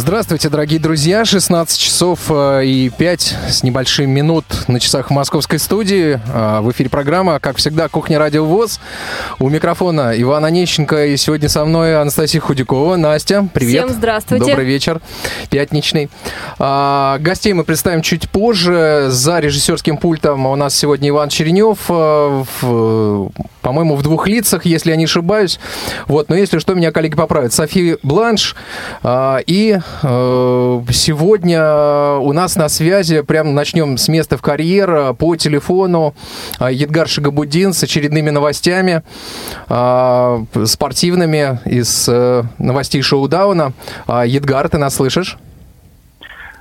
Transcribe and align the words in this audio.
Здравствуйте, 0.00 0.48
дорогие 0.48 0.80
друзья. 0.80 1.26
16 1.26 1.78
часов 1.78 2.20
э, 2.30 2.64
и 2.64 2.88
5 2.88 3.36
с 3.50 3.62
небольшим 3.62 4.08
минут 4.08 4.46
на 4.66 4.80
часах 4.80 5.10
московской 5.10 5.58
студии. 5.58 6.18
Э, 6.32 6.60
в 6.62 6.72
эфире 6.72 6.88
программа, 6.88 7.38
как 7.38 7.58
всегда, 7.58 7.86
«Кухня 7.88 8.18
Радио 8.18 8.46
ВОЗ». 8.46 8.80
У 9.38 9.50
микрофона 9.50 10.14
Иван 10.16 10.46
Онищенко 10.46 11.04
и 11.04 11.18
сегодня 11.18 11.50
со 11.50 11.66
мной 11.66 12.00
Анастасия 12.00 12.40
Худякова. 12.40 12.96
Настя, 12.96 13.46
привет. 13.52 13.84
Всем 13.84 13.94
здравствуйте. 13.94 14.46
Добрый 14.46 14.64
вечер, 14.64 15.02
пятничный. 15.50 16.08
А, 16.58 17.18
гостей 17.18 17.52
мы 17.52 17.64
представим 17.64 18.00
чуть 18.00 18.30
позже. 18.30 19.08
За 19.10 19.38
режиссерским 19.38 19.98
пультом 19.98 20.46
у 20.46 20.56
нас 20.56 20.74
сегодня 20.74 21.10
Иван 21.10 21.28
Черенев. 21.28 21.78
Э, 21.90 22.44
по-моему, 23.60 23.96
в 23.96 24.02
двух 24.02 24.26
лицах, 24.26 24.64
если 24.64 24.92
я 24.92 24.96
не 24.96 25.04
ошибаюсь. 25.04 25.60
Вот, 26.06 26.30
но 26.30 26.36
если 26.36 26.58
что, 26.58 26.72
меня 26.72 26.90
коллеги 26.90 27.16
поправят. 27.16 27.52
София 27.52 27.98
Бланш 28.02 28.56
и 29.04 29.78
сегодня 30.90 32.16
у 32.18 32.32
нас 32.32 32.56
на 32.56 32.68
связи, 32.68 33.22
прям 33.22 33.54
начнем 33.54 33.96
с 33.96 34.08
места 34.08 34.36
в 34.36 34.42
карьер, 34.42 35.14
по 35.14 35.36
телефону 35.36 36.14
э, 36.58 36.72
Едгар 36.72 37.08
Шагабудин 37.08 37.72
с 37.72 37.82
очередными 37.82 38.30
новостями 38.30 39.02
э, 39.68 40.44
спортивными 40.64 41.60
из 41.64 42.08
новостей 42.58 43.02
шоу-дауна. 43.02 43.72
Едгар, 44.08 44.68
ты 44.68 44.78
нас 44.78 44.94
слышишь? 44.96 45.38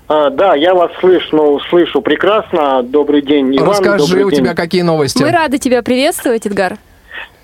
А, 0.10 0.32
да, 0.32 0.56
я 0.56 0.74
вас 0.74 0.92
слышу, 1.00 1.28
ну, 1.36 1.60
слышу 1.70 2.02
прекрасно. 2.02 2.82
Добрый 2.82 3.22
день, 3.22 3.56
Иван. 3.56 3.70
Расскажи, 3.70 4.08
Добрый 4.08 4.24
у 4.24 4.32
день. 4.32 4.40
тебя 4.40 4.56
какие 4.56 4.82
новости? 4.82 5.22
Мы 5.22 5.32
рады 5.32 5.60
тебя 5.60 5.84
приветствовать, 5.84 6.48
Эдгар. 6.48 6.78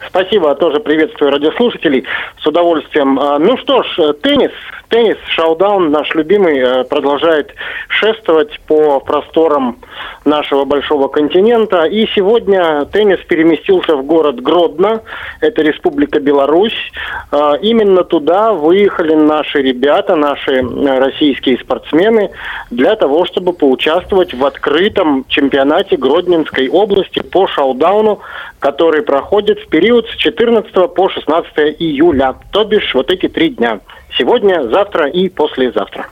Спасибо, 0.08 0.56
тоже 0.56 0.80
приветствую 0.80 1.32
радиослушателей 1.32 2.06
с 2.42 2.46
удовольствием. 2.48 3.20
А, 3.20 3.38
Ну 3.38 3.56
что 3.58 3.84
ж, 3.84 4.14
теннис, 4.24 4.52
теннис, 4.90 5.18
шоу-даун 5.30 5.92
наш 5.92 6.14
любимый 6.16 6.60
э, 6.60 6.84
продолжает 6.84 7.54
шествовать 7.88 8.60
по 8.68 9.00
просторам 9.00 9.78
нашего 10.26 10.66
большого 10.66 11.08
континента. 11.08 11.86
И 11.86 12.08
сегодня 12.16 12.86
теннис 12.86 13.20
переместился 13.28 13.96
в 13.96 14.06
город 14.06 14.42
Гродно, 14.42 15.02
это 15.42 15.62
Республика 15.62 16.20
Беларусь. 16.20 16.92
А, 17.32 17.56
Именно 17.62 18.04
туда 18.04 18.54
выехали 18.54 19.14
наши 19.14 19.62
ребята, 19.62 20.16
наши 20.16 20.52
э, 20.52 21.00
российские 21.00 21.58
спортсмены 21.60 22.32
для 22.72 22.96
того, 22.96 23.26
чтобы 23.26 23.54
поучаствовать 23.54 24.34
в 24.34 24.46
открытом 24.46 25.26
чемпионате 25.28 25.98
Гродненской 25.98 26.68
области 26.70 27.22
по 27.22 27.48
шоу-дауну, 27.48 28.20
который 28.60 29.04
проходит 29.04 29.60
в 29.60 29.68
период 29.68 30.08
с 30.10 30.16
14 30.16 30.94
по 30.94 31.10
16 31.10 31.76
июля, 31.80 32.36
то 32.52 32.64
бишь 32.64 32.94
вот 32.94 33.12
эти 33.12 33.28
три 33.28 33.50
дня. 33.50 33.80
Сегодня, 34.18 34.68
завтра 34.70 35.10
и 35.10 35.30
послезавтра. 35.30 36.08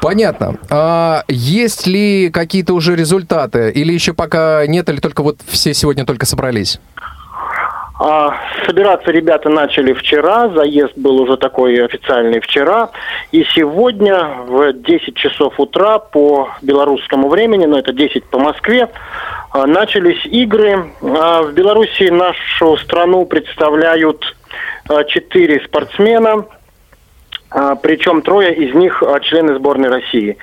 Понятно. 0.00 0.56
А 0.70 1.22
есть 1.28 1.86
ли 1.86 2.30
какие-то 2.30 2.74
уже 2.74 2.94
результаты? 2.96 3.70
Или 3.70 3.92
еще 3.92 4.14
пока 4.14 4.66
нет, 4.66 4.88
или 4.88 5.00
только 5.00 5.22
вот 5.22 5.38
все 5.46 5.74
сегодня 5.74 6.04
только 6.04 6.26
собрались? 6.26 6.80
А, 7.98 8.34
собираться 8.66 9.10
ребята 9.10 9.48
начали 9.48 9.94
вчера, 9.94 10.50
заезд 10.50 10.92
был 10.96 11.18
уже 11.22 11.38
такой 11.38 11.82
официальный 11.82 12.40
вчера, 12.40 12.90
и 13.32 13.42
сегодня 13.54 14.42
в 14.46 14.74
10 14.74 15.16
часов 15.16 15.58
утра 15.58 15.98
по 15.98 16.50
белорусскому 16.60 17.30
времени, 17.30 17.64
но 17.64 17.78
это 17.78 17.94
10 17.94 18.24
по 18.24 18.38
Москве, 18.38 18.90
а, 19.50 19.66
начались 19.66 20.26
игры. 20.26 20.92
А, 21.00 21.42
в 21.42 21.54
Беларуси 21.54 22.10
нашу 22.10 22.76
страну 22.76 23.24
представляют 23.24 24.35
четыре 25.08 25.60
спортсмена, 25.64 26.46
а, 27.50 27.74
причем 27.76 28.22
трое 28.22 28.54
из 28.54 28.74
них 28.74 29.02
а, 29.02 29.20
члены 29.20 29.56
сборной 29.56 29.88
России. 29.88 30.36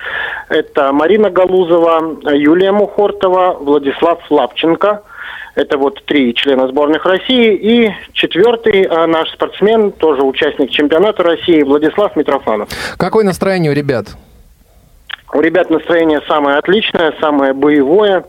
Это 0.48 0.92
Марина 0.92 1.30
Галузова, 1.30 2.32
Юлия 2.34 2.72
Мухортова, 2.72 3.56
Владислав 3.60 4.20
Лапченко– 4.30 5.02
это 5.54 5.78
вот 5.78 6.04
три 6.06 6.34
члена 6.34 6.66
сборных 6.68 7.04
России. 7.04 7.54
И 7.54 7.94
четвертый 8.12 8.88
наш 9.06 9.30
спортсмен, 9.30 9.92
тоже 9.92 10.22
участник 10.22 10.70
чемпионата 10.70 11.22
России, 11.22 11.62
Владислав 11.62 12.16
Митрофанов. 12.16 12.68
Какое 12.96 13.24
настроение 13.24 13.70
у 13.70 13.74
ребят? 13.74 14.16
У 15.32 15.40
ребят 15.40 15.70
настроение 15.70 16.20
самое 16.28 16.58
отличное, 16.58 17.12
самое 17.20 17.52
боевое, 17.52 18.24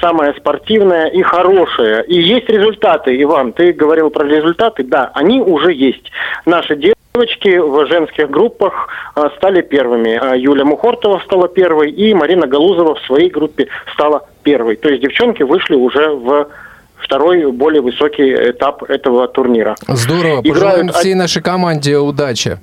самое 0.00 0.34
спортивное 0.34 1.06
и 1.06 1.22
хорошее. 1.22 2.04
И 2.06 2.20
есть 2.20 2.48
результаты, 2.48 3.20
Иван, 3.22 3.52
ты 3.52 3.72
говорил 3.72 4.10
про 4.10 4.24
результаты. 4.26 4.82
Да, 4.84 5.10
они 5.14 5.40
уже 5.40 5.72
есть. 5.72 6.10
Наши 6.46 6.76
девочки 6.76 7.58
в 7.58 7.86
женских 7.86 8.30
группах 8.30 8.88
а, 9.14 9.30
стали 9.36 9.62
первыми. 9.62 10.18
А, 10.20 10.36
Юля 10.36 10.64
Мухортова 10.64 11.20
стала 11.24 11.48
первой, 11.48 11.90
и 11.90 12.14
Марина 12.14 12.46
Галузова 12.46 12.94
в 12.94 13.00
своей 13.06 13.30
группе 13.30 13.68
стала 13.92 14.26
первой. 14.42 14.76
То 14.76 14.88
есть 14.88 15.02
девчонки 15.02 15.42
вышли 15.42 15.74
уже 15.74 16.10
в 16.10 16.48
второй, 16.96 17.50
более 17.52 17.82
высокий 17.82 18.32
этап 18.32 18.82
этого 18.84 19.28
турнира. 19.28 19.76
Здорово. 19.86 20.40
Играют 20.40 20.48
Пожелаем 20.48 20.88
всей 20.88 21.14
нашей 21.14 21.42
команде 21.42 21.98
удачи. 21.98 22.58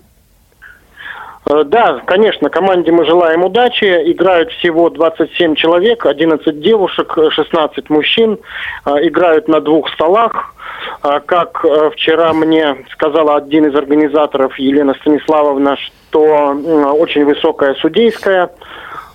Э, 1.52 1.64
Да, 1.66 2.02
конечно, 2.06 2.50
команде 2.50 2.92
мы 2.92 3.06
желаем 3.06 3.44
удачи. 3.44 3.86
Играют 4.12 4.52
всего 4.54 4.90
27 4.90 5.56
человек, 5.56 6.06
11 6.06 6.62
девушек, 6.62 7.18
э, 7.18 7.30
16 7.30 7.90
мужчин. 7.90 8.40
Э, 8.86 8.96
Играют 9.02 9.48
на 9.48 9.60
двух 9.60 9.90
столах. 9.94 10.54
А 11.02 11.20
Как 11.20 11.64
э, 11.66 11.90
вчера 11.94 12.34
мне 12.34 12.86
сказала 12.92 13.36
один 13.36 13.66
из 13.66 13.76
организаторов, 13.76 14.58
Елена 14.58 14.94
Станиславовна, 15.02 15.78
что 15.78 16.56
очень 16.98 17.26
высокая 17.26 17.76
судейская 17.76 18.50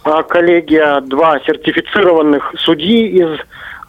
э, 0.04 0.22
коллегия, 0.28 1.00
два 1.00 1.41
сертифицированных 1.41 2.54
судьи 2.58 3.08
из 3.08 3.28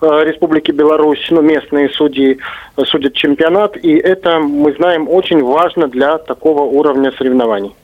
э, 0.01 0.23
Республики 0.25 0.71
Беларусь, 0.71 1.25
ну, 1.29 1.41
местные 1.41 1.89
судьи 1.89 2.37
э, 2.77 2.83
судят 2.85 3.13
чемпионат, 3.13 3.77
и 3.77 3.97
это, 3.97 4.39
мы 4.39 4.73
знаем, 4.73 5.07
очень 5.09 5.43
важно 5.43 5.87
для 5.87 6.17
такого 6.17 6.61
уровня 6.61 7.11
соревнований. 7.17 7.75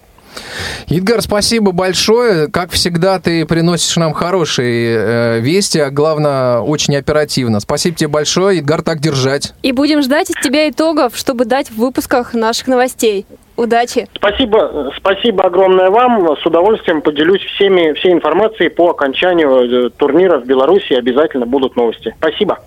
Едгар, 0.88 1.22
спасибо 1.22 1.72
большое. 1.72 2.48
Как 2.48 2.72
всегда, 2.72 3.20
ты 3.20 3.46
приносишь 3.46 3.96
нам 3.98 4.14
хорошие 4.14 4.98
э, 4.98 5.40
вести, 5.40 5.80
а 5.80 5.90
главное, 5.90 6.60
очень 6.60 6.96
оперативно. 6.96 7.60
Спасибо 7.60 7.96
тебе 7.96 8.10
большое. 8.10 8.58
Едгар, 8.58 8.82
так 8.82 9.00
держать. 9.00 9.54
И 9.64 9.72
будем 9.72 10.02
ждать 10.02 10.30
от 10.30 10.42
тебя 10.42 10.70
итогов, 10.70 11.16
чтобы 11.16 11.46
дать 11.46 11.70
в 11.70 11.78
выпусках 11.78 12.34
наших 12.34 12.68
новостей. 12.68 13.26
Удачи! 13.56 14.08
Спасибо, 14.16 14.92
спасибо 14.98 15.44
огромное 15.44 15.90
вам. 15.92 16.36
С 16.38 16.46
удовольствием 16.46 17.02
поделюсь 17.02 17.42
всеми, 17.56 17.94
всей 17.94 18.12
информацией 18.12 18.70
по 18.70 18.90
окончанию 18.90 19.88
э, 19.88 19.90
турнира 19.92 20.40
в 20.40 20.46
Беларуси. 20.46 20.94
Обязательно 20.94 21.46
будут 21.46 21.76
новости. 21.76 22.16
Спасибо. 22.18 22.60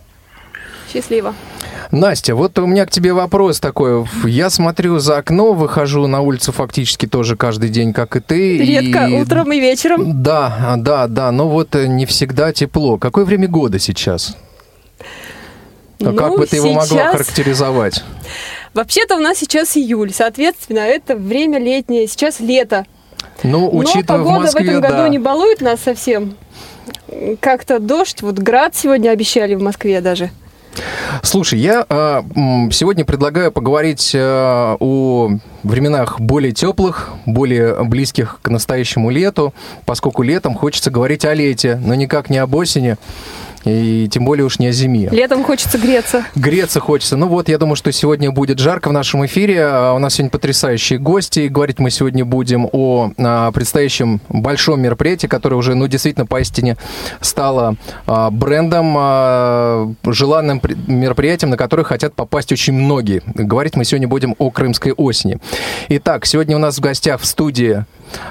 Счастливо! 0.96 1.34
Настя, 1.90 2.34
вот 2.34 2.58
у 2.58 2.64
меня 2.66 2.86
к 2.86 2.90
тебе 2.90 3.12
вопрос 3.12 3.60
такой. 3.60 4.06
Я 4.24 4.48
смотрю 4.48 4.98
за 4.98 5.18
окно, 5.18 5.52
выхожу 5.52 6.06
на 6.06 6.22
улицу 6.22 6.52
фактически 6.52 7.06
тоже 7.06 7.36
каждый 7.36 7.68
день, 7.68 7.92
как 7.92 8.16
и 8.16 8.20
ты. 8.20 8.56
Редко 8.58 9.06
и- 9.06 9.20
утром 9.20 9.52
и 9.52 9.60
вечером. 9.60 10.22
Да, 10.22 10.74
да, 10.78 11.06
да, 11.06 11.30
но 11.32 11.48
вот 11.48 11.74
э, 11.76 11.86
не 11.86 12.06
всегда 12.06 12.52
тепло. 12.54 12.96
Какое 12.96 13.26
время 13.26 13.46
года 13.46 13.78
сейчас? 13.78 14.36
А 16.00 16.12
как 16.12 16.30
Ну, 16.30 16.38
бы 16.38 16.46
ты 16.46 16.56
его 16.56 16.68
могла 16.68 16.84
сейчас- 16.86 17.12
характеризовать? 17.12 18.02
Вообще-то 18.72 19.16
у 19.16 19.20
нас 19.20 19.36
сейчас 19.38 19.76
июль, 19.76 20.12
соответственно, 20.14 20.78
это 20.80 21.14
время 21.14 21.58
летнее, 21.58 22.06
сейчас 22.06 22.40
лето. 22.40 22.86
Ну, 23.42 23.70
Но 23.70 23.70
учитывая 23.78 24.02
в 24.02 24.24
погода 24.24 24.38
в, 24.38 24.42
Москве, 24.44 24.66
этом 24.68 24.80
году 24.80 24.94
да. 24.94 25.08
не 25.10 25.18
балует 25.18 25.60
нас 25.60 25.80
совсем. 25.80 26.36
Как-то 27.40 27.78
дождь, 27.80 28.22
вот 28.22 28.38
град 28.38 28.74
сегодня 28.74 29.10
обещали 29.10 29.54
в 29.54 29.62
Москве 29.62 30.00
даже. 30.00 30.30
Слушай, 31.22 31.58
я 31.58 31.84
э, 31.88 32.22
сегодня 32.72 33.04
предлагаю 33.04 33.50
поговорить 33.52 34.12
э, 34.14 34.76
о 34.78 35.30
временах 35.62 36.20
более 36.20 36.52
теплых, 36.52 37.10
более 37.24 37.82
близких 37.84 38.38
к 38.42 38.48
настоящему 38.48 39.10
лету, 39.10 39.54
поскольку 39.84 40.22
летом 40.22 40.54
хочется 40.54 40.90
говорить 40.90 41.24
о 41.24 41.34
лете, 41.34 41.80
но 41.82 41.94
никак 41.94 42.30
не 42.30 42.38
об 42.38 42.54
осени. 42.54 42.96
И 43.66 44.08
тем 44.08 44.24
более 44.24 44.44
уж 44.44 44.60
не 44.60 44.68
о 44.68 44.72
зиме. 44.72 45.08
Летом 45.10 45.42
хочется 45.42 45.76
греться. 45.76 46.24
Греться 46.36 46.78
хочется. 46.78 47.16
Ну 47.16 47.26
вот, 47.26 47.48
я 47.48 47.58
думаю, 47.58 47.74
что 47.74 47.90
сегодня 47.90 48.30
будет 48.30 48.60
жарко 48.60 48.88
в 48.88 48.92
нашем 48.92 49.26
эфире. 49.26 49.64
А 49.64 49.92
У 49.94 49.98
нас 49.98 50.14
сегодня 50.14 50.30
потрясающие 50.30 51.00
гости. 51.00 51.48
Говорить 51.48 51.80
мы 51.80 51.90
сегодня 51.90 52.24
будем 52.24 52.68
о 52.70 53.10
а, 53.18 53.50
предстоящем 53.50 54.20
большом 54.28 54.80
мероприятии, 54.80 55.26
которое 55.26 55.56
уже, 55.56 55.74
ну, 55.74 55.88
действительно, 55.88 56.26
поистине 56.26 56.76
стало 57.20 57.74
а, 58.06 58.30
брендом, 58.30 58.94
а, 58.96 59.92
желанным 60.04 60.62
мероприятием, 60.86 61.50
на 61.50 61.56
которое 61.56 61.82
хотят 61.82 62.14
попасть 62.14 62.52
очень 62.52 62.72
многие. 62.72 63.22
Говорить 63.26 63.74
мы 63.74 63.84
сегодня 63.84 64.06
будем 64.06 64.36
о 64.38 64.50
крымской 64.50 64.92
осени. 64.92 65.38
Итак, 65.88 66.24
сегодня 66.24 66.54
у 66.54 66.60
нас 66.60 66.78
в 66.78 66.80
гостях 66.80 67.20
в 67.20 67.26
студии 67.26 67.84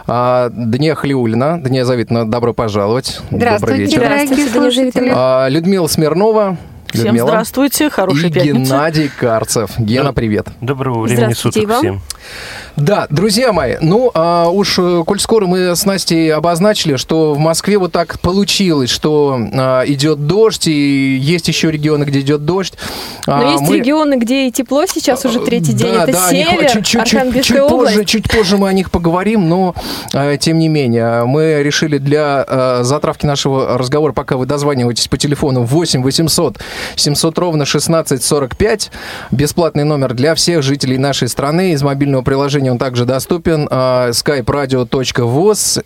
А, 0.07 0.49
Дния 0.49 0.95
Хлиулина. 0.95 1.59
Дния 1.61 1.85
Завитовна, 1.85 2.29
добро 2.29 2.53
пожаловать. 2.53 3.19
Добрый 3.31 3.77
вечер. 3.77 4.01
дорогие 4.01 4.25
Здравствуйте, 4.27 4.53
Дания 4.53 4.71
слушатели. 4.71 5.11
А, 5.13 5.47
Людмила 5.49 5.87
Смирнова. 5.87 6.57
Всем 6.95 7.05
Людмила. 7.07 7.27
здравствуйте, 7.27 7.89
хорошей 7.89 8.29
И 8.29 8.33
пятницы. 8.33 8.57
Геннадий 8.71 9.09
Карцев. 9.19 9.71
Гена, 9.77 10.13
привет. 10.13 10.47
Доброго 10.61 11.03
времени 11.03 11.33
Здравствуйте, 11.33 11.59
суток 11.61 11.69
вам. 11.75 11.79
всем. 11.79 12.01
Да, 12.75 13.07
друзья 13.09 13.53
мои, 13.53 13.75
ну 13.81 14.11
а 14.13 14.49
уж 14.49 14.77
э, 14.79 15.03
коль 15.05 15.19
скоро 15.19 15.45
мы 15.45 15.75
с 15.75 15.85
Настей 15.85 16.33
обозначили, 16.33 16.97
что 16.97 17.33
в 17.33 17.37
Москве 17.39 17.77
вот 17.77 17.91
так 17.93 18.19
получилось, 18.19 18.89
что 18.89 19.39
а, 19.53 19.83
идет 19.85 20.27
дождь, 20.27 20.67
и 20.67 21.17
есть 21.17 21.47
еще 21.47 21.71
регионы, 21.71 22.03
где 22.03 22.19
идет 22.19 22.43
дождь. 22.43 22.73
Но 23.27 23.47
А, 23.47 23.51
есть 23.53 23.63
мы- 23.63 23.77
регионы, 23.77 24.15
где 24.17 24.47
и 24.47 24.51
тепло 24.51 24.85
сейчас 24.87 25.23
уже 25.23 25.39
третий 25.39 25.71
день. 25.73 25.93
Да, 25.93 26.03
Это 26.03 26.11
да, 26.13 26.27
о 26.27 26.33
них 26.33 26.47
север, 26.49 26.71
чуть- 26.71 26.85
чуть- 26.85 27.05
чуть- 27.05 27.45
чуть 27.45 27.59
область. 27.61 27.93
позже, 27.95 28.05
чуть 28.05 28.29
позже 28.29 28.57
мы 28.57 28.67
о 28.67 28.73
них 28.73 28.91
поговорим, 28.91 29.47
но 29.47 29.73
э, 30.13 30.37
тем 30.39 30.59
не 30.59 30.67
менее 30.67 31.23
мы 31.25 31.61
решили 31.63 31.97
для 31.97 32.43
э, 32.47 32.79
затравки 32.83 33.25
нашего 33.25 33.77
разговора, 33.77 34.11
пока 34.11 34.35
вы 34.35 34.45
дозваниваетесь 34.45 35.07
по 35.07 35.17
телефону 35.17 35.63
8 35.63 36.01
800 36.03 36.57
700 36.95 37.37
ровно 37.37 37.65
16 37.65 38.23
45, 38.23 38.91
бесплатный 39.31 39.83
номер 39.83 40.13
для 40.13 40.35
всех 40.35 40.63
жителей 40.63 40.97
нашей 40.97 41.27
страны, 41.27 41.71
из 41.71 41.83
мобильного 41.83 42.21
приложения 42.21 42.71
он 42.71 42.77
также 42.77 43.05
доступен, 43.05 43.67
э, 43.69 44.11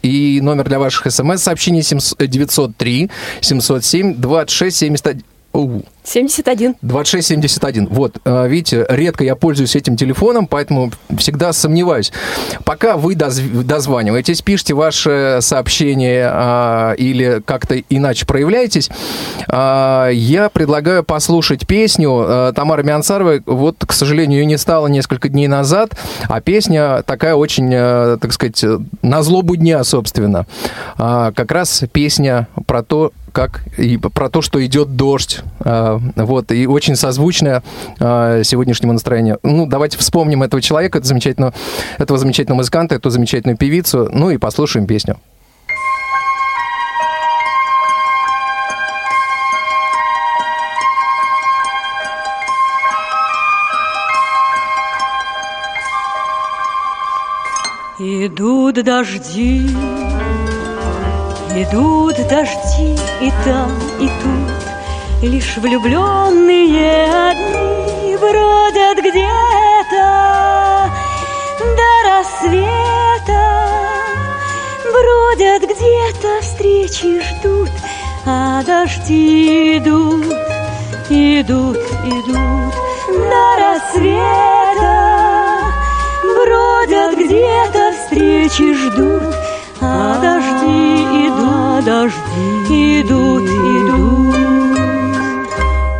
и 0.01 0.39
номер 0.41 0.65
для 0.65 0.79
ваших 0.79 1.11
смс-сообщений 1.11 1.83
700 1.83 2.17
903 2.27 3.09
707 3.41 4.15
26 4.15 4.77
71. 4.77 5.28
Оу. 5.51 5.83
71. 6.03 6.75
2671. 6.81 7.87
Вот, 7.91 8.17
э, 8.25 8.47
видите, 8.47 8.85
редко 8.89 9.23
я 9.23 9.35
пользуюсь 9.35 9.75
этим 9.75 9.95
телефоном, 9.95 10.47
поэтому 10.47 10.91
всегда 11.17 11.53
сомневаюсь. 11.53 12.11
Пока 12.65 12.97
вы 12.97 13.13
дозв- 13.13 13.63
дозваниваетесь, 13.63 14.41
пишите 14.41 14.73
ваши 14.73 15.37
сообщения 15.41 16.27
а, 16.31 16.93
или 16.93 17.43
как-то 17.45 17.77
иначе 17.89 18.25
проявляетесь, 18.25 18.89
а, 19.47 20.09
я 20.09 20.49
предлагаю 20.49 21.03
послушать 21.03 21.67
песню 21.67 22.23
э, 22.27 22.53
Тамары 22.55 22.83
Миансаровой. 22.83 23.43
Вот, 23.45 23.75
к 23.85 23.91
сожалению, 23.91 24.39
ее 24.39 24.45
не 24.45 24.57
стало 24.57 24.87
несколько 24.87 25.29
дней 25.29 25.47
назад, 25.47 25.91
а 26.27 26.41
песня 26.41 27.03
такая 27.03 27.35
очень, 27.35 27.69
э, 27.71 28.17
так 28.19 28.33
сказать, 28.33 28.63
на 29.03 29.21
злобу 29.21 29.55
дня, 29.55 29.83
собственно. 29.83 30.47
А, 30.97 31.31
Как 31.33 31.51
раз 31.51 31.83
песня 31.91 32.47
про 32.65 32.81
то, 32.81 33.11
как 33.29 33.63
и 33.77 33.97
про 33.97 34.29
то, 34.29 34.41
что 34.41 34.63
идет 34.65 34.95
дождь. 34.95 35.41
А, 35.59 35.99
Вот, 36.15 36.51
и 36.51 36.67
очень 36.67 36.95
созвучная 36.95 37.63
а, 37.99 38.43
сегодняшнему 38.43 38.93
настроению. 38.93 39.39
Ну, 39.43 39.65
давайте 39.65 39.97
вспомним 39.97 40.43
этого 40.43 40.61
человека, 40.61 40.97
этого 40.97 41.07
замечательного, 41.07 41.53
этого 41.97 42.19
замечательного 42.19 42.57
музыканта, 42.57 42.95
эту 42.95 43.09
замечательную 43.09 43.57
певицу, 43.57 44.09
ну 44.11 44.29
и 44.29 44.37
послушаем 44.37 44.87
песню. 44.87 45.17
Идут 58.01 58.81
дожди, 58.85 59.67
идут 61.55 62.15
дожди 62.27 62.95
и 63.21 63.31
там, 63.45 63.71
и 63.99 64.07
тут, 64.07 64.69
Лишь 65.21 65.57
влюбленные 65.57 67.03
одни 67.29 68.15
бродят 68.15 68.99
где-то 68.99 70.89
до 71.59 71.91
рассвета, 72.07 73.43
бродят 74.85 75.63
где-то, 75.63 76.41
встречи 76.41 77.21
ждут, 77.21 77.71
а 78.25 78.63
дожди 78.63 79.77
идут, 79.77 80.25
идут, 81.09 81.77
идут 82.05 82.73
до 83.09 83.55
рассвета. 83.59 84.59
Бродят 86.23 87.17
где-то, 87.17 87.91
встречи 87.91 88.73
ждут, 88.73 89.35
а 89.81 90.19
дожди 90.21 91.03
идут, 91.27 91.85
дожди 91.85 93.01
идут, 93.01 93.49
идут. 93.49 94.35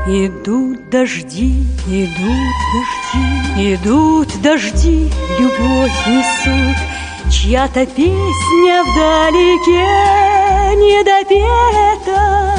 Идут 0.08 0.90
дожди, 0.90 1.64
идут 1.88 2.50
дожди, 2.74 3.74
идут 3.74 4.42
дожди, 4.42 5.12
любовь 5.38 6.08
несут. 6.08 6.76
Чья-то 7.32 7.86
песня 7.86 8.84
вдалеке 8.84 9.86
не 10.78 11.04
допета 11.04 12.56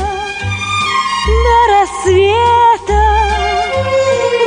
до 1.27 1.57
рассвета. 1.73 3.03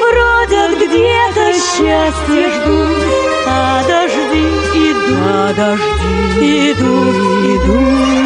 Бродят 0.02 0.72
где-то 0.78 1.54
счастье 1.54 2.50
ждут, 2.50 3.04
а 3.48 3.84
дожди 3.86 4.73
идут, 5.04 5.18
а 5.26 5.54
дожди 5.54 6.72
идут, 6.72 7.16
идут. 7.56 8.24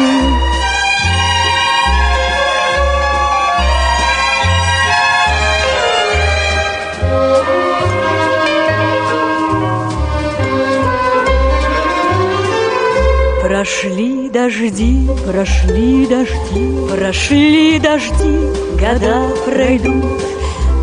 Прошли 13.42 14.28
дожди, 14.28 15.08
прошли 15.26 16.06
дожди, 16.06 16.94
прошли 16.94 17.78
дожди, 17.78 18.38
года 18.78 19.28
пройдут. 19.46 20.22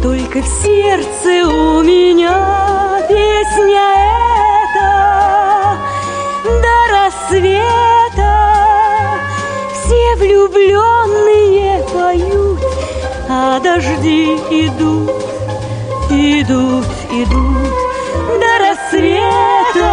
Только 0.01 0.41
в 0.41 0.47
сердце 0.47 1.47
у 1.47 1.81
меня 1.83 3.01
песня 3.07 4.14
рассвета. 7.15 8.33
Все 9.73 10.15
влюбленные 10.17 11.83
поют, 11.93 12.59
а 13.29 13.59
дожди 13.59 14.35
идут, 14.49 15.11
идут, 16.09 16.85
идут 17.11 17.73
до 18.39 18.51
рассвета. 18.63 19.91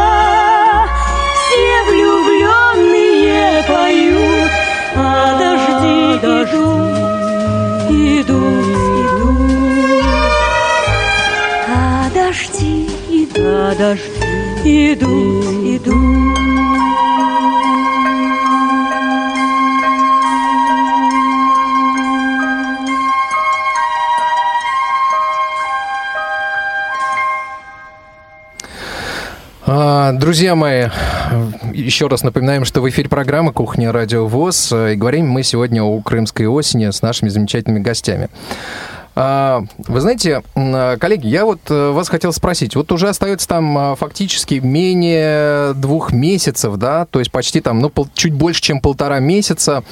Все 1.35 1.83
влюбленные 1.91 3.63
поют, 3.69 4.51
а 4.97 5.39
дожди, 5.39 6.19
дожди 6.23 6.61
идут, 8.21 8.67
идут. 9.01 10.05
А 11.69 12.11
дожди 12.15 12.89
идут, 13.11 13.37
а 13.39 13.75
идут, 14.65 15.45
идут. 15.65 16.42
Друзья 30.33 30.55
мои, 30.55 30.87
еще 31.75 32.07
раз 32.07 32.23
напоминаем, 32.23 32.65
что 32.65 32.81
в 32.81 32.89
эфире 32.89 33.07
программа 33.11 33.53
«Кухня 33.53 33.93
Радио 33.93 34.27
ВОЗ», 34.27 34.73
и 34.73 34.95
говорим 34.95 35.29
мы 35.29 35.43
сегодня 35.43 35.83
о 35.83 36.01
крымской 36.01 36.47
осени 36.47 36.91
с 36.91 37.03
нашими 37.03 37.29
замечательными 37.29 37.83
гостями. 37.83 38.31
А, 39.15 39.65
Вы 39.79 40.01
знаете, 40.01 40.43
коллеги, 40.55 41.27
я 41.27 41.45
вот 41.45 41.61
э, 41.69 41.91
вас 41.91 42.09
хотел 42.09 42.33
спросить. 42.33 42.77
Вот 42.77 42.91
уже 42.93 43.09
остается 43.09 43.47
там 43.47 43.77
а, 43.77 43.95
фактически 43.95 44.55
менее 44.55 45.75
двух 45.75 46.13
месяцев, 46.13 46.77
да, 46.77 47.05
то 47.07 47.19
есть 47.19 47.31
почти 47.31 47.61
там, 47.61 47.81
ну, 47.81 47.91
пол- 47.91 48.09
чуть 48.15 48.33
больше, 48.33 48.63
чем 48.63 48.81
полтора 48.81 49.19
месяца 49.19 49.85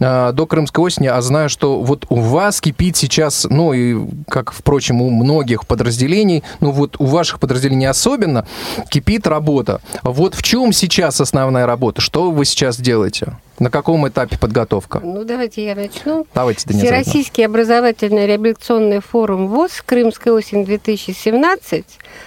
а, 0.00 0.32
до 0.32 0.46
крымской 0.46 0.84
осени, 0.84 1.06
а 1.06 1.20
знаю, 1.22 1.48
что 1.48 1.80
вот 1.80 2.04
у 2.10 2.16
вас 2.16 2.60
кипит 2.60 2.96
сейчас, 2.96 3.46
ну, 3.48 3.72
и 3.72 3.96
как, 4.28 4.52
впрочем, 4.52 5.00
у 5.00 5.10
многих 5.10 5.66
подразделений, 5.66 6.44
ну, 6.60 6.70
вот 6.70 6.96
у 6.98 7.06
ваших 7.06 7.40
подразделений 7.40 7.88
особенно, 7.88 8.46
кипит 8.90 9.26
работа. 9.26 9.80
Вот 10.02 10.34
в 10.34 10.42
чем 10.42 10.72
сейчас 10.72 11.20
основная 11.20 11.66
работа? 11.66 12.02
Что 12.02 12.30
вы 12.30 12.44
сейчас 12.44 12.78
делаете? 12.78 13.38
На 13.58 13.70
каком 13.70 14.06
этапе 14.06 14.36
подготовка? 14.38 15.00
Ну, 15.02 15.24
давайте 15.24 15.64
я 15.64 15.74
начну. 15.74 16.26
Давайте, 16.34 16.62
Завитовна. 16.66 17.02
Всероссийский 17.02 17.46
образовательный 17.46 18.26
реабилитационный 18.26 19.00
форум 19.00 19.48
ВОЗ 19.48 19.82
«Крымская 19.84 20.34
осень-2017». 20.34 21.84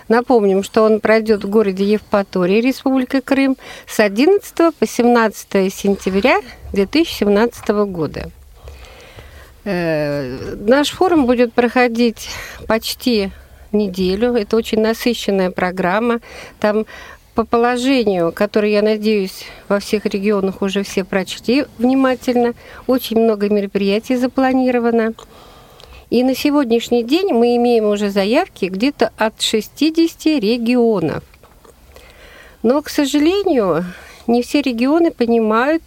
Напомним, 0.07 0.63
что 0.63 0.83
он 0.83 0.99
пройдет 0.99 1.43
в 1.43 1.49
городе 1.49 1.83
Евпатории, 1.83 2.61
Республика 2.61 3.21
Крым, 3.21 3.57
с 3.85 3.99
11 3.99 4.73
по 4.73 4.87
17 4.87 5.71
сентября 5.71 6.39
2017 6.73 7.69
года. 7.69 8.31
Э, 9.65 10.55
Наш 10.61 10.89
форум 10.89 11.27
будет 11.27 11.53
проходить 11.53 12.29
почти 12.67 13.29
неделю. 13.71 14.33
Это 14.33 14.57
очень 14.57 14.81
насыщенная 14.81 15.51
программа. 15.51 16.21
Там 16.59 16.85
по 17.39 17.45
положению, 17.45 18.33
которое, 18.33 18.73
я 18.73 18.81
надеюсь, 18.81 19.45
во 19.69 19.79
всех 19.79 20.05
регионах 20.05 20.61
уже 20.61 20.83
все 20.83 21.05
прочли 21.05 21.67
внимательно, 21.77 22.53
очень 22.85 23.17
много 23.17 23.47
мероприятий 23.47 24.17
запланировано. 24.17 25.13
И 26.09 26.21
на 26.21 26.35
сегодняшний 26.35 27.01
день 27.01 27.31
мы 27.31 27.55
имеем 27.55 27.85
уже 27.85 28.09
заявки 28.09 28.65
где-то 28.65 29.13
от 29.15 29.41
60 29.41 30.25
регионов. 30.43 31.23
Но, 32.61 32.81
к 32.81 32.89
сожалению, 32.89 33.85
не 34.27 34.41
все 34.41 34.61
регионы 34.61 35.09
понимают, 35.09 35.83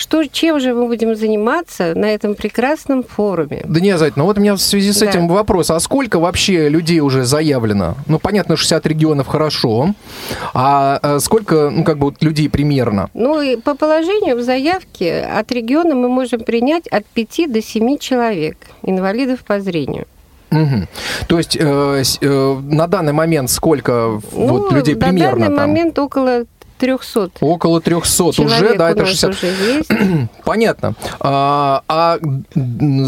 что, 0.00 0.24
чем 0.24 0.60
же 0.60 0.72
мы 0.72 0.86
будем 0.86 1.14
заниматься 1.14 1.92
на 1.94 2.06
этом 2.06 2.34
прекрасном 2.34 3.02
форуме? 3.04 3.62
Дания 3.64 3.98
Зайцевна, 3.98 4.22
ну 4.22 4.26
вот 4.26 4.38
у 4.38 4.40
меня 4.40 4.54
в 4.54 4.60
связи 4.60 4.92
с 4.92 4.98
Да. 5.00 5.06
этим 5.06 5.28
вопрос. 5.28 5.70
А 5.70 5.78
сколько 5.78 6.18
вообще 6.18 6.70
людей 6.70 7.00
уже 7.00 7.24
заявлено? 7.24 7.96
Ну, 8.06 8.18
понятно, 8.18 8.56
60 8.56 8.86
регионов 8.86 9.26
хорошо. 9.26 9.94
А 10.54 10.98
э, 11.02 11.18
сколько, 11.20 11.68
ну, 11.70 11.84
как 11.84 11.98
бы, 11.98 12.06
вот 12.06 12.22
людей 12.22 12.48
примерно? 12.48 13.10
Ну 13.12 13.42
и 13.42 13.56
по 13.56 13.74
положению 13.74 14.36
в 14.36 14.42
заявке 14.42 15.20
от 15.20 15.52
региона 15.52 15.94
мы 15.94 16.08
можем 16.08 16.40
принять 16.40 16.86
от 16.88 17.04
5 17.04 17.52
до 17.52 17.60
7 17.62 17.98
человек, 17.98 18.56
инвалидов 18.82 19.40
по 19.46 19.60
зрению. 19.60 20.06
Мгм. 20.50 20.88
То 21.28 21.38
есть 21.38 21.56
э, 21.60 22.02
э, 22.22 22.58
на 22.62 22.86
данный 22.86 23.12
момент 23.12 23.50
сколько 23.50 24.20
вот, 24.32 24.72
людей 24.72 24.94
на 24.94 25.00
примерно 25.00 25.40
данный 25.46 25.56
там? 25.56 25.68
момент 25.68 25.98
около 25.98 26.44
300 26.80 27.30
Около 27.40 27.80
300 27.80 28.32
человек 28.32 28.62
уже, 28.62 28.78
да, 28.78 28.90
это 28.90 29.00
нас 29.00 29.08
60. 29.10 29.30
уже 29.30 29.46
есть. 29.46 29.90
Понятно. 30.44 30.94
А, 31.20 31.82
а, 31.86 32.18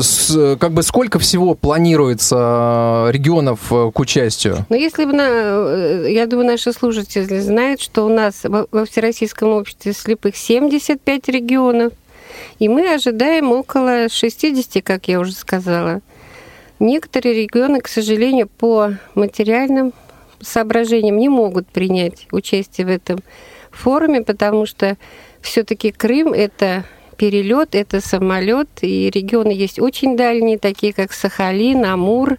с- 0.03 0.57
как 0.61 0.73
бы 0.73 0.83
сколько 0.83 1.19
всего 1.19 1.55
планируется 1.55 3.07
э, 3.09 3.13
регионов 3.13 3.73
э, 3.73 3.91
к 3.93 3.99
участию? 3.99 4.65
Но 4.69 4.77
если 4.77 5.07
бы, 5.07 5.13
на, 5.13 5.27
э, 5.29 6.07
я 6.11 6.27
думаю, 6.27 6.47
наши 6.47 6.73
слушатели 6.73 7.41
знают, 7.41 7.81
что 7.81 8.05
у 8.05 8.09
нас 8.09 8.43
во 8.45 8.85
Всероссийском 8.85 9.49
обществе 9.49 9.93
слепых 9.93 10.37
75 10.37 11.29
регионов, 11.29 11.93
и 12.59 12.69
мы 12.69 12.95
ожидаем 12.95 13.53
около 13.53 14.09
60, 14.09 14.83
как 14.85 15.09
я 15.09 15.19
уже 15.19 15.33
сказала. 15.33 16.01
Некоторые 16.79 17.35
регионы, 17.35 17.81
к 17.81 17.89
сожалению, 17.89 18.49
по 18.49 18.95
материальным 19.15 19.93
соображениям 20.41 21.17
не 21.17 21.29
могут 21.29 21.69
принять 21.69 22.27
участие 22.33 22.87
в 22.87 22.91
этом 22.91 23.21
форуме, 23.77 24.23
потому 24.23 24.67
что 24.67 24.97
все-таки 25.41 25.91
Крым 25.93 26.33
это 26.33 26.85
перелет, 27.17 27.75
это 27.75 28.01
самолет, 28.01 28.69
и 28.81 29.11
регионы 29.11 29.51
есть 29.53 29.79
очень 29.79 30.17
дальние, 30.17 30.59
такие 30.59 30.93
как 30.93 31.13
Сахалин, 31.13 31.85
Амур. 31.85 32.39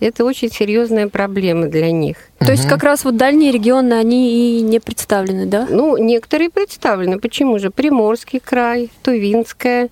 Это 0.00 0.24
очень 0.24 0.50
серьезная 0.50 1.06
проблема 1.06 1.66
для 1.68 1.92
них. 1.92 2.16
То 2.40 2.50
есть 2.50 2.66
как 2.66 2.82
раз 2.82 3.04
вот 3.04 3.16
дальние 3.16 3.52
регионы, 3.52 3.94
они 3.94 4.58
и 4.58 4.60
не 4.60 4.80
представлены, 4.80 5.46
да? 5.46 5.68
Ну, 5.70 5.96
некоторые 5.96 6.50
представлены. 6.50 7.20
Почему 7.20 7.60
же? 7.60 7.70
Приморский 7.70 8.40
край, 8.40 8.90
Тувинская 9.04 9.90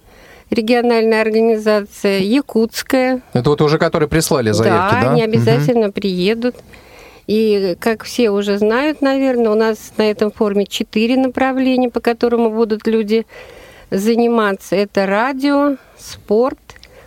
региональная 0.51 1.23
организация, 1.23 2.19
Якутская. 2.19 3.23
Это 3.33 3.51
вот 3.51 3.63
уже 3.63 3.79
которые 3.79 4.09
прислали 4.09 4.51
заявки, 4.51 4.95
да? 5.01 5.13
они 5.13 5.23
Мгм. 5.23 5.31
обязательно 5.31 5.91
приедут. 5.91 6.57
И, 7.31 7.77
как 7.79 8.03
все 8.03 8.31
уже 8.31 8.59
знают, 8.59 9.03
наверное, 9.03 9.53
у 9.53 9.55
нас 9.55 9.93
на 9.97 10.11
этом 10.11 10.33
форуме 10.33 10.67
четыре 10.67 11.17
направления, 11.17 11.89
по 11.89 12.01
которому 12.01 12.51
будут 12.51 12.89
люди 12.89 13.25
заниматься. 13.93 14.75
Это 14.75 15.07
радио, 15.07 15.77
спорт, 15.97 16.59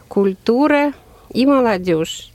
культура 0.08 0.94
и 1.34 1.46
молодежь. 1.46 2.32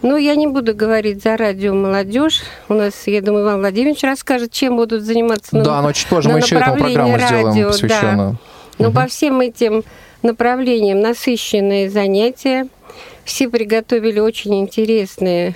Ну, 0.00 0.16
я 0.16 0.34
не 0.34 0.46
буду 0.46 0.74
говорить 0.74 1.22
за 1.22 1.36
радио 1.36 1.74
молодежь. 1.74 2.40
У 2.70 2.74
нас, 2.74 2.94
я 3.06 3.20
думаю, 3.20 3.44
Иван 3.44 3.58
Владимирович 3.60 4.02
расскажет, 4.02 4.52
чем 4.52 4.76
будут 4.76 5.02
заниматься. 5.02 5.54
на- 5.56 5.62
Да, 5.62 5.82
но 5.82 5.92
чуть 5.92 6.06
позже 6.06 6.28
на 6.30 6.36
мы 6.36 6.40
еще 6.40 6.56
этому 6.56 6.78
программу 6.78 7.18
сделаем 7.18 7.46
радио, 7.46 7.64
да. 7.64 7.68
посвященную. 7.68 8.36
Но 8.78 8.90
по 8.90 9.06
всем 9.08 9.42
этим 9.42 9.84
направлениям 10.22 11.02
насыщенные 11.02 11.90
занятия. 11.90 12.66
Все 13.26 13.50
приготовили 13.50 14.20
очень 14.20 14.58
интересные 14.58 15.54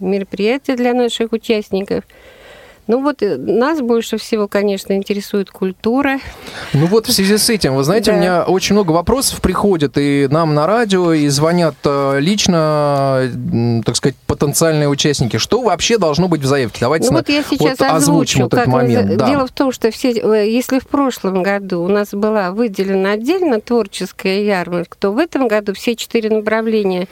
мероприятия 0.00 0.76
для 0.76 0.94
наших 0.94 1.32
участников. 1.32 2.04
Ну 2.86 3.02
вот 3.02 3.22
э, 3.22 3.36
нас 3.36 3.82
больше 3.82 4.16
всего, 4.16 4.48
конечно, 4.48 4.94
интересует 4.94 5.50
культура. 5.50 6.20
Ну 6.72 6.86
вот 6.86 7.06
в 7.06 7.12
связи 7.12 7.36
с 7.36 7.50
этим, 7.50 7.74
вы 7.76 7.84
знаете, 7.84 8.12
Да. 8.12 8.16
у 8.16 8.20
меня 8.20 8.44
очень 8.44 8.74
много 8.76 8.92
вопросов 8.92 9.42
приходит 9.42 9.98
и 9.98 10.26
нам 10.30 10.54
на 10.54 10.66
радио, 10.66 11.12
и 11.12 11.28
звонят 11.28 11.74
э, 11.84 12.18
лично, 12.18 13.30
так 13.84 13.94
сказать, 13.94 14.16
потенциальные 14.26 14.88
участники. 14.88 15.36
Что 15.36 15.60
вообще 15.60 15.98
должно 15.98 16.28
быть 16.28 16.40
в 16.40 16.46
заявке? 16.46 16.78
Давайте 16.80 17.08
Ну 17.08 17.12
на- 17.12 17.18
вот 17.18 17.28
я 17.28 17.42
сейчас 17.42 17.60
вот 17.60 17.82
озвучим 17.82 17.94
озвучу, 17.94 18.42
вот 18.44 18.54
этот 18.54 18.66
мы 18.68 18.72
момент. 18.72 19.10
за- 19.10 19.16
да. 19.18 19.26
Дело 19.28 19.46
в 19.46 19.50
том, 19.52 19.70
что 19.70 19.90
все, 19.90 20.12
э, 20.12 20.48
если 20.50 20.78
в 20.78 20.86
прошлом 20.86 21.42
году 21.42 21.82
у 21.82 21.88
нас 21.88 22.08
была 22.12 22.52
выделена 22.52 23.12
отдельно 23.12 23.60
творческая 23.60 24.42
ярмарка, 24.44 24.96
то 24.98 25.10
в 25.10 25.18
этом 25.18 25.46
году 25.46 25.74
все 25.74 25.94
четыре 25.94 26.30
направления 26.30 27.06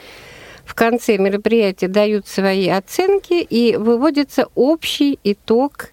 в 0.67 0.75
конце 0.75 1.17
мероприятия 1.17 1.87
дают 1.87 2.27
свои 2.27 2.67
оценки 2.67 3.35
и 3.35 3.77
выводится 3.77 4.49
общий 4.53 5.17
итог 5.23 5.91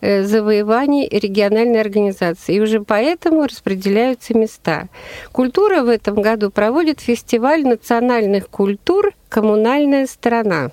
э, 0.00 0.22
завоеваний 0.22 1.08
региональной 1.08 1.80
организации. 1.80 2.54
И 2.54 2.60
уже 2.60 2.80
поэтому 2.80 3.42
распределяются 3.42 4.32
места. 4.38 4.88
Культура 5.32 5.82
в 5.82 5.88
этом 5.88 6.22
году 6.22 6.50
проводит 6.52 7.00
фестиваль 7.00 7.64
национальных 7.66 8.48
культур 8.48 9.12
«Коммунальная 9.28 10.06
страна». 10.06 10.70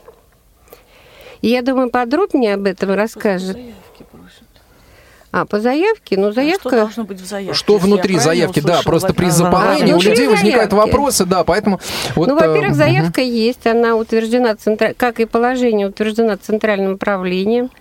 И 1.41 1.49
я 1.49 1.63
думаю, 1.63 1.89
подробнее 1.89 2.53
об 2.53 2.67
этом 2.67 2.91
расскажет. 2.91 3.57
А, 5.33 5.45
по 5.45 5.59
заявке? 5.59 6.15
Ну, 6.15 6.31
Что 6.31 6.41
заявка... 6.41 6.69
должно 6.69 7.03
быть 7.05 7.19
в 7.19 7.25
заявке? 7.25 7.55
Что 7.55 7.77
внутри 7.77 8.19
заявки, 8.19 8.59
да, 8.59 8.81
просто 8.85 9.15
при 9.15 9.31
заполнении 9.31 9.93
А, 9.93 9.97
у 9.97 9.99
людей 9.99 10.27
возникают 10.27 10.71
вопросы, 10.73 11.25
да, 11.25 11.43
поэтому... 11.43 11.79
Вот, 12.15 12.27
ну, 12.27 12.37
э, 12.37 12.47
во-первых, 12.47 12.69
мгм. 12.69 12.75
заявка 12.75 13.21
есть, 13.21 13.65
она 13.65 13.95
утверждена, 13.95 14.51
центра- 14.51 14.93
как 14.95 15.19
и 15.19 15.25
положение, 15.25 15.87
утверждена 15.87 16.37
Центральным 16.37 16.93
управлением. 16.93 17.71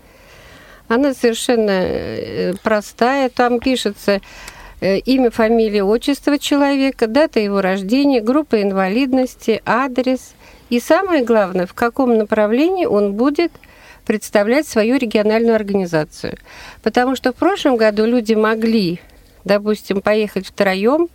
Она 0.88 1.12
совершенно 1.12 1.73
э, 1.73 2.54
простая. 2.62 3.28
Там 3.28 3.61
пишется 3.61 4.23
э, 4.80 4.97
имя, 5.00 5.30
фамилия, 5.30 5.85
отчество 5.85 6.38
человека, 6.38 7.06
дата 7.06 7.38
его 7.38 7.61
рождения, 7.61 8.23
группа 8.23 8.62
инвалидности, 8.62 9.61
адрес. 9.66 10.32
И 10.71 10.80
самое 10.80 11.23
главное, 11.23 11.66
в 11.66 11.75
каком 11.75 12.16
направлении 12.16 12.87
он 12.87 13.12
будет 13.12 13.52
представлять 14.04 14.66
свою 14.66 14.97
региональную 14.99 15.54
организацию. 15.54 16.37
Потому 16.82 17.16
что 17.16 17.32
в 17.32 17.37
прошлом 17.37 17.76
году 17.76 18.04
люди 18.04 18.35
могли, 18.35 19.00
допустим, 19.44 20.00
поехать 20.00 20.47
втроем, 20.47 21.09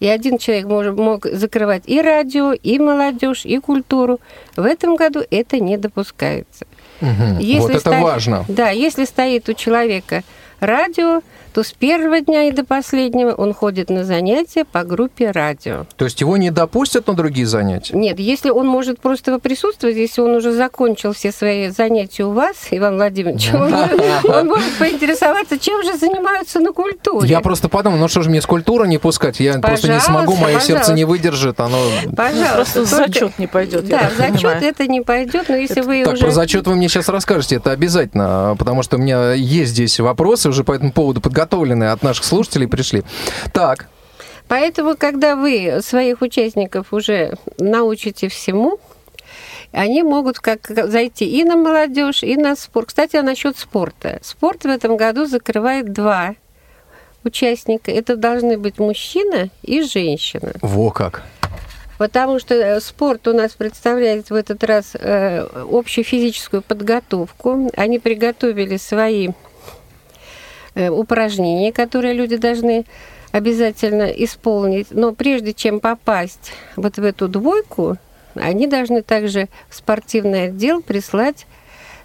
и 0.00 0.06
один 0.08 0.38
человек 0.38 0.66
мож- 0.66 0.92
мог 0.96 1.26
закрывать 1.26 1.82
и 1.86 2.00
радио, 2.00 2.52
и 2.52 2.78
молодежь, 2.78 3.44
и 3.44 3.58
культуру. 3.58 4.18
В 4.56 4.64
этом 4.64 4.96
году 4.96 5.22
это 5.30 5.58
не 5.60 5.76
допускается. 5.76 6.66
Вот 7.00 7.40
Если 7.40 7.70
это 7.72 7.80
стоит- 7.80 8.02
важно. 8.02 8.44
Да, 8.48 8.70
если 8.70 9.04
стоит 9.04 9.48
у 9.48 9.54
человека 9.54 10.22
радио, 10.60 11.20
то 11.52 11.62
с 11.62 11.72
первого 11.72 12.20
дня 12.20 12.44
и 12.44 12.52
до 12.52 12.64
последнего 12.64 13.32
он 13.32 13.52
ходит 13.54 13.90
на 13.90 14.04
занятия 14.04 14.64
по 14.64 14.84
группе 14.84 15.30
радио. 15.30 15.86
То 15.96 16.04
есть 16.04 16.20
его 16.20 16.36
не 16.36 16.50
допустят 16.50 17.06
на 17.06 17.14
другие 17.14 17.46
занятия? 17.46 17.96
Нет, 17.96 18.18
если 18.18 18.50
он 18.50 18.66
может 18.66 19.00
просто 19.00 19.38
присутствовать, 19.38 19.96
если 19.96 20.20
он 20.20 20.30
уже 20.36 20.52
закончил 20.52 21.12
все 21.12 21.32
свои 21.32 21.68
занятия 21.68 22.24
у 22.24 22.32
вас, 22.32 22.68
Иван 22.70 22.96
Владимирович, 22.96 23.50
он, 24.24 24.48
может 24.48 24.72
поинтересоваться, 24.78 25.58
чем 25.58 25.82
же 25.84 25.96
занимаются 25.96 26.60
на 26.60 26.72
культуре. 26.72 27.28
Я 27.28 27.40
просто 27.40 27.68
подумал, 27.68 27.98
ну 27.98 28.08
что 28.08 28.22
же 28.22 28.30
мне 28.30 28.40
с 28.40 28.46
культуры 28.46 28.86
не 28.88 28.98
пускать? 28.98 29.40
Я 29.40 29.58
просто 29.58 29.92
не 29.92 30.00
смогу, 30.00 30.36
мое 30.36 30.60
сердце 30.60 30.92
не 30.92 31.04
выдержит. 31.04 31.60
Оно... 31.60 31.78
Пожалуйста. 32.16 32.84
Зачет 32.84 33.38
не 33.38 33.46
пойдет. 33.46 33.86
Да, 33.88 34.10
так 34.16 34.32
зачет 34.32 34.62
это 34.62 34.86
не 34.86 35.00
пойдет, 35.00 35.48
но 35.48 35.56
если 35.56 35.80
вы 35.80 36.04
Так, 36.04 36.14
уже... 36.14 36.24
про 36.24 36.30
зачет 36.30 36.66
вы 36.66 36.74
мне 36.74 36.88
сейчас 36.88 37.08
расскажете, 37.08 37.56
это 37.56 37.70
обязательно, 37.70 38.54
потому 38.58 38.82
что 38.82 38.96
у 38.96 39.00
меня 39.00 39.32
есть 39.32 39.72
здесь 39.72 39.98
вопросы 40.00 40.48
уже 40.48 40.64
по 40.64 40.72
этому 40.72 40.92
поводу 40.92 41.20
подготовленные 41.40 41.90
от 41.90 42.02
наших 42.02 42.24
слушателей 42.24 42.68
пришли. 42.68 43.02
Так, 43.52 43.86
Поэтому, 44.48 44.96
когда 44.96 45.36
вы 45.36 45.78
своих 45.80 46.22
участников 46.22 46.92
уже 46.92 47.34
научите 47.58 48.28
всему, 48.28 48.80
они 49.70 50.02
могут 50.02 50.40
как 50.40 50.66
зайти 50.66 51.24
и 51.24 51.44
на 51.44 51.56
молодежь, 51.56 52.24
и 52.24 52.36
на 52.36 52.56
спорт. 52.56 52.88
Кстати, 52.88 53.14
а 53.14 53.22
насчет 53.22 53.56
спорта. 53.56 54.18
Спорт 54.22 54.64
в 54.64 54.66
этом 54.66 54.96
году 54.96 55.26
закрывает 55.26 55.92
два 55.92 56.34
участника. 57.22 57.92
Это 57.92 58.16
должны 58.16 58.58
быть 58.58 58.80
мужчина 58.80 59.50
и 59.62 59.82
женщина. 59.82 60.52
во 60.62 60.90
как. 60.90 61.22
Потому 61.96 62.40
что 62.40 62.54
э, 62.54 62.80
спорт 62.80 63.28
у 63.28 63.32
нас 63.32 63.52
представляет 63.52 64.30
в 64.30 64.34
этот 64.34 64.64
раз 64.64 64.96
э, 64.98 65.46
общую 65.70 66.04
физическую 66.04 66.62
подготовку. 66.62 67.70
Они 67.76 68.00
приготовили 68.00 68.78
свои 68.78 69.28
упражнения, 70.88 71.72
которые 71.72 72.14
люди 72.14 72.36
должны 72.36 72.84
обязательно 73.32 74.04
исполнить. 74.04 74.88
Но 74.90 75.12
прежде 75.12 75.52
чем 75.52 75.80
попасть 75.80 76.52
вот 76.76 76.96
в 76.96 77.04
эту 77.04 77.28
двойку, 77.28 77.96
они 78.34 78.66
должны 78.66 79.02
также 79.02 79.48
в 79.68 79.74
спортивный 79.74 80.44
отдел 80.44 80.82
прислать 80.82 81.46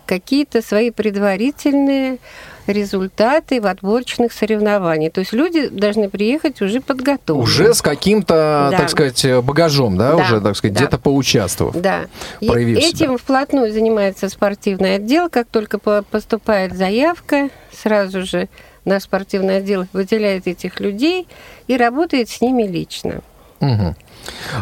какие-то 0.06 0.62
свои 0.62 0.92
предварительные 0.92 2.20
результаты 2.68 3.62
в 3.62 3.68
отборочных 3.68 4.34
соревнованиях. 4.34 5.14
То 5.14 5.20
есть 5.20 5.34
люди 5.34 5.68
должны 5.68 6.10
приехать 6.10 6.62
уже 6.62 6.82
подготовленные. 6.82 7.44
Уже 7.44 7.74
с 7.74 7.82
каким-то, 7.82 8.70
Да. 8.72 8.78
так 8.78 8.90
сказать, 8.90 9.26
багажом, 9.44 9.98
да, 9.98 10.12
Да, 10.12 10.16
уже, 10.18 10.42
так 10.42 10.56
сказать, 10.56 10.74
да. 10.74 10.82
где-то 10.82 10.98
поучаствовав. 10.98 11.76
Да. 11.80 12.02
Проявив 12.40 12.78
этим 12.80 12.98
себя. 12.98 13.18
вплотную 13.18 13.72
занимается 13.72 14.30
спортивный 14.30 14.96
отдел. 14.96 15.30
Как 15.30 15.48
только 15.48 15.78
по- 15.80 16.04
поступает 16.04 16.76
заявка, 16.76 17.50
сразу 17.72 18.26
же 18.26 18.50
наш 18.86 19.04
спортивный 19.04 19.58
отдел 19.58 19.86
выделяет 19.94 20.48
этих 20.48 20.80
людей 20.80 21.28
и 21.68 21.78
работает 21.78 22.30
с 22.30 22.42
ними 22.42 22.64
лично. 22.64 23.22
Мгм. 23.60 23.96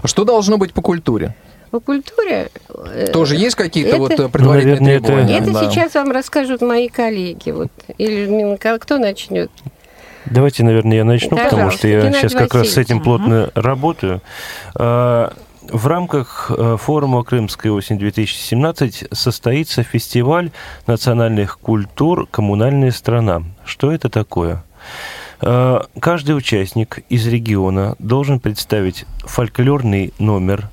Что 0.05 0.23
должно 0.23 0.57
быть 0.57 0.73
по 0.73 0.81
культуре? 0.81 1.35
По 1.73 1.79
культуре... 1.79 2.51
э, 2.69 3.07
Тоже 3.11 3.35
есть 3.35 3.55
какие-то 3.55 3.97
вот 3.97 4.11
э, 4.11 4.29
предварительные 4.29 4.77
Ну, 4.79 4.85
наверное, 4.85 4.95
это- 4.97 5.05
требования? 5.07 5.37
Это 5.39 5.51
Да. 5.53 5.71
сейчас 5.71 5.95
вам 5.95 6.11
расскажут 6.11 6.61
мои 6.61 6.87
коллеги. 6.87 7.49
Вот. 7.49 7.69
Или 7.97 8.27
Николаевна, 8.27 8.77
кто 8.77 8.99
начнет? 8.99 9.49
Давайте, 10.27 10.63
наверное, 10.63 10.97
я 10.97 11.03
начну, 11.03 11.31
потому 11.31 11.49
Пожалуйста, 11.49 11.77
что 11.79 11.87
я 11.87 11.99
Геннадий 12.01 12.19
сейчас 12.19 12.33
как 12.33 12.53
раз 12.53 12.69
с 12.69 12.77
этим 12.77 13.01
плотно 13.01 13.49
работаю. 13.55 14.21
А, 14.75 15.33
В 15.63 15.87
рамках 15.87 16.51
э, 16.55 16.77
форума 16.79 17.23
«Крымская 17.23 17.71
осень-2017» 17.71 19.07
состоится 19.11 19.81
фестиваль 19.81 20.51
национальных 20.85 21.57
культур 21.57 22.27
«Коммунальная 22.29 22.91
страна». 22.91 23.41
Что 23.65 23.91
это 23.91 24.09
такое? 24.09 24.63
Э, 25.41 25.79
Каждый 25.99 26.37
участник 26.37 26.99
из 27.09 27.25
региона 27.27 27.95
должен 27.97 28.39
представить 28.39 29.05
фольклорный 29.25 30.13
номер 30.19 30.69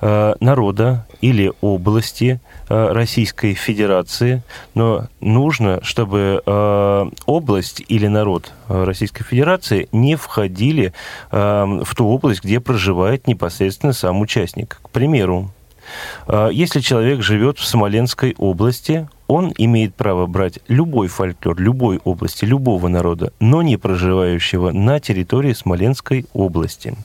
народа 0.00 1.06
или 1.20 1.52
области 1.60 2.40
э, 2.68 2.92
Российской 2.92 3.54
Федерации, 3.54 4.42
но 4.74 5.08
нужно, 5.20 5.80
чтобы 5.82 6.42
э, 6.44 7.10
область 7.26 7.82
или 7.88 8.06
народ 8.06 8.52
э, 8.68 8.84
Российской 8.84 9.24
Федерации 9.24 9.88
не 9.92 10.16
входили 10.16 10.92
э, 11.30 11.80
в 11.84 11.94
ту 11.94 12.06
область, 12.06 12.42
где 12.42 12.60
проживает 12.60 13.26
непосредственно 13.26 13.92
сам 13.92 14.20
участник. 14.20 14.80
К 14.82 14.90
примеру, 14.90 15.50
э, 16.26 16.48
если 16.52 16.80
человек 16.80 17.22
живет 17.22 17.58
в 17.58 17.66
Смоленской 17.66 18.34
области, 18.38 19.08
он 19.26 19.52
имеет 19.58 19.94
право 19.94 20.26
брать 20.26 20.58
любой 20.66 21.08
фольклор 21.08 21.60
любой 21.60 22.00
области, 22.02 22.44
любого 22.44 22.88
народа, 22.88 23.32
но 23.38 23.62
не 23.62 23.76
проживающего 23.76 24.70
на 24.72 24.98
территории 24.98 25.52
Смоленской 25.52 26.26
области. 26.32 26.96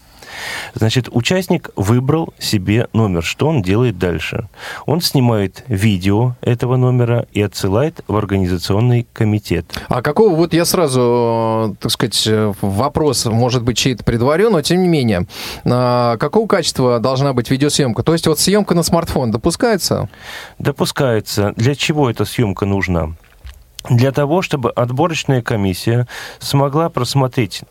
Значит, 0.74 1.10
участник 1.12 1.70
выбрал 1.76 2.34
себе 2.40 2.88
номер. 2.94 3.24
Что 3.24 3.48
он 3.48 3.62
делает 3.62 3.98
дальше? 3.98 4.48
Он 4.86 5.02
снимает 5.02 5.64
видео 5.68 6.36
этого 6.42 6.76
номера 6.78 7.26
и 7.32 7.42
отсылает 7.42 8.02
в 8.08 8.16
организационный 8.16 9.08
комитет. 9.14 9.66
А 9.90 10.02
какого, 10.02 10.36
вот 10.36 10.54
я 10.54 10.66
сразу, 10.66 11.72
э, 11.72 11.76
так 11.80 11.92
сказать, 11.92 12.28
э, 12.28 12.54
вопрос, 12.62 13.26
может 13.26 13.64
быть, 13.64 13.78
чей-то 13.78 14.04
предварю, 14.04 14.50
но 14.50 14.62
тем 14.62 14.82
не 14.82 14.88
менее, 14.88 15.28
а, 15.66 16.18
какого 16.18 16.48
качества 16.48 17.00
должна 17.00 17.34
быть 17.34 17.50
видеосъемка? 17.50 18.04
То 18.04 18.14
есть 18.14 18.28
вот 18.28 18.40
съемка 18.40 18.76
на 18.76 18.84
смартфон 18.84 19.32
допускается? 19.32 20.10
Допускается. 20.60 21.54
Для 21.56 21.76
чего 21.76 22.10
эта 22.10 22.26
съемка 22.26 22.66
нужна? 22.66 23.14
Для 23.90 24.12
того, 24.12 24.42
чтобы 24.42 24.72
отборочная 24.72 25.42
комиссия 25.42 26.08
смогла 26.40 26.90
просмотреть 26.90 27.64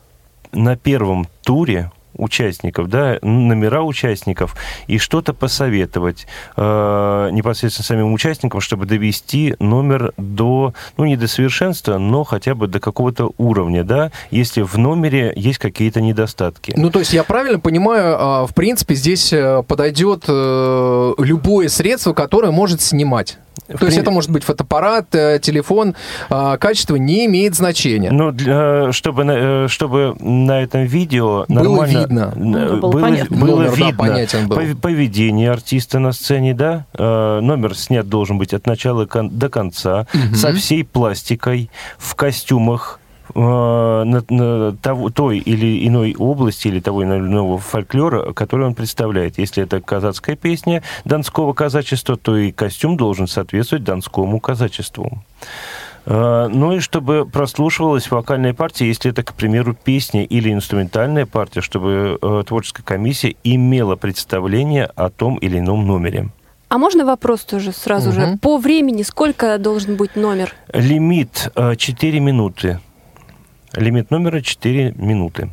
на 0.52 0.76
первом 0.76 1.26
туре 1.42 1.90
участников, 2.14 2.88
да, 2.88 3.18
номера 3.22 3.82
участников 3.82 4.56
и 4.86 4.98
что-то 4.98 5.34
посоветовать 5.34 6.26
э, 6.56 7.28
непосредственно 7.32 7.84
самим 7.84 8.12
участникам, 8.12 8.60
чтобы 8.60 8.86
довести 8.86 9.54
номер 9.58 10.12
до, 10.16 10.74
ну, 10.96 11.04
не 11.04 11.16
до 11.16 11.28
совершенства, 11.28 11.98
но 11.98 12.24
хотя 12.24 12.54
бы 12.54 12.66
до 12.66 12.80
какого-то 12.80 13.30
уровня, 13.38 13.84
да, 13.84 14.12
если 14.30 14.62
в 14.62 14.76
номере 14.76 15.32
есть 15.36 15.58
какие-то 15.58 16.00
недостатки. 16.00 16.72
Ну, 16.76 16.90
то 16.90 16.98
есть 17.00 17.12
я 17.12 17.24
правильно 17.24 17.60
понимаю, 17.60 18.16
а, 18.18 18.46
в 18.46 18.54
принципе, 18.54 18.94
здесь 18.94 19.32
э, 19.32 19.62
подойдет 19.66 20.24
э, 20.28 21.12
любое 21.18 21.68
средство, 21.68 22.12
которое 22.12 22.52
может 22.52 22.80
снимать. 22.80 23.38
То 23.66 23.72
есть 23.86 23.96
при- 23.96 24.02
это 24.02 24.10
может 24.10 24.30
быть 24.30 24.44
фотоаппарат, 24.44 25.14
э, 25.14 25.38
телефон, 25.40 25.94
а, 26.28 26.56
качество 26.58 26.96
не 26.96 27.26
имеет 27.26 27.54
значения. 27.54 28.10
Ну, 28.10 28.30
для, 28.32 28.92
чтобы, 28.92 29.24
на- 29.24 29.64
э, 29.64 29.68
чтобы 29.68 30.14
на 30.20 30.60
этом 30.62 30.84
видео 30.84 31.44
Было 31.48 31.62
нормально... 31.62 31.98
видно. 31.98 32.32
э, 32.34 32.38
Ну, 32.38 32.76
было 32.80 32.90
было, 32.92 33.00
понятно. 33.00 33.36
было 33.36 33.56
Номер, 33.56 33.70
да, 33.70 33.76
видно 33.76 33.98
понятен 33.98 34.48
был. 34.48 34.56
пов- 34.58 34.76
поведение 34.76 35.50
артиста 35.50 35.98
на 35.98 36.12
сцене, 36.12 36.54
да? 36.54 36.84
Э, 36.98 37.40
Номер 37.40 37.76
снят 37.76 38.08
должен 38.08 38.38
быть 38.38 38.52
от 38.54 38.66
начала 38.66 39.06
до 39.06 39.48
конца, 39.48 40.06
со 40.34 40.52
всей 40.52 40.84
пластикой, 40.84 41.70
в 41.98 42.14
костюмах, 42.14 42.98
э, 43.00 43.03
на- 43.34 44.04
на 44.28 44.72
того- 44.76 45.10
той 45.10 45.38
или 45.38 45.86
иной 45.88 46.14
области 46.18 46.68
или 46.68 46.80
того 46.80 47.02
или 47.02 47.10
иного 47.10 47.58
фольклора, 47.58 48.32
который 48.32 48.66
он 48.66 48.74
представляет. 48.74 49.38
Если 49.38 49.62
это 49.62 49.80
казацкая 49.80 50.36
песня 50.36 50.82
донского 51.04 51.52
казачества, 51.52 52.16
то 52.16 52.36
и 52.36 52.52
костюм 52.52 52.96
должен 52.96 53.26
соответствовать 53.26 53.84
донскому 53.84 54.40
казачеству. 54.40 55.22
Э, 56.06 56.48
Ну 56.52 56.72
и 56.76 56.80
чтобы 56.80 57.24
прослушивалась 57.26 58.10
вокальная 58.10 58.52
партия, 58.52 58.86
если 58.88 59.10
это, 59.10 59.22
к 59.22 59.32
примеру, 59.32 59.74
песня 59.74 60.22
или 60.24 60.52
инструментальная 60.52 61.24
партия, 61.24 61.62
чтобы 61.62 62.18
э, 62.20 62.42
творческая 62.46 62.82
комиссия 62.82 63.34
имела 63.42 63.96
представление 63.96 64.84
о 64.96 65.08
том 65.08 65.36
или 65.36 65.58
ином 65.58 65.86
номере. 65.86 66.28
А 66.68 66.78
можно 66.78 67.04
вопрос 67.06 67.44
тоже 67.44 67.72
сразу 67.72 68.12
же? 68.12 68.20
Мгм. 68.20 68.38
По 68.38 68.58
времени 68.58 69.02
сколько 69.02 69.56
должен 69.58 69.96
быть 69.96 70.16
номер? 70.16 70.52
Лимит 70.72 71.50
э, 71.56 71.76
4 71.76 72.20
минуты. 72.20 72.80
Лимит 73.76 74.10
номера 74.10 74.40
4 74.40 74.92
минуты. 74.96 75.50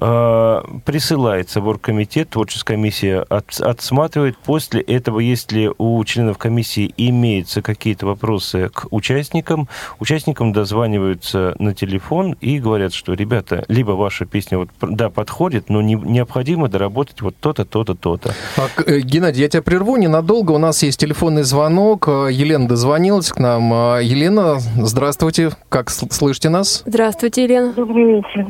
Э, 0.00 0.62
Присылается 0.84 1.60
в 1.60 1.68
оргкомитет, 1.68 2.30
творческая 2.30 2.74
комиссия 2.74 3.20
от- 3.28 3.60
отсматривает. 3.60 4.36
После 4.38 4.80
этого, 4.80 5.18
если 5.20 5.70
у 5.78 6.02
членов 6.04 6.38
комиссии 6.38 6.92
имеются 6.96 7.62
какие-то 7.62 8.06
вопросы 8.06 8.68
к 8.72 8.86
участникам, 8.90 9.68
участникам 9.98 10.52
дозваниваются 10.52 11.54
на 11.58 11.74
телефон 11.74 12.36
и 12.40 12.58
говорят, 12.58 12.92
что, 12.94 13.14
ребята, 13.14 13.64
либо 13.68 13.92
ваша 13.92 14.24
песня 14.26 14.58
вот, 14.58 14.68
да, 14.80 15.10
подходит, 15.10 15.68
но 15.68 15.82
не- 15.82 15.94
необходимо 15.94 16.68
доработать 16.68 17.20
вот 17.22 17.34
то-то, 17.40 17.64
то-то, 17.64 17.94
то-то. 17.94 18.32
Так, 18.56 18.88
э, 18.88 19.00
Геннадий, 19.00 19.42
я 19.42 19.48
тебя 19.48 19.62
прерву 19.62 19.96
ненадолго. 19.96 20.52
У 20.52 20.58
нас 20.58 20.82
есть 20.82 21.00
телефонный 21.00 21.42
звонок. 21.42 22.06
Э, 22.08 22.28
Елена 22.30 22.68
дозвонилась 22.68 23.30
к 23.30 23.38
нам. 23.38 23.70
Елена, 24.00 24.58
здравствуйте. 24.76 25.50
Как 25.68 25.88
сл- 25.88 26.12
слышите 26.12 26.48
нас? 26.50 26.82
Здравствуйте, 26.86 27.44
Елена. 27.44 27.72
Добрый 27.72 28.04
вечер. 28.16 28.46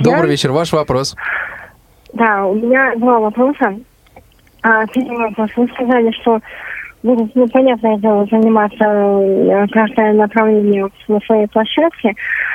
Добрый 0.00 0.30
вечер. 0.30 0.52
Ваш 0.52 0.73
вопрос. 0.74 1.16
Да, 2.12 2.46
у 2.46 2.54
меня 2.54 2.94
два 2.96 3.18
вопроса. 3.18 3.76
А, 4.62 4.86
первый 4.86 5.28
вопрос. 5.28 5.50
Вы 5.56 5.68
сказали, 5.68 6.10
что 6.12 6.40
будут, 7.04 7.34
ну, 7.34 7.46
понятное 7.48 7.98
дело, 7.98 8.26
заниматься 8.30 8.84
э, 8.84 9.66
каждое 9.70 10.14
направление 10.14 10.88
на 11.06 11.20
своей 11.20 11.46
площадке. 11.48 12.14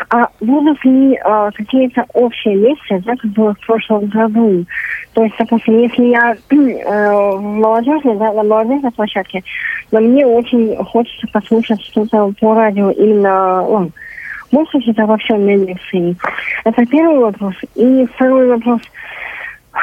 А 0.10 0.28
будут 0.42 0.84
ли 0.84 1.14
э, 1.14 1.50
какие-то 1.54 2.06
общие 2.14 2.56
лекции, 2.56 2.98
да, 3.06 3.16
как 3.16 3.32
было 3.32 3.54
в 3.54 3.66
прошлом 3.66 4.08
году? 4.08 4.66
То 5.14 5.24
есть, 5.24 5.36
допустим, 5.38 5.78
если 5.78 6.06
я 6.06 6.36
э, 6.50 7.38
молодежной, 7.38 8.18
да, 8.18 8.34
на 8.34 8.44
молодежной 8.44 8.92
площадке, 8.92 9.44
но 9.92 10.00
мне 10.00 10.26
очень 10.26 10.76
хочется 10.84 11.28
послушать 11.32 11.82
что-то 11.84 12.34
по 12.42 12.56
радио 12.56 12.90
именно, 12.90 13.62
ну, 13.62 13.92
быть, 14.52 14.88
это 14.88 15.06
во 15.06 15.18
всем 15.18 15.48
лекции. 15.48 16.16
Это 16.64 16.86
первый 16.86 17.20
вопрос. 17.20 17.56
И 17.76 18.06
второй 18.16 18.48
вопрос. 18.48 18.82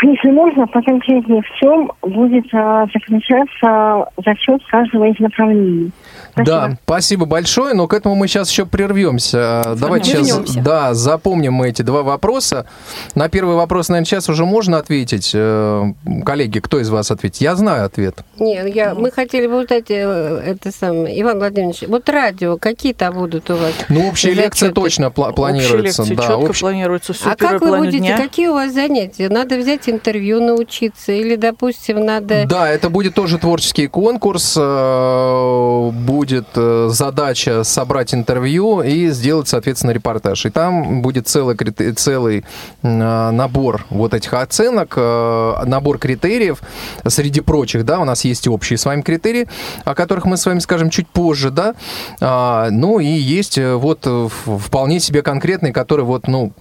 Если 0.02 0.30
можно, 0.30 0.66
поконкретнее, 0.66 1.42
в 1.42 1.50
чем 1.58 1.90
будет 2.02 2.46
а, 2.52 2.86
заключаться 2.92 4.10
зачет 4.24 4.62
каждого 4.66 5.04
из 5.06 5.18
направлений? 5.18 5.90
Да, 6.36 6.76
спасибо 6.84 7.24
большое, 7.26 7.74
но 7.74 7.86
к 7.88 7.94
этому 7.94 8.14
мы 8.14 8.28
сейчас 8.28 8.50
еще 8.50 8.66
прервемся. 8.66 9.62
Э, 9.66 9.74
Давайте 9.76 10.10
сейчас, 10.22 10.54
да, 10.56 10.92
запомним 10.94 11.54
мы 11.54 11.68
эти 11.68 11.82
два 11.82 12.02
вопроса. 12.02 12.66
На 13.14 13.28
первый 13.28 13.56
вопрос, 13.56 13.88
наверное, 13.88 14.06
сейчас 14.06 14.28
уже 14.28 14.44
можно 14.44 14.78
ответить. 14.78 15.30
Э, 15.34 15.84
Коллеги, 16.24 16.58
кто 16.58 16.78
из 16.80 16.90
вас 16.90 17.10
ответит? 17.10 17.40
Я 17.40 17.56
знаю 17.56 17.86
ответ. 17.86 18.18
Нет, 18.38 18.74
я, 18.74 18.94
мы 18.94 19.10
хотели 19.10 19.46
бы 19.46 19.62
узнать, 19.62 19.90
э, 19.90 20.42
это 20.46 20.70
самое, 20.72 21.20
Иван 21.20 21.38
Владимирович, 21.38 21.84
вот 21.88 22.08
радио, 22.08 22.58
какие 22.58 22.92
там 22.92 23.14
будут 23.14 23.48
у 23.50 23.56
вас? 23.56 23.72
Ну, 23.88 24.08
общая 24.08 24.32
лекция 24.34 24.68
зачеты? 24.68 24.80
точно 24.80 25.04
пла- 25.06 25.32
планируется. 25.32 26.02
Общие 26.02 26.14
лекции 26.14 26.14
да, 26.16 26.22
четко 26.22 26.52
общ- 26.52 26.60
планируются. 26.60 27.12
Все 27.12 27.30
А 27.30 27.36
как 27.36 27.60
вы 27.62 27.76
будете, 27.78 27.98
дня. 27.98 28.16
какие 28.16 28.48
у 28.48 28.54
вас 28.54 28.72
занятия? 28.72 29.28
Надо 29.28 29.56
взять 29.56 29.88
интервью, 29.88 30.40
научиться, 30.42 31.12
или, 31.12 31.36
допустим, 31.36 32.04
надо... 32.04 32.44
Да, 32.46 32.68
это 32.68 32.90
будет 32.90 33.14
тоже 33.14 33.38
творческий 33.38 33.86
конкурс, 33.86 34.54
э, 34.58 35.90
будет 36.26 36.46
э, 36.56 36.88
задача 36.90 37.62
собрать 37.62 38.12
интервью 38.12 38.82
и 38.82 39.10
сделать, 39.10 39.46
соответственно, 39.46 39.92
репортаж. 39.92 40.44
И 40.46 40.50
там 40.50 41.00
будет 41.00 41.28
целый, 41.28 41.56
целый 41.94 42.44
э, 42.82 43.30
набор 43.30 43.86
вот 43.90 44.12
этих 44.12 44.34
оценок, 44.34 44.94
э, 44.96 45.54
набор 45.66 45.98
критериев, 45.98 46.58
среди 47.06 47.40
прочих, 47.40 47.84
да, 47.84 48.00
у 48.00 48.04
нас 48.04 48.24
есть 48.24 48.48
общие 48.48 48.76
с 48.76 48.84
вами 48.84 49.02
критерии, 49.02 49.46
о 49.84 49.94
которых 49.94 50.24
мы 50.24 50.36
с 50.36 50.46
вами 50.46 50.58
скажем 50.58 50.90
чуть 50.90 51.08
позже, 51.08 51.50
да, 51.50 51.74
А, 52.20 52.70
ну 52.70 52.98
и 52.98 53.06
есть 53.06 53.58
вот 53.58 54.06
вполне 54.06 54.98
себе 55.00 55.22
конкретные, 55.22 55.72
которые 55.72 56.06
вот, 56.06 56.26
ну, 56.26 56.52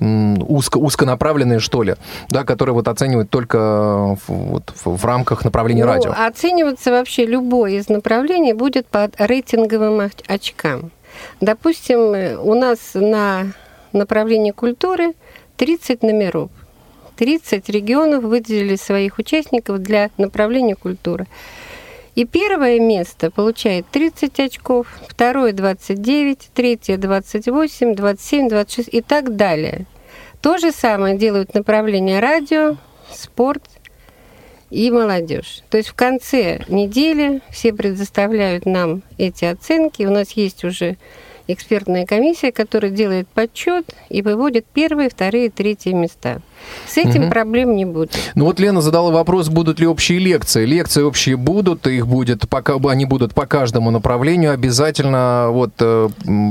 узко, 0.47 0.77
узконаправленные, 0.77 1.59
что 1.59 1.81
ли, 1.83 1.95
да, 2.29 2.43
которые 2.43 2.75
вот 2.75 2.87
оценивают 2.87 3.29
только 3.29 4.17
вот, 4.27 4.73
в, 4.83 5.05
рамках 5.05 5.43
направления 5.43 5.85
Ну, 5.85 5.91
радио. 5.91 6.13
Оцениваться 6.15 6.91
вообще 6.91 7.25
любое 7.25 7.71
из 7.79 7.89
направлений 7.89 8.53
будет 8.53 8.85
по 8.87 9.09
рейтинговым 9.17 9.54
оч- 9.63 10.23
очкам. 10.27 10.91
Допустим, 11.41 12.13
э, 12.13 12.37
у 12.37 12.53
нас 12.53 12.93
на 12.93 13.53
направлении 13.93 14.51
культуры 14.51 15.13
30 15.57 16.03
номеров. 16.03 16.49
30 17.15 17.69
регионов 17.69 18.23
выделили 18.23 18.75
своих 18.75 19.17
участников 19.17 19.79
для 19.79 20.09
направления 20.17 20.75
культуры. 20.75 21.27
И 22.15 22.25
первое 22.25 22.79
место 22.79 23.29
получает 23.29 23.85
30 23.91 24.39
очков, 24.39 24.87
второе 25.07 25.51
29, 25.51 26.49
третье 26.53 26.97
28, 26.97 27.95
27, 27.95 28.49
26 28.49 28.89
и 28.91 29.01
так 29.01 29.35
далее. 29.35 29.85
То 30.41 30.57
же 30.57 30.71
самое 30.71 31.17
делают 31.17 31.53
направления 31.53 32.19
радио, 32.19 32.77
спорт 33.11 33.63
и 34.75 34.91
молодежь. 34.91 35.61
То 35.69 35.77
есть 35.77 35.89
в 35.89 35.93
конце 35.93 36.59
недели 36.67 37.41
все 37.49 37.71
предоставляют 37.71 38.65
нам 38.65 39.03
эти 39.17 39.45
оценки. 39.45 40.03
У 40.03 40.11
нас 40.11 40.31
есть 40.31 40.65
уже 40.65 40.97
экспертная 41.47 42.05
комиссия, 42.05 42.51
которая 42.51 42.91
делает 42.91 43.29
подсчет 43.29 43.85
и 44.09 44.21
выводит 44.21 44.65
первые, 44.65 45.09
вторые, 45.09 45.49
третьи 45.49 45.93
места. 45.93 46.41
С 46.87 46.97
этим 46.97 47.23
Мгм. 47.23 47.29
проблем 47.31 47.75
не 47.75 47.85
будет. 47.85 48.11
Ну 48.35 48.45
вот 48.45 48.59
Лена 48.59 48.81
задала 48.81 49.11
вопрос, 49.11 49.49
будут 49.49 49.79
ли 49.79 49.87
общие 49.87 50.19
лекции. 50.19 50.65
Лекции 50.65 51.01
общие 51.01 51.35
будут, 51.37 51.87
их 51.87 52.07
будет, 52.07 52.47
пока 52.49 52.75
они 52.75 53.05
будут 53.05 53.33
по 53.33 53.45
каждому 53.45 53.91
направлению 53.91 54.51
обязательно, 54.53 55.47
вот, 55.51 55.71
э, 55.79 56.09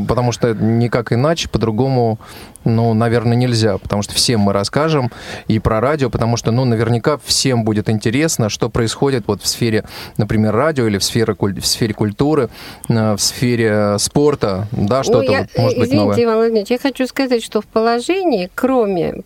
потому 0.08 0.32
что 0.32 0.54
никак 0.54 1.12
иначе, 1.12 1.48
по-другому, 1.48 2.18
ну, 2.64 2.94
наверное, 2.94 3.36
нельзя, 3.36 3.76
потому 3.78 4.02
что 4.02 4.14
всем 4.14 4.40
мы 4.40 4.52
расскажем 4.54 5.10
и 5.48 5.58
про 5.58 5.80
радио, 5.80 6.08
потому 6.10 6.36
что, 6.38 6.50
ну, 6.50 6.64
наверняка 6.64 7.18
всем 7.24 7.64
будет 7.64 7.90
интересно, 7.90 8.48
что 8.48 8.70
происходит 8.70 9.24
вот 9.26 9.42
в 9.42 9.46
сфере, 9.46 9.84
например, 10.16 10.54
радио 10.54 10.86
или 10.86 10.96
в 10.98 11.04
сфере, 11.04 11.34
в 11.38 11.66
сфере 11.66 11.92
культуры, 11.94 12.48
э, 12.88 13.14
в 13.14 13.18
сфере 13.20 13.98
спорта, 13.98 14.66
да, 14.72 15.02
что-то 15.02 15.18
Ну, 15.26 15.32
я- 15.32 15.40
вот, 15.40 15.48
может 15.58 15.78
быть 15.78 15.88
извините, 15.88 15.96
новое. 16.06 16.24
Иван 16.24 16.36
Владимирович, 16.36 16.70
я 16.70 16.78
хочу 16.78 17.06
сказать, 17.06 17.42
что 17.44 17.60
в 17.60 17.66
положении, 17.66 18.50
кроме 18.54 19.22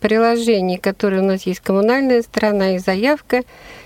приложений, 0.69 0.77
которые 0.77 1.21
у 1.21 1.25
нас 1.25 1.43
есть 1.45 1.59
коммунальная 1.61 2.21
сторона 2.21 2.75
и 2.75 2.79
заявка, 2.79 3.43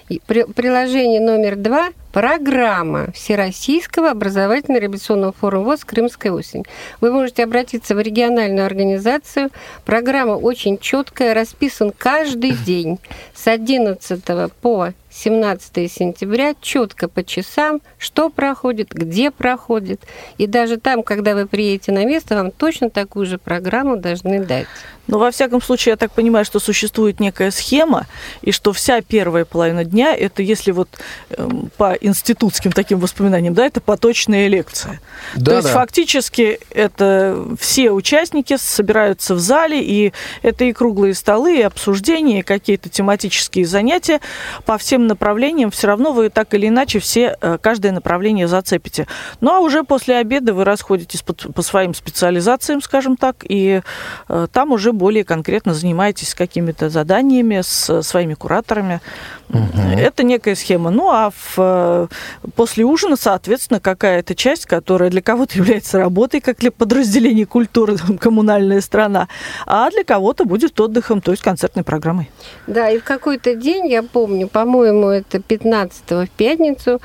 и 0.10 0.22
при- 0.28 0.44
приложение 0.44 1.22
номер 1.22 1.56
два 1.56 1.90
программа 2.12 3.12
Всероссийского 3.14 4.12
образовательно-революционного 4.12 5.32
форума 5.34 5.64
ВОЗ 5.64 5.86
«Крымская 5.86 6.32
осень». 6.32 6.66
Вы 7.02 7.12
можете 7.12 7.44
обратиться 7.44 7.96
в 7.96 8.00
региональную 8.00 8.66
организацию. 8.66 9.50
Программа 9.86 10.34
очень 10.34 10.78
четкая, 10.78 11.34
расписан 11.34 11.94
каждый 11.98 12.52
день 12.52 13.00
с 13.34 13.48
11 13.48 14.24
по 14.62 14.94
17 15.14 15.92
сентября 15.92 16.56
четко 16.60 17.08
по 17.08 17.24
часам, 17.24 17.82
что 17.98 18.30
проходит, 18.30 18.92
где 18.92 19.30
проходит. 19.30 20.02
И 20.38 20.48
даже 20.48 20.78
там, 20.78 21.04
когда 21.04 21.36
вы 21.36 21.46
приедете 21.46 21.92
на 21.92 22.04
место, 22.04 22.36
вам 22.36 22.52
точно 22.52 22.90
такую 22.90 23.26
же 23.26 23.38
программу 23.38 23.96
должны 23.96 24.44
дать. 24.44 24.68
Но 25.08 25.20
во 25.20 25.32
всяком 25.32 25.62
случае, 25.62 25.92
я 25.92 25.98
так 25.98 26.12
понимаю, 26.12 26.46
что 26.46 26.60
существует 26.60 27.20
некая 27.20 27.52
схема, 27.52 28.08
и 28.42 28.52
что 28.52 28.72
вся 28.72 29.02
первая 29.02 29.44
половина 29.44 29.84
дня, 29.84 30.16
это 30.16 30.42
если 30.42 30.72
вот 30.72 30.88
эм, 31.32 31.70
по 31.78 31.94
институтским 32.00 32.72
таким 32.72 33.00
воспоминаниям, 33.00 33.54
да, 33.54 33.66
это 33.66 33.82
поточная 33.82 34.48
лекция. 34.48 35.02
Да, 35.36 35.52
То 35.52 35.58
есть 35.58 35.68
да. 35.68 35.74
фактически 35.74 36.60
это 36.70 37.46
все 37.60 37.92
участники 37.92 38.56
собираются 38.58 39.36
в 39.36 39.40
зале, 39.40 39.84
и 39.84 40.14
это 40.42 40.64
и 40.64 40.72
круглые 40.72 41.14
столы, 41.16 41.58
и 41.58 41.62
обсуждения, 41.62 42.40
и 42.40 42.44
какие-то 42.44 42.88
тематические 42.88 43.66
занятия 43.66 44.22
по 44.66 44.78
всем 44.78 45.03
направлениям. 45.08 45.72
Все 45.72 45.88
равно 45.88 46.12
вы 46.12 46.30
так 46.30 46.54
или 46.54 46.68
иначе 46.68 47.00
все, 47.00 47.38
э, 47.40 47.58
каждое 47.62 47.92
направление 47.92 48.48
зацепите. 48.48 49.08
Ну 49.42 49.52
а 49.52 49.60
уже 49.60 49.84
после 49.84 50.18
обеда 50.18 50.54
вы 50.54 50.64
расходитесь 50.64 51.22
по, 51.22 51.34
по 51.34 51.62
своим 51.62 51.94
специализациям, 51.94 52.82
скажем 52.82 53.18
так, 53.18 53.38
и 53.48 53.82
э, 54.30 54.48
там 54.52 54.72
уже 54.72 54.94
более 54.94 55.24
конкретно 55.24 55.74
занимаетесь 55.74 56.34
какими-то 56.34 56.90
заданиями 56.90 57.62
с 57.62 58.02
своими 58.02 58.34
кураторами. 58.34 59.02
Это 59.50 60.24
некая 60.24 60.56
схема. 60.56 60.90
Ну, 60.90 61.10
а 61.10 61.30
в, 61.30 61.56
э, 61.58 62.08
после 62.56 62.86
ужина, 62.86 63.16
соответственно, 63.16 63.80
какая-то 63.80 64.36
часть, 64.36 64.66
которая 64.66 65.10
для 65.10 65.22
кого-то 65.22 65.58
является 65.58 66.00
работой, 66.00 66.42
как 66.42 66.58
для 66.60 66.72
подразделений 66.72 67.46
культуры, 67.46 67.98
там, 67.98 68.18
коммунальная 68.18 68.82
страна, 68.82 69.28
а 69.66 69.90
для 69.92 70.04
кого-то 70.04 70.46
будет 70.46 70.80
отдыхом, 70.80 71.22
то 71.22 71.32
есть 71.32 71.44
концертной 71.44 71.84
программой. 71.84 72.32
Да, 72.68 72.90
и 72.90 73.00
в 73.00 73.04
какой-то 73.04 73.56
день, 73.56 73.88
я 73.88 74.02
помню, 74.02 74.48
по-моему, 74.48 75.10
это 75.10 75.40
15 75.40 76.04
в 76.10 76.30
пятницу, 76.30 77.00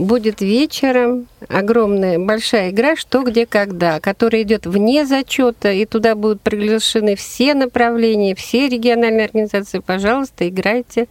будет 0.00 0.40
вечером 0.40 1.26
огромная 1.48 2.18
большая 2.18 2.70
игра 2.70 2.96
«Что, 2.96 3.22
где, 3.22 3.46
когда», 3.46 4.00
которая 4.00 4.42
идет 4.42 4.66
вне 4.66 5.04
зачета, 5.04 5.70
и 5.72 5.84
туда 5.84 6.14
будут 6.14 6.40
приглашены 6.40 7.16
все 7.16 7.54
направления, 7.54 8.34
все 8.34 8.68
региональные 8.68 9.26
организации. 9.26 9.80
Пожалуйста, 9.80 10.48
играйте. 10.48 11.06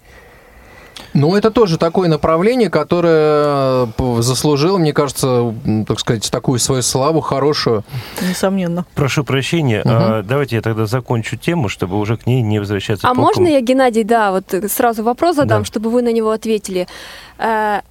Ну, 1.13 1.35
это 1.35 1.51
тоже 1.51 1.77
такое 1.77 2.07
направление, 2.09 2.69
которое 2.69 3.88
э, 3.97 4.21
заслужило, 4.21 4.77
мне 4.77 4.93
кажется, 4.93 5.53
так 5.88 5.99
сказать, 5.99 6.29
такую 6.31 6.59
свою 6.59 6.81
славу 6.81 7.21
хорошую. 7.21 7.83
Несомненно. 8.21 8.85
Прошу 8.95 9.23
прощения, 9.23 9.81
а, 9.85 10.23
давайте 10.23 10.55
я 10.57 10.62
тогда 10.62 10.85
закончу 10.85 11.35
тему, 11.35 11.69
чтобы 11.69 11.97
уже 11.99 12.17
к 12.17 12.25
ней 12.27 12.41
не 12.41 12.59
возвращаться. 12.59 13.07
А 13.07 13.09
толком. 13.13 13.23
можно 13.23 13.47
я, 13.47 13.62
Геннадий, 13.62 14.03
да, 14.03 14.31
вот 14.31 14.53
сразу 14.69 15.03
вопрос 15.03 15.35
задам, 15.35 15.62
Да. 15.62 15.65
чтобы 15.65 15.89
вы 15.89 16.01
на 16.01 16.12
него 16.12 16.31
ответили. 16.31 16.88
Э, 17.38 17.81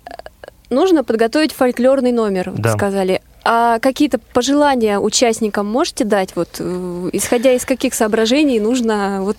Нужно 0.71 1.03
подготовить 1.03 1.53
фольклорный 1.53 2.13
номер, 2.13 2.51
вы 2.51 2.59
Да. 2.59 2.75
сказали. 2.75 3.23
А 3.43 3.79
какие-то 3.79 4.19
пожелания 4.35 4.99
участникам 4.99 5.67
можете 5.67 6.05
дать? 6.05 6.37
Вот, 6.37 6.57
э, 6.59 7.09
исходя 7.15 7.53
из 7.55 7.65
каких 7.65 7.95
соображений 7.95 8.61
нужно 8.61 9.21
вот 9.23 9.37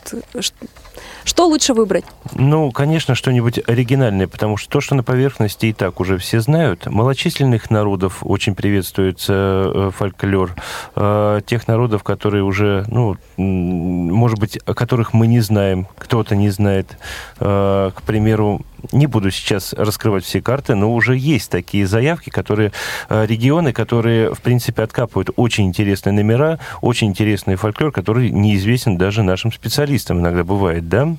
что 1.24 1.48
лучше 1.48 1.74
выбрать? 1.74 2.06
Ну, 2.34 2.72
конечно, 2.72 3.16
что-нибудь 3.16 3.60
оригинальное, 3.68 4.28
потому 4.28 4.58
что 4.58 4.70
то, 4.70 4.82
что 4.82 4.96
на 4.96 5.04
поверхности 5.04 5.68
и 5.68 5.74
так 5.74 6.00
уже 6.00 6.18
все 6.18 6.40
знают. 6.40 6.86
Малочисленных 6.86 7.70
народов 7.70 8.20
очень 8.22 8.56
приветствуется 8.56 9.34
э, 9.34 9.92
фольклор. 9.96 10.56
Э, 10.96 11.42
Тех 11.46 11.68
народов, 11.68 12.04
которые 12.04 12.44
уже, 12.44 12.86
ну, 12.88 13.18
может 13.38 14.40
быть, 14.40 14.58
о 14.66 14.74
которых 14.74 15.14
мы 15.14 15.28
не 15.28 15.40
знаем, 15.40 15.88
кто-то 15.98 16.36
не 16.36 16.50
знает. 16.50 16.98
Э, 17.40 17.92
К 17.96 18.02
примеру, 18.04 18.62
не 18.92 19.08
буду 19.08 19.32
сейчас 19.32 19.74
раскрывать 19.74 20.24
все 20.24 20.42
карты, 20.42 20.76
но 20.76 20.94
уже 20.94 21.18
есть 21.18 21.50
такие 21.52 21.88
заявки, 21.88 22.30
которые 22.30 22.72
э, 23.10 23.26
регионы, 23.26 23.74
которые, 23.74 24.34
в 24.34 24.42
принципе, 24.42 24.84
откапывают 24.84 25.30
очень 25.36 25.66
интересные 25.68 26.14
номера, 26.14 26.60
очень 26.82 27.08
интересный 27.08 27.56
фольклор, 27.56 27.92
который 27.92 28.30
неизвестен 28.32 28.98
даже 28.98 29.24
нашим 29.24 29.52
специалистам 29.52 30.20
иногда 30.20 30.44
бывает, 30.44 30.88
да? 30.90 31.16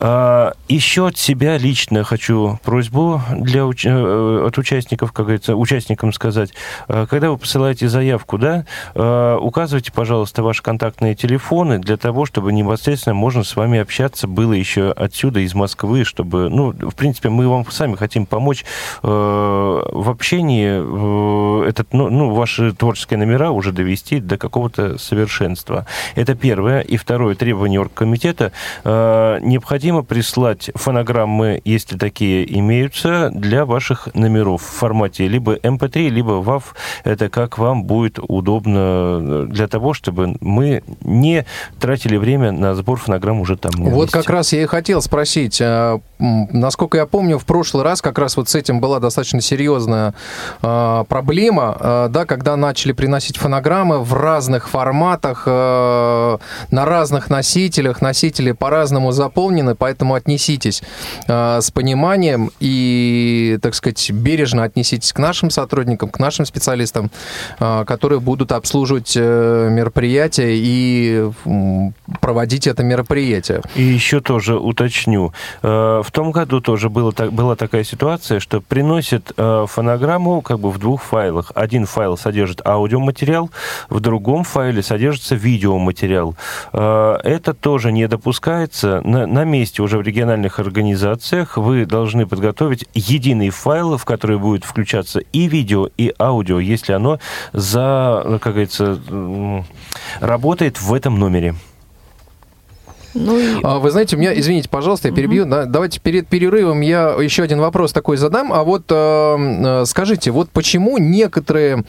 А, 0.00 0.52
Еще 0.68 1.08
от 1.08 1.18
себя 1.18 1.58
лично 1.58 2.04
хочу 2.04 2.58
просьбу 2.62 3.20
для, 3.36 3.62
э, 3.62 4.46
от 4.46 4.58
участников, 4.58 5.12
как 5.12 5.26
говорится, 5.26 5.56
участникам 5.56 6.12
сказать. 6.12 6.50
А, 6.88 7.06
Когда 7.06 7.30
вы 7.30 7.38
посылаете 7.38 7.88
заявку, 7.88 8.38
да, 8.38 8.64
а, 8.94 9.36
указывайте, 9.38 9.92
пожалуйста, 9.92 10.42
ваши 10.42 10.62
контактные 10.62 11.14
телефоны 11.14 11.78
для 11.78 11.96
того, 11.96 12.26
чтобы 12.26 12.52
непосредственно 12.52 13.14
можно 13.14 13.44
с 13.44 13.54
вами 13.56 13.78
общаться 13.78 14.26
было 14.26 14.52
еще 14.52 14.92
отсюда, 14.92 15.40
из 15.40 15.54
Москвы, 15.54 16.04
чтобы, 16.04 16.48
ну, 16.48 16.61
в 16.70 16.94
принципе, 16.94 17.28
мы 17.28 17.48
вам 17.48 17.66
сами 17.70 17.96
хотим 17.96 18.26
помочь 18.26 18.64
э, 19.02 19.06
в 19.06 20.10
общении, 20.10 21.64
э, 21.64 21.68
этот, 21.68 21.92
ну, 21.92 22.08
ну, 22.10 22.30
ваши 22.34 22.72
творческие 22.72 23.18
номера 23.18 23.50
уже 23.50 23.72
довести 23.72 24.20
до 24.20 24.38
какого-то 24.38 24.98
совершенства. 24.98 25.86
Это 26.14 26.34
первое. 26.34 26.80
И 26.80 26.96
второе 26.96 27.34
требование 27.34 27.80
оргкомитета. 27.80 28.52
Э, 28.84 29.38
необходимо 29.42 30.02
прислать 30.02 30.70
фонограммы, 30.74 31.60
если 31.64 31.96
такие 31.96 32.58
имеются, 32.58 33.30
для 33.30 33.64
ваших 33.64 34.08
номеров 34.14 34.62
в 34.62 34.66
формате 34.66 35.28
либо 35.28 35.56
MP3, 35.56 36.08
эм 36.08 36.14
либо 36.14 36.32
WAV. 36.40 36.62
Это 37.04 37.28
как 37.28 37.58
вам 37.58 37.84
будет 37.84 38.18
удобно 38.18 39.18
э, 39.20 39.46
для 39.48 39.68
того, 39.68 39.94
чтобы 39.94 40.36
мы 40.40 40.82
не 41.00 41.44
тратили 41.80 42.16
время 42.16 42.52
на 42.52 42.74
сбор 42.74 42.98
фонограмм 42.98 43.40
уже 43.40 43.56
там. 43.56 43.72
Вот 43.76 44.10
как 44.10 44.28
раз 44.30 44.52
я 44.52 44.62
и 44.62 44.66
хотел 44.66 45.02
спросить. 45.02 45.60
Насколько 46.52 46.98
я 46.98 47.06
помню, 47.06 47.38
в 47.38 47.44
прошлый 47.44 47.84
раз 47.84 48.02
как 48.02 48.18
раз 48.18 48.36
вот 48.36 48.48
с 48.48 48.54
этим 48.54 48.80
была 48.80 49.00
достаточно 49.00 49.40
серьезная 49.40 50.14
а, 50.62 51.04
проблема, 51.04 51.76
а, 51.78 52.08
да, 52.08 52.24
когда 52.24 52.56
начали 52.56 52.92
приносить 52.92 53.36
фонограммы 53.36 54.02
в 54.02 54.12
разных 54.14 54.68
форматах, 54.68 55.46
на 55.46 56.38
разных 56.70 57.30
носителях, 57.30 58.00
носители 58.00 58.52
по-разному 58.52 59.12
заполнены, 59.12 59.74
поэтому 59.74 60.14
отнеситесь 60.14 60.82
с 61.26 61.70
пониманием 61.72 62.50
и, 62.60 63.58
так 63.62 63.74
сказать, 63.74 64.10
бережно 64.10 64.64
отнеситесь 64.64 65.12
к 65.12 65.18
нашим 65.18 65.50
сотрудникам, 65.50 66.10
к 66.10 66.18
нашим 66.18 66.46
специалистам, 66.46 67.10
которые 67.58 68.20
будут 68.20 68.52
обслуживать 68.52 69.14
э, 69.16 69.68
мероприятия 69.70 70.54
и 70.56 71.30
проводить 72.20 72.66
это 72.66 72.82
мероприятие. 72.82 73.62
И 73.74 73.82
еще 73.82 74.20
тоже 74.20 74.58
уточню. 74.58 75.32
Э, 75.62 76.02
в 76.04 76.10
том 76.12 76.32
году 76.42 76.60
тоже 76.60 76.88
было, 76.88 77.12
была 77.12 77.54
такая 77.54 77.84
ситуация, 77.84 78.40
что 78.40 78.60
приносят 78.60 79.32
э, 79.36 79.66
фонограмму 79.68 80.42
как 80.42 80.58
бы 80.58 80.70
в 80.70 80.78
двух 80.78 81.02
файлах. 81.02 81.52
Один 81.54 81.86
файл 81.86 82.16
содержит 82.16 82.66
аудиоматериал, 82.66 83.50
в 83.88 84.00
другом 84.00 84.42
файле 84.42 84.82
содержится 84.82 85.36
видеоматериал. 85.36 86.34
Э, 86.72 87.18
это 87.22 87.54
тоже 87.54 87.92
не 87.92 88.08
допускается. 88.08 89.00
На, 89.04 89.26
на 89.26 89.44
месте 89.44 89.82
уже 89.82 89.98
в 89.98 90.02
региональных 90.02 90.58
организациях 90.58 91.56
вы 91.56 91.86
должны 91.86 92.26
подготовить 92.26 92.86
единый 92.92 93.50
файл, 93.50 93.96
в 93.96 94.04
который 94.04 94.38
будет 94.38 94.64
включаться 94.64 95.20
и 95.20 95.46
видео, 95.46 95.88
и 95.96 96.12
аудио, 96.18 96.58
если 96.58 96.92
оно 96.92 97.20
за, 97.52 98.38
как 98.42 98.54
говорится, 98.54 98.98
работает 100.20 100.80
в 100.80 100.92
этом 100.92 101.18
номере. 101.18 101.54
Ну 103.14 103.38
и... 103.38 103.60
А, 103.62 103.78
вы 103.78 103.90
знаете, 103.90 104.16
у 104.16 104.18
меня, 104.18 104.38
извините, 104.38 104.68
пожалуйста, 104.68 105.08
я 105.08 105.14
перебью. 105.14 105.42
Угу. 105.42 105.50
Да, 105.50 105.64
давайте 105.64 106.00
перед 106.00 106.28
перерывом 106.28 106.80
я 106.80 107.16
еще 107.20 107.42
один 107.42 107.60
вопрос 107.60 107.92
такой 107.92 108.16
задам. 108.16 108.52
А 108.52 108.64
вот 108.64 108.84
э, 108.90 109.84
скажите, 109.86 110.30
вот 110.30 110.50
почему 110.50 110.98
некоторые 110.98 111.84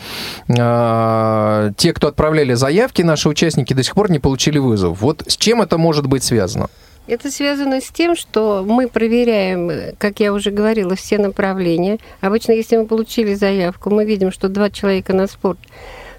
э, 0.47 1.71
те, 1.77 1.93
кто 1.93 2.07
отправляли 2.07 2.53
заявки, 2.53 3.01
наши 3.01 3.29
участники 3.29 3.73
до 3.73 3.83
сих 3.83 3.95
пор 3.95 4.11
не 4.11 4.19
получили 4.19 4.57
вызов? 4.57 5.01
Вот 5.01 5.23
с 5.27 5.37
чем 5.37 5.61
это 5.61 5.77
может 5.77 6.07
быть 6.07 6.23
связано? 6.23 6.69
Это 7.05 7.29
связано 7.29 7.81
с 7.81 7.89
тем, 7.89 8.15
что 8.15 8.63
мы 8.65 8.87
проверяем, 8.87 9.93
как 9.97 10.21
я 10.21 10.31
уже 10.31 10.51
говорила, 10.51 10.95
все 10.95 11.17
направления. 11.17 11.97
Обычно, 12.21 12.53
если 12.53 12.77
мы 12.77 12.85
получили 12.85 13.33
заявку, 13.33 13.89
мы 13.89 14.05
видим, 14.05 14.31
что 14.31 14.47
два 14.47 14.69
человека 14.69 15.13
на 15.13 15.27
спорт 15.27 15.59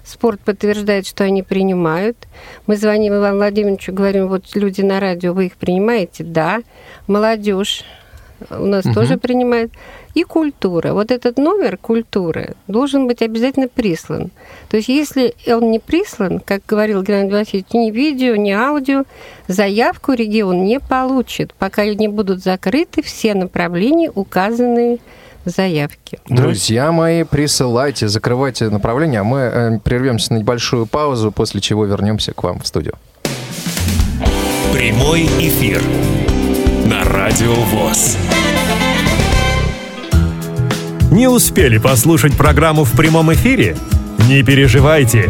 Спорт 0.05 0.39
подтверждает, 0.39 1.07
что 1.07 1.23
они 1.23 1.41
принимают. 1.41 2.15
Мы 2.67 2.77
звоним 2.77 3.15
Ивану 3.15 3.37
Владимировичу, 3.37 3.91
говорим, 3.91 4.27
вот 4.27 4.43
люди 4.53 4.81
на 4.81 4.99
радио, 4.99 5.33
вы 5.33 5.47
их 5.47 5.57
принимаете? 5.57 6.23
Да. 6.23 6.61
Молодежь 7.07 7.83
у 8.51 8.65
нас 8.65 8.85
угу. 8.85 8.93
тоже 8.93 9.17
принимает. 9.17 9.71
И 10.13 10.23
культура. 10.23 10.93
Вот 10.93 11.11
этот 11.11 11.37
номер 11.37 11.77
культуры 11.77 12.55
должен 12.67 13.07
быть 13.07 13.21
обязательно 13.21 13.67
прислан. 13.67 14.31
То 14.69 14.77
есть 14.77 14.89
если 14.89 15.33
он 15.47 15.71
не 15.71 15.79
прислан, 15.79 16.39
как 16.39 16.61
говорил 16.67 17.01
Геннадий 17.01 17.31
Васильевич, 17.31 17.73
ни 17.73 17.91
видео, 17.91 18.35
ни 18.35 18.51
аудио, 18.51 19.03
заявку 19.47 20.13
регион 20.13 20.63
не 20.65 20.79
получит, 20.79 21.53
пока 21.55 21.85
не 21.85 22.07
будут 22.07 22.43
закрыты 22.43 23.01
все 23.01 23.33
направления, 23.33 24.11
указанные 24.13 24.99
заявки. 25.45 26.19
Друзья 26.27 26.91
мои, 26.91 27.23
присылайте, 27.23 28.07
закрывайте 28.07 28.69
направление, 28.69 29.21
а 29.21 29.23
мы 29.23 29.39
э, 29.39 29.79
прервемся 29.83 30.33
на 30.33 30.37
небольшую 30.39 30.85
паузу, 30.85 31.31
после 31.31 31.61
чего 31.61 31.85
вернемся 31.85 32.33
к 32.33 32.43
вам 32.43 32.59
в 32.59 32.67
студию. 32.67 32.95
Прямой 34.73 35.23
эфир 35.39 35.81
на 36.85 37.03
Радио 37.03 37.53
ВОЗ. 37.53 38.17
Не 41.11 41.27
успели 41.27 41.77
послушать 41.77 42.35
программу 42.35 42.83
в 42.83 42.91
прямом 42.91 43.31
эфире? 43.33 43.77
Не 44.27 44.43
переживайте. 44.43 45.29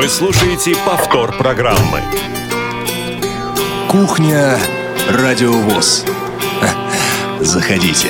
Вы 0.00 0.08
слушаете 0.08 0.74
повтор 0.86 1.36
программы. 1.36 2.00
Кухня 3.86 4.56
Радио 5.10 5.52
ВОЗ. 5.52 6.06
Заходите. 7.40 8.08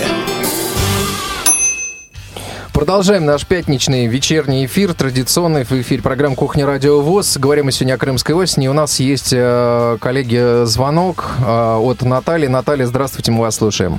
Продолжаем 2.72 3.26
наш 3.26 3.44
пятничный 3.44 4.06
вечерний 4.06 4.66
эфир, 4.66 4.94
традиционный 4.94 5.64
в 5.64 5.72
эфире 5.72 6.00
программы 6.00 6.36
«Кухня 6.36 6.64
Радио 6.64 7.00
ВОЗ». 7.00 7.38
Говорим 7.38 7.64
мы 7.64 7.72
сегодня 7.72 7.94
о 7.94 7.98
Крымской 7.98 8.36
осени. 8.36 8.68
У 8.68 8.72
нас 8.72 9.00
есть, 9.00 9.32
э, 9.32 9.98
коллеги, 10.00 10.66
звонок 10.66 11.32
э, 11.44 11.74
от 11.74 12.02
Натальи. 12.02 12.46
Наталья, 12.46 12.86
здравствуйте, 12.86 13.32
мы 13.32 13.40
вас 13.40 13.56
слушаем. 13.56 13.98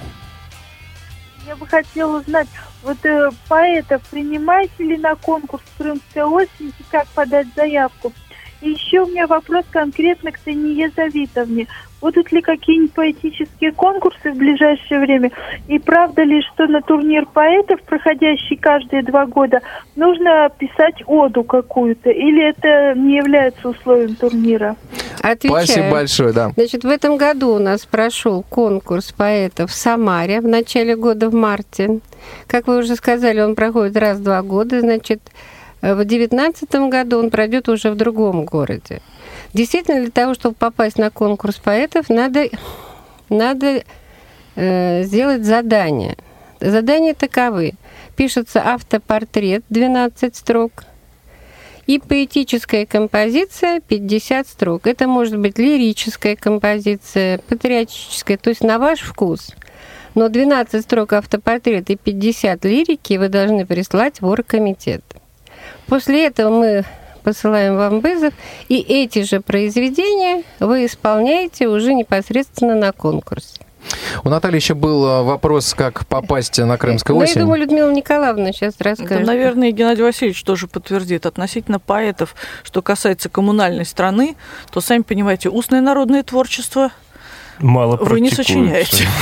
Я 1.45 1.57
бы 1.57 1.67
хотела 1.67 2.21
узнать, 2.21 2.47
вот 2.83 2.97
э, 3.05 3.29
поэтов 3.47 4.01
принимаете 4.09 4.83
ли 4.83 4.97
на 4.97 5.15
конкурс 5.15 5.63
«Крымская 5.77 6.25
осень» 6.25 6.73
и 6.79 6.83
как 6.89 7.07
подать 7.09 7.47
заявку? 7.55 8.13
И 8.61 8.71
еще 8.71 9.01
у 9.01 9.07
меня 9.07 9.27
вопрос 9.27 9.65
конкретно 9.71 10.31
к 10.31 10.39
Тане 10.39 10.89
Завитовне. 10.95 11.67
Будут 12.01 12.31
ли 12.31 12.41
какие-нибудь 12.41 12.93
поэтические 12.93 13.71
конкурсы 13.73 14.31
в 14.31 14.35
ближайшее 14.35 14.99
время? 14.99 15.31
И 15.67 15.77
правда 15.77 16.23
ли, 16.23 16.41
что 16.41 16.65
на 16.65 16.81
турнир 16.81 17.27
поэтов, 17.27 17.81
проходящий 17.83 18.57
каждые 18.57 19.03
два 19.03 19.27
года, 19.27 19.61
нужно 19.95 20.49
писать 20.57 21.03
оду 21.05 21.43
какую-то? 21.43 22.09
Или 22.09 22.49
это 22.49 22.99
не 22.99 23.17
является 23.17 23.69
условием 23.69 24.15
турнира? 24.15 24.75
Отвечаю. 25.21 25.63
Спасибо 25.63 25.91
большое, 25.91 26.33
да. 26.33 26.49
Значит, 26.55 26.83
в 26.83 26.89
этом 26.89 27.17
году 27.17 27.53
у 27.53 27.59
нас 27.59 27.85
прошел 27.85 28.43
конкурс 28.49 29.11
поэтов 29.11 29.69
в 29.69 29.75
Самаре 29.75 30.41
в 30.41 30.47
начале 30.47 30.95
года, 30.95 31.29
в 31.29 31.35
марте. 31.35 31.99
Как 32.47 32.67
вы 32.67 32.79
уже 32.79 32.95
сказали, 32.95 33.41
он 33.41 33.53
проходит 33.55 33.95
раз 33.97 34.17
в 34.17 34.23
два 34.23 34.41
года. 34.41 34.79
Значит, 34.79 35.21
в 35.81 35.95
2019 35.95 36.75
году 36.89 37.19
он 37.19 37.29
пройдет 37.31 37.67
уже 37.67 37.91
в 37.91 37.95
другом 37.95 38.45
городе. 38.45 39.01
Действительно, 39.53 40.01
для 40.01 40.11
того, 40.11 40.33
чтобы 40.33 40.55
попасть 40.55 40.97
на 40.97 41.09
конкурс 41.09 41.55
поэтов, 41.55 42.09
надо, 42.09 42.49
надо 43.29 43.83
э, 44.55 45.03
сделать 45.03 45.43
задание. 45.43 46.17
Задания 46.59 47.15
таковы. 47.15 47.73
Пишется 48.15 48.61
автопортрет 48.63 49.63
12 49.69 50.35
строк 50.35 50.83
и 51.87 51.99
поэтическая 51.99 52.85
композиция 52.85 53.81
50 53.81 54.47
строк. 54.47 54.85
Это 54.85 55.07
может 55.07 55.37
быть 55.39 55.57
лирическая 55.57 56.35
композиция, 56.35 57.39
патриотическая, 57.39 58.37
то 58.37 58.49
есть 58.49 58.63
на 58.63 58.77
ваш 58.77 58.99
вкус. 58.99 59.49
Но 60.13 60.29
12 60.29 60.83
строк 60.83 61.13
автопортрета 61.13 61.93
и 61.93 61.95
50 61.95 62.63
лирики 62.65 63.17
вы 63.17 63.29
должны 63.29 63.65
прислать 63.65 64.21
в 64.21 64.27
оргкомитет. 64.27 65.03
После 65.87 66.27
этого 66.27 66.49
мы 66.49 66.85
посылаем 67.23 67.75
вам 67.77 67.99
вызов, 67.99 68.33
и 68.67 68.77
эти 68.77 69.23
же 69.23 69.41
произведения 69.41 70.43
вы 70.59 70.85
исполняете 70.85 71.67
уже 71.67 71.93
непосредственно 71.93 72.75
на 72.75 72.91
конкурсе. 72.91 73.59
У 74.23 74.29
Натальи 74.29 74.57
еще 74.57 74.75
был 74.75 75.05
э, 75.05 75.23
вопрос, 75.23 75.73
как 75.73 76.05
попасть 76.05 76.59
на 76.59 76.77
Крымскую 76.77 77.17
осень. 77.17 77.33
Ну, 77.33 77.39
я 77.39 77.43
думаю, 77.45 77.61
Людмила 77.61 77.91
Николаевна 77.91 78.51
сейчас 78.51 78.75
расскажет. 78.79 79.11
Это, 79.11 79.25
наверное, 79.25 79.71
Геннадий 79.71 80.03
Васильевич 80.03 80.43
тоже 80.43 80.67
подтвердит. 80.67 81.25
Относительно 81.25 81.79
поэтов, 81.79 82.35
что 82.63 82.81
касается 82.81 83.29
коммунальной 83.29 83.85
страны, 83.85 84.35
то, 84.71 84.81
сами 84.81 85.01
понимаете, 85.01 85.49
устное 85.49 85.81
народное 85.81 86.23
творчество 86.23 86.91
Мало 87.59 87.97
вы 87.97 88.19
не 88.21 88.29
сочиняете. 88.29 89.07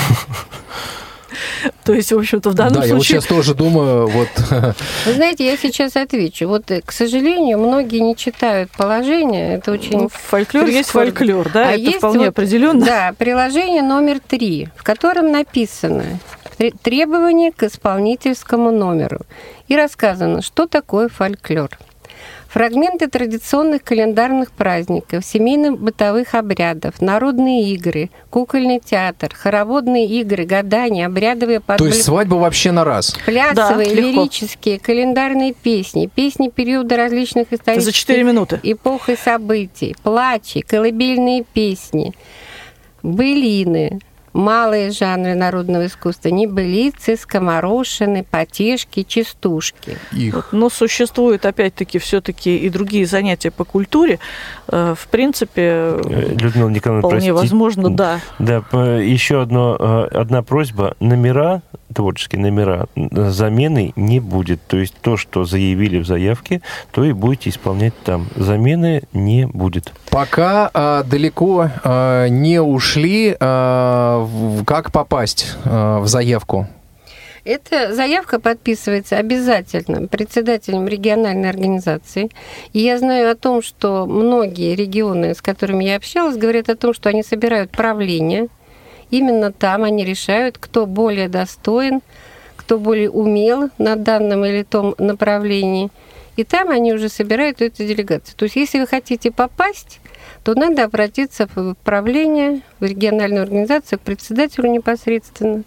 То 1.83 1.93
есть, 1.93 2.11
в 2.11 2.17
общем-то, 2.17 2.49
в 2.49 2.53
данном 2.53 2.81
да, 2.81 2.81
случае... 2.81 2.89
я 2.89 2.95
вот 2.95 3.05
сейчас 3.05 3.25
тоже 3.25 3.55
думаю, 3.55 4.07
вот... 4.07 4.27
Вы 5.05 5.13
знаете, 5.13 5.45
я 5.45 5.57
сейчас 5.57 5.95
отвечу. 5.95 6.47
Вот, 6.47 6.69
э, 6.71 6.81
к 6.85 6.91
сожалению, 6.91 7.59
многие 7.59 7.99
не 7.99 8.15
читают 8.15 8.71
положение. 8.71 9.55
Это 9.55 9.71
очень... 9.71 9.97
Ну, 9.97 10.09
фольклор 10.09 10.67
есть 10.67 10.89
фольклор, 10.89 11.49
да, 11.51 11.69
А 11.69 11.71
это 11.71 11.81
есть 11.81 11.97
вполне 11.97 12.19
вот, 12.19 12.29
определенно. 12.29 12.85
Да, 12.85 13.13
приложение 13.17 13.81
номер 13.81 14.19
три, 14.19 14.69
в 14.75 14.83
котором 14.83 15.31
написано 15.31 16.19
тре- 16.57 16.71
требования 16.71 17.51
к 17.51 17.63
исполнительскому 17.63 18.71
номеру. 18.71 19.21
И 19.67 19.75
рассказано, 19.75 20.41
что 20.41 20.67
такое 20.67 21.09
фольклор. 21.09 21.69
Фрагменты 22.49 23.07
традиционных 23.07 23.83
календарных 23.83 24.51
праздников, 24.51 25.23
семейно-бытовых 25.23 26.33
обрядов, 26.33 26.99
народные 26.99 27.71
игры, 27.73 28.09
кукольный 28.31 28.79
театр, 28.83 29.31
хороводные 29.35 30.07
игры, 30.07 30.45
гадания, 30.45 31.05
обрядовые 31.05 31.59
То 31.59 31.65
подборы. 31.67 31.91
есть 31.91 32.03
свадьба 32.03 32.35
вообще 32.35 32.71
на 32.71 32.83
раз. 32.83 33.15
Плясовые, 33.23 33.85
Да, 33.89 33.93
легко. 33.93 34.21
лирические, 34.21 34.79
календарные 34.79 35.53
песни, 35.53 36.07
песни 36.07 36.49
периода 36.49 36.97
различных 36.97 37.53
исторических 37.53 37.85
За 37.85 37.91
4 37.91 38.23
минуты. 38.23 38.59
эпох 38.63 39.09
и 39.09 39.15
событий, 39.15 39.95
плачи, 40.01 40.61
колыбельные 40.61 41.43
песни, 41.53 42.15
былины, 43.03 43.99
малые 44.33 44.91
жанры 44.91 45.35
народного 45.35 45.85
искусства, 45.85 46.29
небылицы, 46.29 47.17
скоморошины, 47.17 48.23
потешки, 48.23 49.03
частушки. 49.03 49.97
Их. 50.11 50.49
Но 50.51 50.69
существуют, 50.69 51.45
опять-таки, 51.45 51.99
все-таки 51.99 52.57
и 52.57 52.69
другие 52.69 53.05
занятия 53.05 53.51
по 53.51 53.63
культуре. 53.65 54.19
Э, 54.67 54.93
В 54.97 55.07
принципе, 55.07 55.61
Э, 55.61 56.35
Людмила 56.39 56.69
Николаевна, 56.69 57.07
вполне 57.07 57.33
простите. 57.33 57.33
возможно, 57.33 57.89
да. 57.89 58.19
Да, 58.39 58.63
еще 58.99 59.41
одно, 59.41 59.75
э, 59.79 60.07
одна 60.17 60.41
просьба. 60.43 60.95
Номера, 60.99 61.61
творческие 61.93 62.41
номера, 62.41 62.87
замены 62.95 63.93
не 63.95 64.19
будет. 64.19 64.61
То 64.67 64.77
есть 64.77 64.93
то, 65.01 65.17
что 65.17 65.43
заявили 65.43 65.99
в 65.99 66.05
заявке, 66.05 66.61
то 66.91 67.03
и 67.03 67.13
будете 67.13 67.49
исполнять 67.49 67.93
там. 68.03 68.27
Замены 68.35 69.03
не 69.13 69.45
будет. 69.47 69.91
Пока 70.11 70.69
а, 70.73 71.03
далеко 71.03 71.69
а, 71.83 72.27
не 72.27 72.61
ушли, 72.61 73.35
а, 73.39 74.18
как 74.65 74.91
попасть 74.91 75.55
а, 75.65 75.99
в 75.99 76.07
заявку? 76.07 76.67
Эта 77.45 77.93
заявка 77.93 78.39
подписывается 78.39 79.17
обязательно 79.17 80.07
председателем 80.07 80.87
региональной 80.87 81.49
организации. 81.49 82.29
И 82.73 82.79
я 82.79 82.99
знаю 82.99 83.31
о 83.31 83.35
том, 83.35 83.61
что 83.61 84.05
многие 84.05 84.75
регионы, 84.75 85.33
с 85.33 85.41
которыми 85.41 85.85
я 85.85 85.95
общалась, 85.95 86.37
говорят 86.37 86.69
о 86.69 86.75
том, 86.75 86.93
что 86.93 87.09
они 87.09 87.23
собирают 87.23 87.71
правление. 87.71 88.47
Именно 89.09 89.51
там 89.51 89.83
они 89.83 90.05
решают, 90.05 90.57
кто 90.57 90.85
более 90.85 91.29
достоин, 91.29 92.01
кто 92.55 92.77
более 92.77 93.09
умел 93.09 93.69
на 93.77 93.95
данном 93.95 94.45
или 94.45 94.63
том 94.63 94.93
направлении. 94.97 95.89
И 96.35 96.43
там 96.43 96.69
они 96.69 96.93
уже 96.93 97.09
собирают 97.09 97.61
эту 97.61 97.83
делегацию. 97.83 98.35
То 98.37 98.43
есть, 98.43 98.55
если 98.55 98.79
вы 98.79 98.87
хотите 98.87 99.31
попасть, 99.31 99.99
то 100.43 100.55
надо 100.55 100.83
обратиться 100.83 101.47
в 101.53 101.75
правление, 101.83 102.61
в 102.79 102.85
региональную 102.85 103.43
организацию, 103.43 103.99
к 103.99 104.01
председателю 104.01 104.71
непосредственно. 104.71 105.63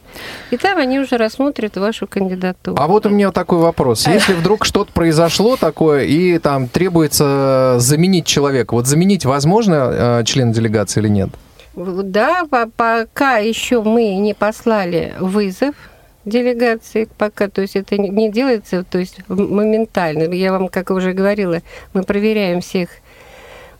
И 0.50 0.56
там 0.56 0.78
они 0.78 0.98
уже 0.98 1.16
рассмотрят 1.16 1.76
вашу 1.76 2.06
кандидатуру. 2.06 2.76
А 2.80 2.86
вот 2.86 3.06
у 3.06 3.10
меня 3.10 3.32
такой 3.32 3.58
вопрос. 3.58 4.06
Если 4.06 4.34
вдруг 4.34 4.64
что-то 4.64 4.92
произошло 4.92 5.56
такое, 5.56 6.04
и 6.04 6.38
там 6.38 6.68
требуется 6.68 7.76
заменить 7.78 8.26
человека, 8.26 8.74
вот 8.74 8.86
заменить 8.86 9.24
возможно 9.24 10.20
э, 10.20 10.24
член 10.24 10.52
делегации 10.52 11.00
или 11.00 11.08
нет? 11.08 11.30
Да, 11.74 12.44
по- 12.50 12.68
пока 12.68 13.38
еще 13.38 13.82
мы 13.82 14.16
не 14.16 14.34
послали 14.34 15.14
вызов 15.18 15.74
делегации, 16.24 17.08
пока, 17.18 17.48
то 17.48 17.62
есть 17.62 17.76
это 17.76 17.98
не 17.98 18.30
делается, 18.30 18.84
то 18.84 18.98
есть 18.98 19.18
моментально. 19.28 20.32
Я 20.32 20.52
вам, 20.52 20.68
как 20.68 20.90
уже 20.90 21.12
говорила, 21.12 21.60
мы 21.94 22.02
проверяем 22.02 22.60
всех 22.60 22.90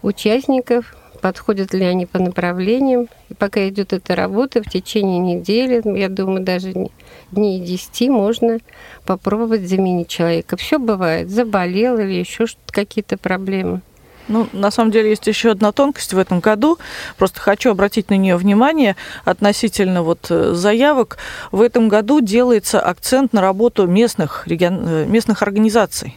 участников, 0.03 0.95
подходят 1.21 1.73
ли 1.73 1.85
они 1.85 2.07
по 2.07 2.19
направлениям. 2.19 3.07
И 3.29 3.35
пока 3.35 3.69
идет 3.69 3.93
эта 3.93 4.15
работа, 4.15 4.63
в 4.63 4.69
течение 4.69 5.19
недели, 5.19 5.81
я 5.99 6.09
думаю, 6.09 6.43
даже 6.43 6.73
не- 6.75 6.91
дней 7.31 7.61
10 7.61 8.09
можно 8.09 8.59
попробовать 9.07 9.69
заменить 9.69 10.09
человека. 10.09 10.57
Все 10.57 10.79
бывает, 10.79 11.31
заболел 11.31 11.99
или 11.99 12.13
еще 12.13 12.47
какие-то 12.71 13.17
проблемы. 13.17 13.81
Ну, 14.29 14.49
на 14.53 14.71
самом 14.71 14.93
деле 14.93 15.11
есть 15.11 15.27
еще 15.27 15.51
одна 15.51 15.73
тонкость 15.73 16.13
в 16.13 16.19
этом 16.19 16.41
году. 16.41 16.79
Просто 17.19 17.41
хочу 17.41 17.71
обратить 17.71 18.09
на 18.09 18.15
нее 18.15 18.37
внимание 18.37 18.95
относительно 19.25 20.03
вот 20.03 20.27
э, 20.31 20.55
заявок. 20.55 21.19
В 21.51 21.61
этом 21.61 21.89
году 21.89 22.21
делается 22.21 22.81
акцент 22.81 23.33
на 23.33 23.41
работу 23.41 23.87
местных, 23.87 24.47
регион- 24.47 24.87
э, 24.89 25.07
местных 25.07 25.43
организаций. 25.43 26.17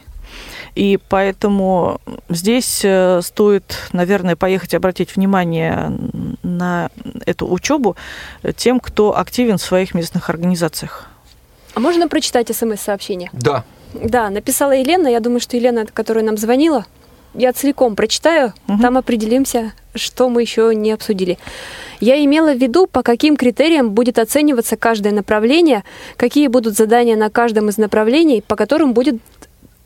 И 0.76 0.98
поэтому 1.08 2.00
здесь 2.28 2.82
э, 2.84 3.20
стоит, 3.22 3.64
наверное, 3.92 4.36
поехать 4.36 4.74
и 4.74 4.76
обратить 4.76 5.16
внимание 5.16 5.90
на 6.42 6.90
эту 7.24 7.50
учебу 7.50 7.96
тем, 8.56 8.78
кто 8.78 9.18
активен 9.18 9.56
в 9.56 9.62
своих 9.62 9.94
местных 9.94 10.28
организациях. 10.30 11.08
А 11.74 11.80
можно 11.80 12.08
прочитать 12.08 12.54
смс-сообщение? 12.54 13.30
Да. 13.32 13.64
Да, 13.94 14.28
написала 14.28 14.72
Елена. 14.72 15.08
Я 15.08 15.20
думаю, 15.20 15.40
что 15.40 15.56
Елена, 15.56 15.86
которая 15.86 16.24
нам 16.24 16.36
звонила, 16.36 16.84
я 17.32 17.52
целиком 17.54 17.96
прочитаю, 17.96 18.52
Мгм. 18.66 18.80
там 18.80 18.98
определимся, 18.98 19.72
что 19.94 20.28
мы 20.28 20.42
еще 20.42 20.74
не 20.74 20.92
обсудили. 20.92 21.38
Я 22.00 22.22
имела 22.22 22.52
в 22.52 22.58
виду, 22.58 22.86
по 22.86 23.02
каким 23.02 23.36
критериям 23.36 23.90
будет 23.92 24.18
оцениваться 24.18 24.76
каждое 24.76 25.12
направление, 25.12 25.84
какие 26.18 26.48
будут 26.48 26.76
задания 26.76 27.16
на 27.16 27.30
каждом 27.30 27.70
из 27.70 27.78
направлений, 27.78 28.42
по 28.46 28.56
которым 28.56 28.92
будет 28.92 29.16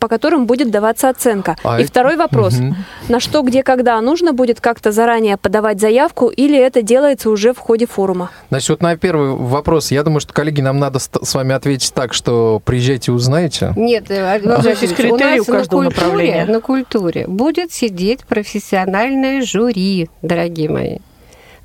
по 0.01 0.07
которым 0.07 0.47
будет 0.47 0.71
даваться 0.71 1.09
оценка. 1.09 1.55
А 1.63 1.79
И 1.79 1.83
это- 1.83 1.91
второй 1.91 2.17
вопрос. 2.17 2.55
Мгм. 2.57 2.75
На 3.07 3.19
что, 3.19 3.43
где, 3.43 3.61
когда 3.61 4.01
нужно 4.01 4.33
будет 4.33 4.59
как-то 4.59 4.91
заранее 4.91 5.37
подавать 5.37 5.79
заявку 5.79 6.27
или 6.29 6.57
это 6.57 6.81
делается 6.81 7.29
уже 7.29 7.53
в 7.53 7.59
ходе 7.59 7.85
форума? 7.85 8.31
Значит, 8.49 8.69
вот 8.69 8.81
на 8.81 8.97
первый 8.97 9.29
вопрос, 9.35 9.91
я 9.91 10.01
думаю, 10.03 10.19
что, 10.19 10.33
коллеги, 10.33 10.59
нам 10.61 10.79
надо 10.79 10.97
с 10.99 11.33
вами 11.35 11.53
ответить 11.53 11.93
так, 11.93 12.13
что 12.15 12.59
приезжайте, 12.65 13.11
узнаете. 13.11 13.73
Нет, 13.77 14.05
э, 14.09 14.39
Ну, 14.43 14.55
Владимир 14.55 15.11
у 15.11 15.15
у 15.15 15.17
нас 15.17 15.47
на 15.47 15.53
каждого 15.53 15.83
культуре, 15.83 15.85
направления. 15.85 16.45
на 16.45 16.61
культуре 16.61 17.25
будет 17.27 17.71
сидеть 17.71 18.25
профессиональное 18.25 19.43
жюри, 19.43 20.09
дорогие 20.23 20.67
мои. 20.69 20.97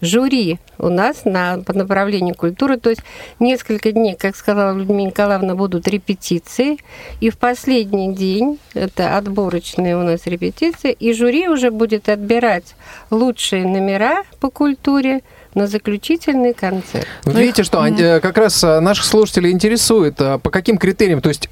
Жюри 0.00 0.58
у 0.78 0.88
нас 0.88 1.24
на, 1.24 1.58
по 1.58 1.72
направлению 1.72 2.34
культуры, 2.34 2.76
то 2.76 2.90
есть 2.90 3.02
несколько 3.40 3.92
дней, 3.92 4.14
как 4.14 4.36
сказала 4.36 4.76
Людмила 4.76 5.06
Николаевна, 5.06 5.54
будут 5.54 5.88
репетиции, 5.88 6.78
и 7.20 7.30
в 7.30 7.38
последний 7.38 8.14
день, 8.14 8.58
это 8.74 9.16
отборочные 9.16 9.96
у 9.96 10.02
нас 10.02 10.26
репетиции, 10.26 10.92
и 10.92 11.12
жюри 11.12 11.48
уже 11.48 11.70
будет 11.70 12.08
отбирать 12.08 12.74
лучшие 13.10 13.64
номера 13.66 14.22
по 14.40 14.50
культуре 14.50 15.22
на 15.54 15.66
заключительный 15.66 16.52
концерт. 16.52 17.06
Ну, 17.24 17.32
видите, 17.32 17.62
что 17.62 17.80
они, 17.80 18.02
э, 18.02 18.20
как 18.20 18.36
раз 18.36 18.62
э, 18.62 18.80
наших 18.80 19.06
слушателей 19.06 19.50
интересует, 19.50 20.20
э, 20.20 20.38
по 20.38 20.50
каким 20.50 20.76
критериям, 20.76 21.22
то 21.22 21.30
есть 21.30 21.48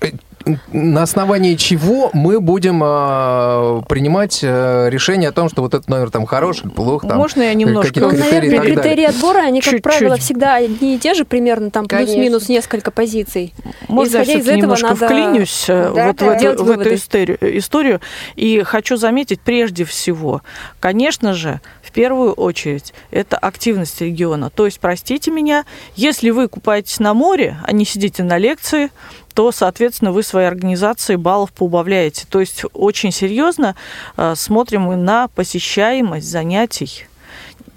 на 0.72 1.02
основании 1.02 1.54
чего 1.56 2.10
мы 2.12 2.40
будем 2.40 2.82
э, 2.84 3.82
принимать 3.88 4.40
э, 4.42 4.88
решение 4.90 5.30
о 5.30 5.32
том, 5.32 5.48
что 5.48 5.62
вот 5.62 5.74
этот 5.74 5.88
номер 5.88 6.10
там 6.10 6.26
хороший, 6.26 6.70
плохо, 6.70 7.06
там, 7.08 7.18
Можно 7.18 7.42
я 7.42 7.54
немножко... 7.54 7.98
Ну, 8.00 8.10
критерии 8.10 8.30
наверное, 8.30 8.50
так 8.50 8.58
далее. 8.60 8.74
критерии 8.82 9.04
отбора, 9.04 9.38
они, 9.38 9.60
как 9.60 9.64
Чуть-чуть. 9.70 9.82
правило, 9.82 10.16
всегда 10.16 10.56
одни 10.56 10.96
и 10.96 10.98
те 10.98 11.14
же, 11.14 11.24
примерно 11.24 11.70
там 11.70 11.86
Конечно. 11.86 12.14
плюс-минус 12.14 12.48
несколько 12.48 12.90
позиций. 12.90 13.54
Можно 13.88 14.16
Исходя 14.18 14.32
я 14.32 14.38
из 14.38 14.44
этого 14.48 14.56
немножко 14.62 14.88
надо- 14.88 15.06
вклинюсь 15.06 15.64
э, 15.68 15.92
Да, 15.94 16.06
вот 16.08 16.16
да. 16.16 16.26
в, 16.26 16.28
эту, 16.30 16.64
в 16.64 16.70
эту 16.70 16.94
историю, 16.94 17.38
историю. 17.58 18.00
И 18.36 18.62
хочу 18.62 18.96
заметить, 18.96 19.40
прежде 19.40 19.84
всего, 19.84 20.42
конечно 20.80 21.32
же, 21.32 21.60
в 21.82 21.90
первую 21.92 22.32
очередь, 22.32 22.92
это 23.12 23.38
активность 23.38 24.00
региона. 24.00 24.50
То 24.50 24.66
есть, 24.66 24.80
простите 24.80 25.30
меня, 25.30 25.64
если 25.94 26.30
вы 26.30 26.48
купаетесь 26.48 26.98
на 26.98 27.14
море, 27.14 27.56
а 27.62 27.72
не 27.72 27.84
сидите 27.84 28.24
на 28.24 28.36
лекции, 28.36 28.90
то, 29.34 29.52
соответственно, 29.52 30.12
вы 30.12 30.22
своей 30.22 30.48
организации 30.48 31.16
баллов 31.16 31.52
поубавляете. 31.52 32.26
То 32.28 32.40
есть 32.40 32.64
очень 32.72 33.12
серьезно 33.12 33.74
э, 34.16 34.34
смотрим 34.36 34.82
мы 34.82 34.96
на 34.96 35.28
посещаемость 35.28 36.30
занятий 36.30 37.06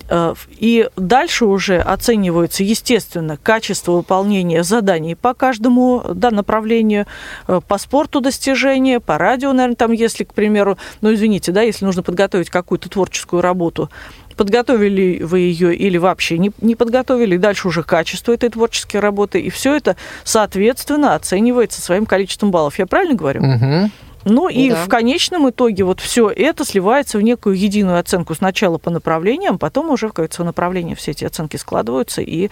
Э, 0.09 0.33
И 0.57 0.89
дальше 0.95 1.45
уже 1.45 1.79
оценивается, 1.79 2.63
естественно, 2.63 3.37
качество 3.37 3.93
выполнения 3.93 4.63
заданий 4.63 5.15
по 5.15 5.33
каждому 5.33 6.03
да, 6.13 6.31
направлению, 6.31 7.05
э, 7.47 7.59
по 7.67 7.77
спорту 7.77 8.21
достижения, 8.21 8.99
по 8.99 9.17
радио, 9.17 9.51
наверное, 9.51 9.75
там, 9.75 9.91
если, 9.91 10.23
к 10.23 10.33
примеру, 10.33 10.77
ну, 11.01 11.13
извините, 11.13 11.51
да, 11.51 11.61
если 11.61 11.85
нужно 11.85 12.03
подготовить 12.03 12.49
какую-то 12.49 12.89
творческую 12.89 13.41
работу, 13.41 13.89
подготовили 14.37 15.21
вы 15.23 15.39
ее 15.39 15.75
или 15.75 15.97
вообще 15.97 16.37
не, 16.37 16.51
не 16.61 16.75
подготовили, 16.75 17.35
и 17.35 17.37
дальше 17.37 17.67
уже 17.67 17.83
качество 17.83 18.31
этой 18.31 18.49
творческой 18.49 18.97
работы, 19.01 19.39
и 19.41 19.49
все 19.49 19.75
это, 19.75 19.97
соответственно, 20.23 21.15
оценивается 21.15 21.81
своим 21.81 22.05
количеством 22.05 22.51
баллов. 22.51 22.79
Я 22.79 22.85
правильно 22.85 23.15
говорю? 23.15 23.41
Мгм. 23.43 23.91
Ну 24.29 24.49
и 24.49 24.69
Да. 24.71 24.75
в 24.83 24.89
конечном 24.89 25.49
итоге 25.49 25.85
вот 25.85 26.01
все 26.01 26.29
это 26.29 26.65
сливается 26.65 27.17
в 27.17 27.21
некую 27.21 27.57
единую 27.57 27.97
оценку 27.97 28.35
сначала 28.35 28.77
по 28.77 28.89
направлениям, 28.89 29.57
потом 29.57 29.89
уже 29.89 30.07
в 30.07 30.11
какое-то 30.11 30.43
направление 30.43 30.95
все 30.97 31.11
эти 31.11 31.23
оценки 31.23 31.55
складываются, 31.55 32.21
и 32.21 32.49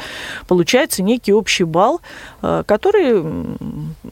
получается 0.47 1.03
некий 1.03 1.33
общий 1.33 1.65
балл, 1.65 1.99
э, 2.41 2.63
который 2.65 3.23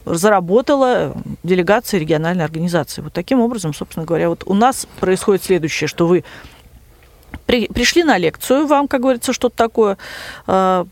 заработала 0.05 1.15
делегация 1.43 2.00
региональной 2.00 2.43
организации. 2.43 3.02
Вот 3.02 3.13
таким 3.13 3.39
образом, 3.39 3.73
собственно 3.73 4.06
говоря, 4.06 4.29
вот 4.29 4.43
у 4.45 4.54
нас 4.54 4.85
происходит 5.00 5.43
следующее, 5.43 5.87
что 5.87 6.06
вы 6.06 6.25
при- 7.46 7.67
пришли 7.67 8.04
на 8.04 8.17
лекцию, 8.17 8.67
вам, 8.67 8.88
как 8.88 9.02
говорится, 9.02 9.34
что-то 9.34 9.56
такое 9.56 9.98
э, 10.48 10.86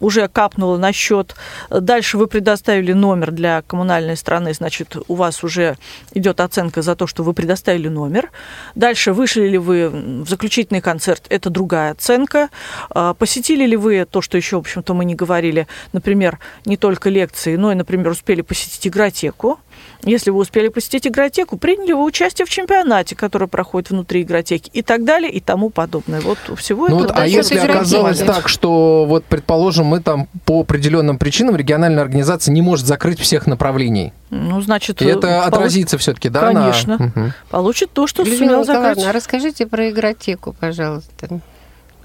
уже 0.00 0.28
капнуло 0.28 0.76
на 0.76 0.92
счет. 0.92 1.34
Дальше 1.70 2.18
вы 2.18 2.26
предоставили 2.26 2.92
номер 2.92 3.30
для 3.30 3.62
коммунальной 3.62 4.16
страны, 4.16 4.52
значит, 4.52 4.96
у 5.08 5.14
вас 5.14 5.42
уже 5.42 5.76
идет 6.14 6.40
оценка 6.40 6.82
за 6.82 6.96
то, 6.96 7.06
что 7.06 7.22
вы 7.22 7.32
предоставили 7.32 7.88
номер. 7.88 8.30
Дальше 8.74 9.12
вышли 9.12 9.48
ли 9.48 9.58
вы 9.58 9.88
в 9.88 10.28
заключительный 10.28 10.80
концерт, 10.80 11.24
это 11.28 11.50
другая 11.50 11.92
оценка. 11.92 12.50
А, 12.90 13.14
Посетили 13.14 13.64
ли 13.66 13.76
вы 13.76 14.04
то, 14.04 14.20
что 14.20 14.36
еще, 14.36 14.56
в 14.56 14.60
общем-то, 14.60 14.94
мы 14.94 15.04
не 15.04 15.14
говорили, 15.14 15.66
например, 15.92 16.38
не 16.64 16.76
только 16.76 17.10
лекции, 17.10 17.56
но 17.56 17.72
и, 17.72 17.74
например, 17.74 18.08
успели 18.10 18.42
посетить 18.42 18.86
игротеку. 18.86 19.58
Если 20.06 20.30
вы 20.30 20.38
успели 20.38 20.68
посетить 20.68 21.04
игротеку, 21.08 21.58
приняли 21.58 21.92
вы 21.92 22.04
участие 22.04 22.46
в 22.46 22.48
чемпионате, 22.48 23.16
который 23.16 23.48
проходит 23.48 23.90
внутри 23.90 24.22
игротеки 24.22 24.70
и 24.72 24.80
так 24.80 25.04
далее 25.04 25.30
и 25.30 25.40
тому 25.40 25.68
подобное. 25.68 26.20
Вот 26.20 26.38
всего 26.56 26.86
Ну 26.88 26.94
этого 27.00 27.08
вот, 27.08 27.18
а 27.18 27.26
если 27.26 27.58
оказалось 27.58 28.20
так, 28.20 28.48
что 28.48 29.04
вот, 29.04 29.24
предположим, 29.24 29.86
мы 29.86 30.00
там 30.00 30.28
по 30.44 30.60
определенным 30.60 31.18
причинам 31.18 31.56
региональная 31.56 32.02
организация 32.02 32.52
не 32.52 32.62
может 32.62 32.86
закрыть 32.86 33.18
всех 33.18 33.48
направлений, 33.48 34.12
Ну, 34.30 34.60
значит, 34.60 35.02
и 35.02 35.06
это 35.06 35.26
получ- 35.26 35.46
отразится 35.48 35.98
все-таки, 35.98 36.28
да? 36.28 36.52
на- 36.52 36.60
Конечно. 36.62 36.96
Мгм. 36.98 37.32
Получит 37.50 37.90
то, 37.92 38.06
что 38.06 38.22
Людмила 38.22 38.62
сумел 38.62 38.64
закрыть. 38.64 39.04
а 39.04 39.12
расскажите 39.12 39.66
про 39.66 39.90
игротеку, 39.90 40.54
пожалуйста. 40.58 41.40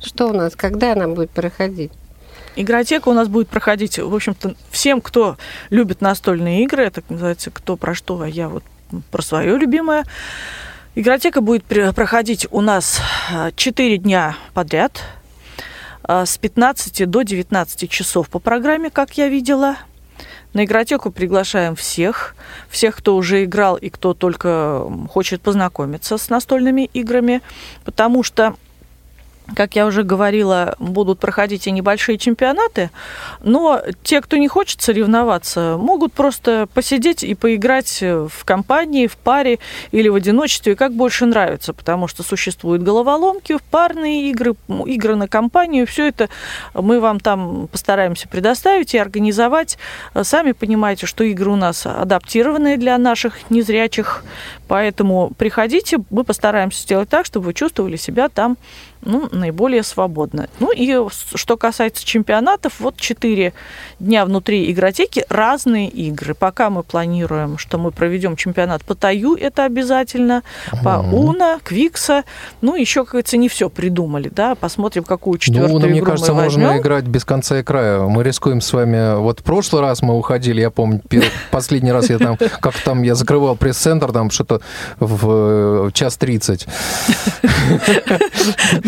Что 0.03 0.29
у 0.29 0.33
нас, 0.33 0.55
когда 0.55 0.93
она 0.93 1.07
будет 1.07 1.29
проходить? 1.29 1.91
Игротека 2.55 3.09
у 3.09 3.13
нас 3.13 3.27
будет 3.27 3.47
проходить, 3.47 3.97
в 3.97 4.13
общем-то, 4.13 4.55
всем, 4.71 4.99
кто 4.99 5.37
любит 5.69 6.01
настольные 6.01 6.63
игры, 6.63 6.83
это 6.83 7.01
называется 7.07 7.49
«Кто 7.49 7.77
про 7.77 7.95
что», 7.95 8.21
а 8.21 8.27
я 8.27 8.49
вот 8.49 8.63
про 9.09 9.21
свое 9.21 9.57
любимое. 9.57 10.03
Игротека 10.95 11.39
будет 11.39 11.63
проходить 11.63 12.47
у 12.51 12.59
нас 12.59 12.99
4 13.55 13.97
дня 13.97 14.35
подряд 14.53 15.01
а, 16.03 16.25
с 16.25 16.37
15 16.37 17.09
до 17.09 17.21
19 17.21 17.89
часов 17.89 18.27
по 18.27 18.39
программе, 18.39 18.89
как 18.89 19.17
я 19.17 19.29
видела. 19.29 19.77
На 20.53 20.65
игротеку 20.65 21.09
приглашаем 21.11 21.77
всех, 21.77 22.35
всех, 22.69 22.97
кто 22.97 23.15
уже 23.15 23.45
играл 23.45 23.77
и 23.77 23.89
кто 23.89 24.13
только 24.13 24.85
хочет 25.09 25.41
познакомиться 25.41 26.17
с 26.17 26.29
настольными 26.29 26.89
играми, 26.91 27.41
потому 27.85 28.21
что 28.21 28.55
как 29.55 29.75
я 29.75 29.85
уже 29.85 30.03
говорила, 30.03 30.75
будут 30.79 31.19
проходить 31.19 31.67
и 31.67 31.71
небольшие 31.71 32.17
чемпионаты, 32.17 32.89
но 33.43 33.81
те, 34.03 34.21
кто 34.21 34.37
не 34.37 34.47
хочет 34.47 34.81
соревноваться, 34.81 35.77
могут 35.77 36.13
просто 36.13 36.67
посидеть 36.73 37.23
и 37.23 37.35
поиграть 37.35 38.01
в 38.01 38.45
компании, 38.45 39.07
в 39.07 39.17
паре 39.17 39.59
или 39.91 40.07
в 40.07 40.15
одиночестве, 40.15 40.75
как 40.75 40.93
больше 40.93 41.25
нравится, 41.25 41.73
потому 41.73 42.07
что 42.07 42.23
существуют 42.23 42.81
головоломки, 42.83 43.57
парные 43.69 44.29
игры, 44.29 44.55
игры 44.85 45.15
на 45.15 45.27
компанию, 45.27 45.85
все 45.85 46.07
это 46.07 46.29
мы 46.73 46.99
вам 46.99 47.19
там 47.19 47.67
постараемся 47.67 48.27
предоставить 48.27 48.93
и 48.93 48.97
организовать. 48.97 49.77
Сами 50.21 50.51
понимаете, 50.53 51.05
что 51.05 51.23
игры 51.23 51.51
у 51.51 51.55
нас 51.55 51.85
адаптированные 51.85 52.77
для 52.77 52.97
наших 52.97 53.49
незрячих, 53.49 54.23
поэтому 54.67 55.31
приходите, 55.37 55.97
мы 56.09 56.23
постараемся 56.23 56.81
сделать 56.81 57.09
так, 57.09 57.25
чтобы 57.25 57.47
вы 57.47 57.53
чувствовали 57.53 57.97
себя 57.97 58.29
там 58.29 58.57
ну, 59.03 59.27
наиболее 59.31 59.83
свободно. 59.83 60.47
Ну 60.59 60.71
и 60.71 60.97
что 61.09 61.57
касается 61.57 62.05
чемпионатов, 62.05 62.79
вот 62.79 62.97
четыре 62.97 63.53
дня 63.99 64.25
внутри 64.25 64.71
игротеки 64.71 65.25
разные 65.29 65.89
игры. 65.89 66.33
Пока 66.33 66.69
мы 66.69 66.83
планируем, 66.83 67.57
что 67.57 67.77
мы 67.77 67.91
проведем 67.91 68.35
чемпионат 68.35 68.83
по 68.83 68.95
Таю, 68.95 69.35
это 69.35 69.65
обязательно, 69.65 70.43
по 70.83 70.99
Уна, 70.99 71.59
Квикса. 71.63 72.23
Ну, 72.61 72.75
еще, 72.75 73.03
как 73.03 73.11
говорится, 73.11 73.37
не 73.37 73.49
все 73.49 73.69
придумали, 73.69 74.29
да. 74.29 74.55
Посмотрим, 74.55 75.03
какую 75.03 75.39
четвертую 75.39 75.79
Ну, 75.79 75.87
мне 75.87 75.99
игру 75.99 76.11
кажется, 76.11 76.33
мы 76.33 76.43
возьмем. 76.43 76.67
можно 76.67 76.81
играть 76.81 77.05
без 77.05 77.25
конца 77.25 77.59
и 77.59 77.63
края. 77.63 78.01
Мы 78.01 78.23
рискуем 78.23 78.61
с 78.61 78.71
вами... 78.73 79.17
Вот 79.17 79.39
в 79.39 79.43
прошлый 79.43 79.81
раз 79.81 80.01
мы 80.01 80.17
уходили, 80.17 80.61
я 80.61 80.69
помню, 80.69 81.01
последний 81.51 81.91
раз 81.91 82.09
я 82.09 82.17
там, 82.19 82.37
как 82.59 82.75
там, 82.79 83.03
я 83.03 83.15
закрывал 83.15 83.55
пресс-центр, 83.55 84.11
там 84.11 84.29
что-то 84.29 84.61
в 84.99 85.87
э, 85.87 85.91
час 85.93 86.17
тридцать. 86.17 86.67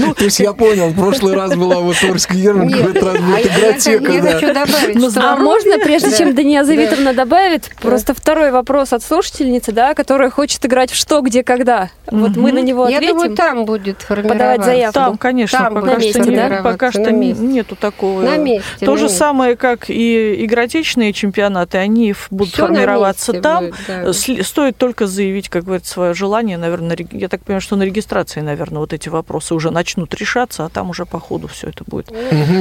Ну, 0.05 0.13
то 0.13 0.23
есть 0.25 0.39
я 0.39 0.53
понял, 0.53 0.89
в 0.89 0.95
прошлый 0.95 1.35
раз 1.35 1.55
была 1.55 1.77
вот 1.77 1.95
Орский 2.03 2.39
ярмарка, 2.39 2.77
в 2.77 2.89
этот 2.89 3.03
раз 3.03 3.15
а 3.15 3.21
будет 3.21 3.45
я, 3.45 3.59
игротека, 3.59 4.11
я 4.11 4.21
хочу 4.21 4.53
добавить, 4.53 4.95
Ну. 4.95 5.09
А 5.15 5.35
можно, 5.37 5.79
прежде 5.79 6.17
чем 6.17 6.35
Дания 6.35 6.61
Да. 6.61 6.65
Завитовна 6.65 7.13
добавит, 7.13 7.71
просто 7.81 8.13
второй 8.13 8.51
вопрос 8.51 8.93
от 8.93 9.03
слушательницы, 9.03 9.71
да, 9.71 9.93
которая 9.93 10.29
хочет 10.29 10.65
играть 10.65 10.91
в 10.91 10.95
что, 10.95 11.21
где, 11.21 11.43
когда. 11.43 11.89
Вот 12.07 12.35
мы 12.35 12.51
на 12.51 12.59
него 12.59 12.87
Я 12.87 12.97
ответим. 12.97 13.15
думаю, 13.15 13.35
там 13.35 13.65
будет 13.65 14.01
формироваться. 14.01 14.33
Подавать 14.33 14.65
заявку. 14.65 14.93
Там, 14.93 15.17
конечно, 15.17 15.71
пока, 15.71 15.99
что, 15.99 16.61
пока 16.63 16.91
что 16.91 17.11
нету 17.11 17.75
такого. 17.75 18.21
На 18.21 18.37
месте. 18.37 18.85
То 18.85 18.97
же 18.97 19.09
самое, 19.09 19.55
как 19.55 19.89
и 19.89 20.45
игротечные 20.45 21.13
чемпионаты, 21.13 21.77
они 21.77 22.13
будут 22.29 22.55
формироваться 22.55 23.33
там. 23.33 23.71
Стоит 24.13 24.77
только 24.77 25.07
заявить, 25.07 25.49
как 25.49 25.63
говорится, 25.63 25.93
свое 25.93 26.13
желание, 26.13 26.57
наверное, 26.57 26.97
я 27.11 27.29
так 27.29 27.43
понимаю, 27.43 27.61
что 27.61 27.75
на 27.75 27.83
регистрации, 27.83 28.41
наверное, 28.41 28.79
вот 28.79 28.93
эти 28.93 29.09
вопросы 29.09 29.53
уже 29.53 29.71
начнут 29.71 29.92
решаться, 30.13 30.65
а 30.65 30.69
там 30.69 30.89
уже 30.89 31.05
по 31.05 31.19
ходу 31.19 31.47
все 31.47 31.67
это 31.67 31.83
будет. 31.85 32.11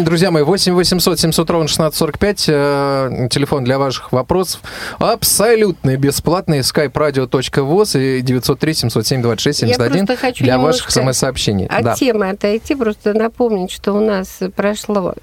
Друзья 0.05 0.31
мои, 0.31 0.43
8 0.43 0.75
800 0.75 1.19
700 1.21 1.51
ровно 1.51 1.65
1645, 1.69 2.45
э, 2.49 3.29
телефон 3.31 3.65
для 3.65 3.79
ваших 3.79 4.13
вопросов. 4.13 4.61
Абсолютно 4.99 5.97
бесплатный, 5.97 6.61
skype-radio.voz 6.61 7.99
и 8.01 8.21
903 8.21 8.75
707 8.75 9.23
26 9.23 9.63
Я 9.63 9.69
71 9.75 10.07
просто 10.07 10.27
хочу 10.27 10.45
для 10.45 10.59
ваших 10.59 10.91
смс-сообщений. 10.91 11.67
От 11.67 11.85
Да. 11.85 11.95
темы 11.95 12.31
отойти, 12.31 12.75
просто 12.75 13.15
напомнить, 13.15 13.71
что 13.71 13.93
у 13.93 14.01
нас 14.01 14.41
прошло 14.57 15.15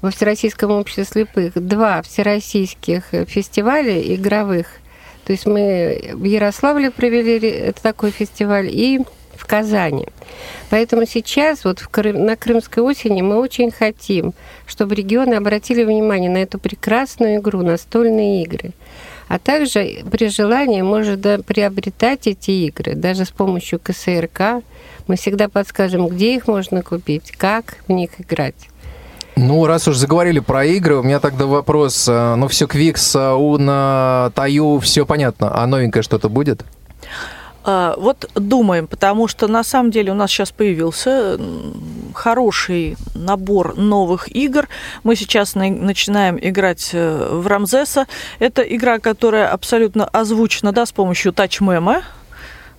во 0.00 0.10
Всероссийском 0.10 0.70
обществе 0.70 1.04
слепых 1.04 1.52
два 1.54 2.02
всероссийских 2.02 3.04
фестиваля 3.26 4.00
игровых. 4.14 4.66
То 5.26 5.32
есть 5.32 5.46
мы 5.46 6.10
в 6.14 6.24
Ярославле 6.24 6.90
провели 6.90 7.72
такой 7.82 8.10
фестиваль 8.10 8.68
и 8.70 9.00
в 9.40 9.46
Казани. 9.46 10.06
Поэтому 10.68 11.06
сейчас 11.06 11.64
вот 11.64 11.78
в 11.78 11.88
Крым- 11.88 12.18
на 12.18 12.36
Крымской 12.36 12.82
осени 12.82 13.22
мы 13.22 13.38
очень 13.40 13.70
хотим, 13.70 14.34
чтобы 14.66 14.94
регионы 14.94 15.34
обратили 15.34 15.82
внимание 15.82 16.30
на 16.30 16.38
эту 16.38 16.58
прекрасную 16.58 17.36
игру, 17.40 17.62
настольные 17.62 18.42
игры. 18.42 18.72
А 19.28 19.38
также 19.38 20.04
при 20.10 20.28
желании 20.28 20.82
да, 21.16 21.38
приобретать 21.38 22.26
эти 22.26 22.50
игры, 22.50 22.94
даже 22.94 23.24
с 23.24 23.30
помощью 23.30 23.78
КСРК. 23.78 24.62
Мы 25.06 25.16
всегда 25.16 25.48
подскажем, 25.48 26.08
где 26.08 26.36
их 26.36 26.46
можно 26.46 26.82
купить, 26.82 27.32
как 27.32 27.78
в 27.88 27.92
них 27.92 28.10
играть. 28.18 28.68
Ну, 29.36 29.66
раз 29.66 29.88
уж 29.88 29.96
заговорили 29.96 30.40
про 30.40 30.64
игры, 30.66 30.96
у 30.96 31.02
меня 31.02 31.18
тогда 31.20 31.46
вопрос. 31.46 32.06
э, 32.08 32.34
Ну, 32.34 32.48
все 32.48 32.66
Квикс, 32.66 33.14
э, 33.16 33.32
Уна, 33.32 34.32
Таю, 34.34 34.78
все 34.80 35.06
понятно. 35.06 35.50
А 35.54 35.66
новенькое 35.66 36.02
что-то 36.02 36.28
будет? 36.28 36.64
А, 37.64 37.94
Вот 37.98 38.30
думаем, 38.34 38.86
потому 38.86 39.28
что 39.28 39.46
на 39.48 39.62
самом 39.64 39.90
деле 39.90 40.12
у 40.12 40.14
нас 40.14 40.30
сейчас 40.30 40.50
появился 40.50 41.38
хороший 42.14 42.96
набор 43.14 43.76
новых 43.76 44.34
игр. 44.34 44.68
Мы 45.04 45.14
сейчас 45.16 45.54
на- 45.54 45.68
начинаем 45.70 46.38
играть 46.40 46.90
э, 46.92 47.28
в 47.32 47.46
Рамзеса. 47.46 48.06
Это 48.38 48.62
игра, 48.62 48.98
которая 48.98 49.48
абсолютно 49.52 50.04
озвучена 50.06 50.72
да, 50.72 50.86
с 50.86 50.92
помощью 50.92 51.32
тачмема 51.32 52.02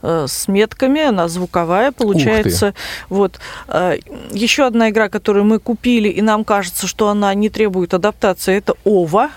э, 0.01 0.25
с 0.27 0.47
метками, 0.47 1.01
она 1.01 1.27
звуковая 1.27 1.91
получается. 1.91 2.73
Вот. 3.09 3.39
Э, 3.67 3.97
Еще 4.31 4.65
одна 4.65 4.89
игра, 4.89 5.09
которую 5.09 5.45
мы 5.45 5.59
купили, 5.59 6.09
и 6.09 6.21
нам 6.21 6.43
кажется, 6.43 6.87
что 6.87 7.07
она 7.09 7.33
не 7.35 7.49
требует 7.49 7.93
адаптации, 7.93 8.57
это 8.57 8.73
Ова. 8.83 9.29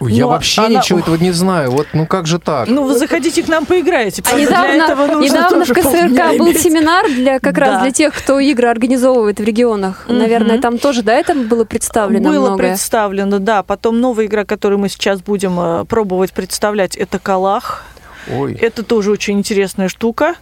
Я 0.00 0.24
Но 0.24 0.30
вообще 0.30 0.62
она- 0.62 0.78
ничего 0.80 0.98
этого 1.00 1.16
не 1.16 1.32
знаю. 1.32 1.70
Вот, 1.70 1.86
ну 1.92 2.06
как 2.06 2.26
же 2.26 2.38
так? 2.38 2.68
Ну, 2.68 2.84
вы 2.84 2.98
заходите 2.98 3.42
к 3.42 3.48
нам, 3.48 3.66
поиграете. 3.66 4.22
А 4.26 4.30
Правда, 4.30 4.46
для 4.46 4.64
этого 4.84 5.02
недавно, 5.06 5.14
нужно 5.14 5.34
недавно 5.36 5.64
в 5.64 5.68
КСРК 5.72 6.38
был 6.38 6.46
иметь. 6.46 6.60
семинар 6.62 7.06
для 7.08 7.38
как 7.40 7.58
раз 7.58 7.74
Да. 7.74 7.80
для 7.82 7.90
тех, 7.90 8.14
кто 8.14 8.38
игры 8.40 8.68
организовывает 8.68 9.40
в 9.40 9.44
регионах. 9.44 10.04
Мгм. 10.08 10.18
Наверное, 10.18 10.58
там 10.60 10.78
тоже, 10.78 11.02
да, 11.02 11.14
это 11.14 11.34
было 11.34 11.64
представлено 11.64 12.30
Было 12.30 12.46
многое. 12.48 12.68
представлено, 12.70 13.38
да. 13.38 13.62
Потом 13.62 14.00
новая 14.00 14.26
игра, 14.26 14.44
которую 14.44 14.78
мы 14.78 14.88
сейчас 14.88 15.20
будем 15.20 15.58
э, 15.60 15.84
пробовать 15.84 16.32
представлять, 16.32 16.96
это 16.96 17.18
Калах. 17.18 17.84
Ой. 18.30 18.54
Это 18.54 18.82
тоже 18.82 19.10
очень 19.10 19.38
интересная 19.38 19.88
штука 19.88 20.34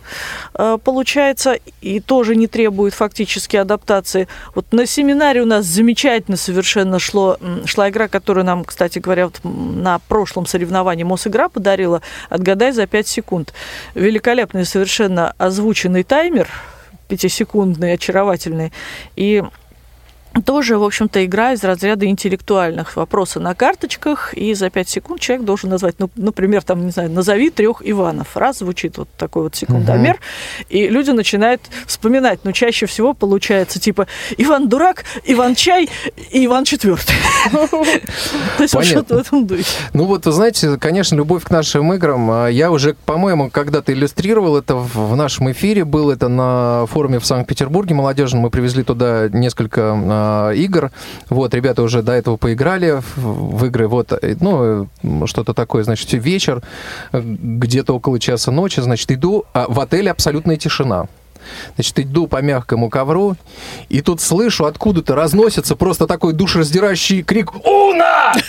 э, 0.55 0.79
получается, 0.83 1.59
и 1.81 2.01
тоже 2.01 2.37
не 2.37 2.47
требует 2.47 2.95
фактически 2.95 3.57
адаптации. 3.57 4.29
Вот 4.55 4.73
на 4.73 4.87
семинаре 4.87 5.43
у 5.43 5.47
нас 5.47 5.67
замечательно 5.67 6.37
совершенно 6.37 6.99
шло, 6.99 7.39
шла 7.65 7.91
игра, 7.91 8.09
которую 8.09 8.45
нам, 8.45 8.65
кстати 8.65 8.99
говоря, 8.99 9.27
вот 9.27 9.41
на 9.45 9.99
прошлом 10.09 10.47
соревновании 10.47 11.05
Мосигра 11.05 11.49
подарила 11.49 12.03
«Отгадай 12.29 12.73
за 12.73 12.87
5 12.87 13.07
секунд». 13.07 13.53
Великолепный 13.95 14.65
совершенно 14.65 15.35
озвученный 15.39 16.03
таймер, 16.03 16.49
пятисекундный, 17.09 17.93
очаровательный. 17.93 18.73
И 19.15 19.43
тоже, 20.43 20.79
в 20.79 20.85
общем-то, 20.85 21.25
игра 21.25 21.53
из 21.53 21.65
разряда 21.65 22.07
интеллектуальных. 22.07 22.97
Вопросы 22.97 23.41
на 23.41 23.55
карточках, 23.55 24.35
и 24.35 24.55
за 24.55 24.71
5 24.71 24.89
секунд 24.89 25.21
человек 25.21 25.47
должен 25.47 25.71
назвать, 25.71 25.97
ну, 25.99 26.11
например, 26.17 26.63
там, 26.63 26.85
не 26.85 26.91
знаю, 26.91 27.11
назови 27.11 27.51
трех 27.51 27.83
Иванов. 27.85 28.37
Раз 28.37 28.59
звучит 28.59 28.99
вот 28.99 29.09
такой 29.17 29.45
вот 29.45 29.55
секундомер, 29.55 30.19
и 30.69 30.89
люди 30.89 31.11
начинают 31.11 31.63
вспоминать. 31.87 32.41
Но 32.45 32.53
чаще 32.53 32.87
всего 32.87 33.15
получается 33.15 33.81
типа 33.81 34.07
Иван 34.37 34.69
Дурак, 34.69 35.05
Иван 35.25 35.55
Чай 35.55 35.89
и 36.31 36.45
Иван 36.45 36.65
Четвертый. 36.65 37.15
То 37.51 38.63
есть 38.63 38.75
что-то 38.85 39.17
в 39.17 39.19
этом 39.19 39.47
духе. 39.47 39.65
Ну 39.93 40.05
вот, 40.05 40.27
вы 40.27 40.33
знаете, 40.33 40.77
конечно, 40.79 41.17
любовь 41.17 41.45
к 41.45 41.51
нашим 41.51 41.93
играм. 41.95 42.31
а, 42.31 42.49
Я 42.49 42.71
уже, 42.71 42.95
по-моему, 43.07 43.51
когда-то 43.51 43.93
иллюстрировал 43.93 44.57
это 44.57 44.77
в 44.77 45.07
в 45.07 45.15
нашем 45.17 45.51
эфире. 45.53 45.85
Был 45.85 46.11
это 46.11 46.29
на 46.29 46.87
форуме 46.87 47.19
в 47.19 47.27
Санкт-Петербурге 47.27 47.95
молодежном. 47.95 48.43
Мы 48.43 48.51
привезли 48.51 48.83
туда 48.83 49.29
несколько 49.29 49.93
а, 49.95 50.26
игр. 50.55 50.91
Вот, 51.29 51.55
ребята 51.55 51.83
уже 51.83 52.03
до 52.03 52.13
этого 52.13 52.37
поиграли 52.37 53.03
в, 53.17 53.65
игры. 53.67 53.89
Вот, 53.89 54.13
э, 54.13 54.37
ну, 54.41 54.89
э, 55.03 55.27
что-то 55.27 55.55
такое. 55.55 55.85
Значит, 55.85 56.13
вечер, 56.13 56.63
э, 57.13 57.21
где-то 57.23 57.95
около 57.95 58.21
часа 58.21 58.51
ночи. 58.51 58.81
Значит, 58.81 59.11
иду, 59.13 59.45
а 59.53 59.67
в 59.69 59.81
отеле 59.81 60.11
абсолютная 60.11 60.57
тишина. 60.57 61.07
Значит, 61.75 62.01
иду 62.01 62.27
по 62.27 62.43
мягкому 62.43 62.91
ковру, 62.91 63.37
и 63.89 64.01
тут 64.01 64.21
слышу, 64.21 64.67
откуда-то 64.67 65.15
разносится 65.15 65.77
просто 65.77 66.07
такой 66.07 66.33
душераздирающий 66.33 67.23
крик 67.23 67.55
«Уна!» 67.65 68.33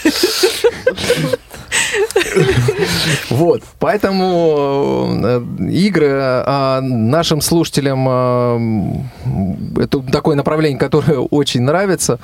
Вот, 3.29 3.63
поэтому 3.79 5.19
э, 5.23 5.41
игры 5.69 6.09
а, 6.19 6.81
нашим 6.81 7.41
слушателям 7.41 8.07
э, 8.09 9.81
это 9.83 9.99
такое 10.11 10.35
направление, 10.35 10.79
которое 10.79 11.19
очень 11.19 11.61
нравится. 11.61 12.19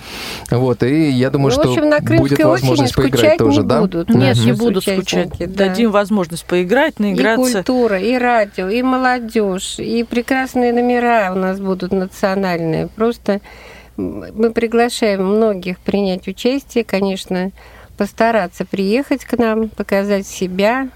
Вот, 0.50 0.84
и 0.84 1.10
я 1.10 1.30
думаю, 1.30 1.54
Ну, 1.56 1.62
в 1.64 1.74
что 1.74 2.18
будет 2.18 2.40
возможность 2.44 2.96
поиграть 2.96 3.38
тоже, 3.38 3.64
да? 3.64 3.82
будут. 3.82 4.10
Нет, 4.10 4.38
не 4.38 4.54
будут 4.54 4.84
скучать. 4.84 5.30
да. 5.38 5.68
Дадим 5.68 5.92
возможность 5.92 6.46
поиграть, 6.46 6.96
И 7.00 7.04
наиграться. 7.04 7.64
культура, 7.64 8.00
и 8.00 8.18
радио, 8.18 8.68
и 8.70 8.82
молодежь, 8.82 9.80
и 9.80 10.04
прекрасные 10.04 10.74
номера 10.74 11.32
у 11.34 11.38
нас 11.38 11.60
будут 11.60 11.92
национальные. 11.92 12.88
Просто 12.88 13.42
мы 13.98 14.52
приглашаем 14.52 15.26
многих 15.26 15.80
принять 15.80 16.28
участие, 16.28 16.84
конечно, 16.84 17.52
постараться 17.98 18.66
приехать 18.66 19.26
к 19.26 19.38
нам, 19.38 19.70
показать 19.70 20.28
себя, 20.28 20.90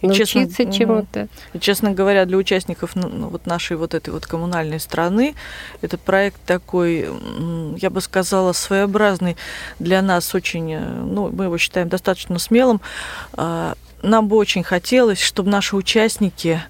И 0.00 0.10
честно, 0.12 0.40
научиться 0.40 0.62
мгм. 0.62 0.72
чему-то. 0.72 1.28
И, 1.52 1.58
честно 1.58 1.92
говоря, 1.92 2.24
для 2.26 2.36
участников 2.36 2.94
ну, 2.94 3.08
ну, 3.08 3.28
вот 3.28 3.46
нашей 3.46 3.76
вот 3.76 3.94
этой 3.94 4.10
вот 4.10 4.26
коммунальной 4.26 4.80
страны 4.80 5.34
этот 5.82 6.00
проект 6.00 6.40
такой, 6.44 7.08
я 7.78 7.90
бы 7.90 8.00
сказала, 8.00 8.52
своеобразный 8.52 9.36
для 9.78 10.02
нас 10.02 10.34
очень, 10.34 10.72
э, 10.72 10.80
ну, 10.80 11.30
мы 11.30 11.44
его 11.44 11.58
считаем 11.58 11.88
достаточно 11.88 12.38
смелым. 12.38 12.80
А, 13.32 13.74
Нам 14.02 14.28
бы 14.28 14.36
очень 14.36 14.62
хотелось, 14.62 15.20
чтобы 15.20 15.50
наши 15.50 15.74
участники 15.74 16.60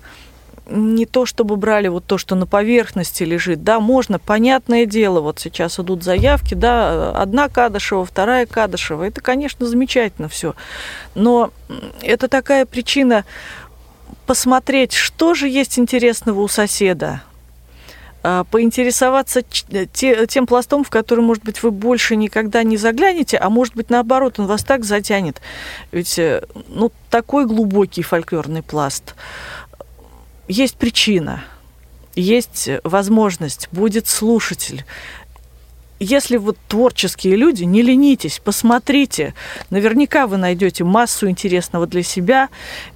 не 0.68 1.06
то 1.06 1.26
чтобы 1.26 1.56
брали 1.56 1.88
вот 1.88 2.04
то, 2.06 2.18
что 2.18 2.34
на 2.34 2.46
поверхности 2.46 3.22
лежит, 3.22 3.62
да, 3.62 3.80
можно, 3.80 4.18
понятное 4.18 4.86
дело, 4.86 5.20
вот 5.20 5.38
сейчас 5.38 5.78
идут 5.78 6.02
заявки, 6.02 6.54
да, 6.54 7.10
одна 7.12 7.48
Кадышева, 7.48 8.04
вторая 8.04 8.46
Кадышева, 8.46 9.04
это, 9.04 9.20
конечно, 9.20 9.66
замечательно 9.66 10.28
все, 10.28 10.54
но 11.14 11.50
это 12.02 12.28
такая 12.28 12.66
причина 12.66 13.24
посмотреть, 14.26 14.92
что 14.92 15.34
же 15.34 15.48
есть 15.48 15.78
интересного 15.78 16.40
у 16.40 16.48
соседа, 16.48 17.22
а, 18.28 18.42
поинтересоваться 18.42 19.42
те- 19.42 20.26
тем 20.26 20.48
пластом, 20.48 20.82
в 20.82 20.90
который, 20.90 21.20
может 21.20 21.44
быть, 21.44 21.62
вы 21.62 21.70
больше 21.70 22.16
никогда 22.16 22.64
не 22.64 22.76
заглянете, 22.76 23.36
а 23.36 23.50
может 23.50 23.76
быть, 23.76 23.88
наоборот, 23.88 24.40
он 24.40 24.46
вас 24.46 24.64
так 24.64 24.84
затянет. 24.84 25.40
Ведь, 25.92 26.18
э, 26.18 26.42
ну, 26.68 26.90
такой 27.08 27.46
глубокий 27.46 28.02
фольклорный 28.02 28.62
пласт. 28.62 29.14
Есть 30.48 30.76
причина, 30.76 31.44
есть 32.14 32.68
возможность, 32.84 33.68
будет 33.72 34.06
слушатель. 34.06 34.84
Если 35.98 36.36
вот 36.36 36.56
творческие 36.68 37.36
люди, 37.36 37.64
не 37.64 37.80
ленитесь, 37.80 38.38
посмотрите. 38.44 39.32
Наверняка 39.70 40.26
вы 40.26 40.36
найдете 40.36 40.84
массу 40.84 41.28
интересного 41.30 41.86
для 41.86 42.02
себя 42.02 42.48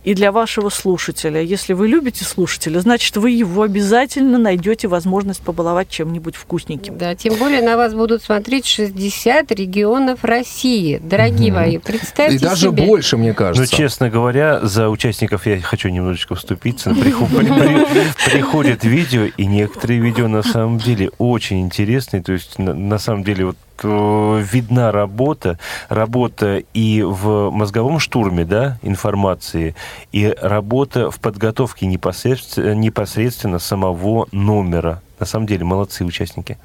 и 0.04 0.12
для 0.14 0.32
вашего 0.32 0.68
слушателя. 0.68 1.40
Если 1.40 1.72
вы 1.72 1.88
любите 1.88 2.24
слушателя, 2.24 2.78
значит, 2.80 3.16
вы 3.16 3.30
его 3.30 3.62
обязательно 3.62 4.36
найдете 4.38 4.86
возможность 4.86 5.40
побаловать 5.40 5.88
чем-нибудь 5.88 6.36
вкусненьким. 6.36 6.98
Да, 6.98 7.14
тем 7.14 7.36
более 7.36 7.62
на 7.62 7.76
вас 7.78 7.94
будут 7.94 8.22
смотреть 8.22 8.66
60 8.66 9.50
регионов 9.52 10.22
России. 10.22 11.00
Дорогие 11.02 11.52
мои, 11.52 11.78
представьте 11.78 12.36
И 12.36 12.38
даже 12.38 12.68
себе. 12.68 12.84
больше, 12.86 13.16
мне 13.16 13.30
Ну, 13.30 13.34
кажется. 13.34 13.74
честно 13.74 14.10
говоря, 14.10 14.60
за 14.60 14.90
участников 14.90 15.46
я 15.46 15.58
хочу 15.60 15.88
немножечко 15.88 16.34
вступиться. 16.34 16.90
Приху- 16.90 17.26
при- 17.26 17.46
при- 17.46 18.30
Приходят 18.30 18.84
видео, 18.84 19.24
и 19.24 19.46
некоторые 19.46 20.00
видео 20.00 20.28
на 20.28 20.42
самом 20.42 20.78
деле 20.78 21.10
очень 21.18 21.60
интересные. 21.62 22.22
То 22.22 22.32
есть, 22.32 22.58
на, 22.90 22.98
самом 22.98 23.24
деле, 23.24 23.46
вот 23.46 23.56
э, 23.82 24.42
видна 24.52 24.92
работа, 24.92 25.58
работа 25.88 26.62
и 26.74 27.02
в 27.02 27.50
мозговом 27.50 27.98
штурме, 27.98 28.44
да, 28.44 28.78
информации, 28.82 29.74
и 30.12 30.34
работа 30.42 31.10
в 31.10 31.20
подготовке 31.20 31.86
непосредственно, 31.86 32.74
непосредственно 32.74 33.58
самого 33.58 34.26
номера. 34.32 35.00
На 35.18 35.26
самом 35.26 35.46
деле, 35.46 35.64
молодцы 35.64 36.04
участники. 36.04 36.58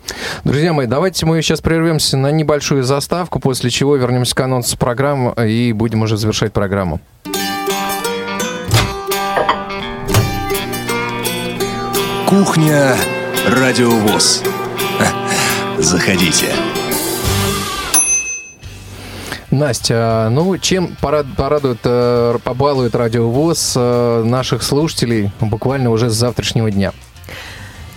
Друзья 0.43 0.73
мои, 0.73 0.87
давайте 0.87 1.25
мы 1.25 1.41
сейчас 1.41 1.61
прервемся 1.61 2.17
на 2.17 2.31
небольшую 2.31 2.83
заставку, 2.83 3.39
после 3.39 3.69
чего 3.69 3.95
вернемся 3.95 4.35
к 4.35 4.39
анонсу 4.39 4.77
программы 4.77 5.33
и 5.47 5.73
будем 5.73 6.01
уже 6.01 6.17
завершать 6.17 6.53
программу. 6.53 6.99
Кухня 12.27 12.95
Радиовоз. 13.47 14.54
Заходите. 15.77 16.47
Настя, 19.51 20.29
ну 20.31 20.57
чем 20.57 20.95
пора- 21.01 21.23
порадует, 21.37 21.79
э, 21.83 22.37
побалует 22.43 22.95
радиовоз 22.95 23.73
э, 23.77 24.23
наших 24.25 24.63
слушателей 24.63 25.31
буквально 25.39 25.91
уже 25.91 26.09
с 26.09 26.13
завтрашнего 26.13 26.71
дня? 26.71 26.91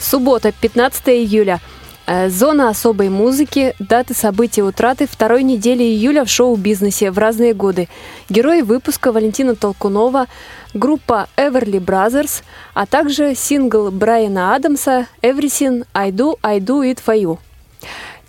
Суббота, 0.01 0.53
15 0.53 1.09
июля. 1.09 1.61
Э, 2.07 2.29
Зона 2.31 2.69
особой 2.69 3.09
музыки, 3.09 3.75
даты 3.79 4.15
событий 4.15 4.63
утраты 4.63 5.09
второй 5.11 5.43
недели 5.43 5.83
июля 5.83 6.25
в 6.25 6.29
шоу-бизнесе 6.31 7.11
в 7.11 7.19
разные 7.19 7.55
годы. 7.55 7.89
Герои 8.29 8.61
выпуска 8.63 9.11
Валентина 9.11 9.57
Толкунова, 9.57 10.27
группа 10.75 11.29
Everly 11.37 11.81
Brothers, 11.85 12.43
а 12.75 12.87
также 12.87 13.35
сингл 13.35 13.91
Брайана 13.91 14.55
Адамса 14.55 15.07
«Everything 15.23 15.85
I 15.95 16.11
Do, 16.11 16.39
I 16.43 16.61
Do 16.61 16.83
It 16.83 16.99
For 17.05 17.17
You». 17.21 17.39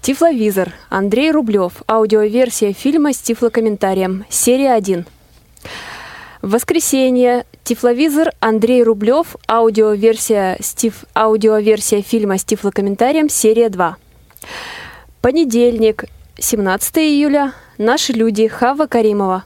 Тифловизор. 0.01 0.73
Андрей 0.89 1.31
Рублев. 1.31 1.83
Аудиоверсия 1.87 2.73
фильма 2.73 3.13
с 3.13 3.17
тифлокомментарием. 3.17 4.25
Серия 4.29 4.73
1. 4.73 5.05
В 6.41 6.51
воскресенье 6.51 7.45
Тифловизор 7.69 8.31
Андрей 8.39 8.81
Рублев, 8.81 9.35
аудиоверсия, 9.47 10.57
стив, 10.59 11.03
аудиоверсия 11.13 12.01
фильма 12.01 12.39
с 12.39 12.43
тифлокомментарием, 12.43 13.29
серия 13.29 13.69
2. 13.69 13.95
Понедельник, 15.21 16.05
17 16.39 16.97
июля, 16.97 17.53
Наши 17.77 18.11
люди, 18.11 18.47
Хава 18.47 18.87
Каримова. 18.87 19.45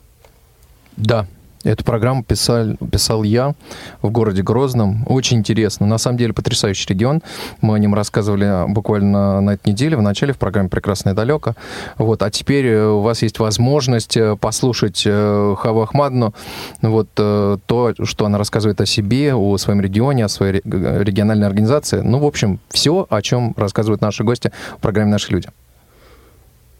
Да, 0.95 1.27
эту 1.63 1.83
программу 1.83 2.23
писал, 2.23 2.75
писал 2.91 3.23
я 3.23 3.55
в 4.01 4.09
городе 4.09 4.41
Грозном. 4.41 5.03
Очень 5.07 5.37
интересно. 5.37 5.85
На 5.87 5.97
самом 5.97 6.17
деле 6.17 6.33
потрясающий 6.33 6.87
регион. 6.89 7.21
Мы 7.61 7.75
о 7.75 7.79
нем 7.79 7.93
рассказывали 7.93 8.71
буквально 8.71 9.41
на 9.41 9.51
этой 9.51 9.69
неделе, 9.69 9.97
в 9.97 10.01
начале 10.01 10.33
в 10.33 10.37
программе 10.37 10.69
«Прекрасное 10.69 11.13
далеко». 11.13 11.55
Вот. 11.97 12.21
А 12.23 12.29
теперь 12.29 12.65
э, 12.67 12.87
у 12.87 13.01
вас 13.01 13.21
есть 13.21 13.39
возможность 13.39 14.17
э, 14.17 14.35
послушать 14.35 15.03
э, 15.05 15.55
Хаву 15.57 15.81
Ахмадну, 15.81 16.33
вот 16.81 17.09
то, 17.13 17.93
что 18.03 18.25
она 18.25 18.37
рассказывает 18.37 18.81
о 18.81 18.85
себе, 18.85 19.33
о 19.33 19.57
своем 19.57 19.81
регионе, 19.81 20.25
о 20.25 20.29
своей 20.29 20.53
ре- 20.53 21.03
региональной 21.03 21.47
организации. 21.47 22.01
Ну, 22.01 22.19
в 22.19 22.25
общем, 22.25 22.59
все, 22.69 23.05
о 23.09 23.21
чем 23.21 23.53
рассказывают 23.57 24.01
наши 24.01 24.23
гости 24.23 24.51
в 24.77 24.81
программе 24.81 25.11
«Наши 25.11 25.31
люди». 25.31 25.49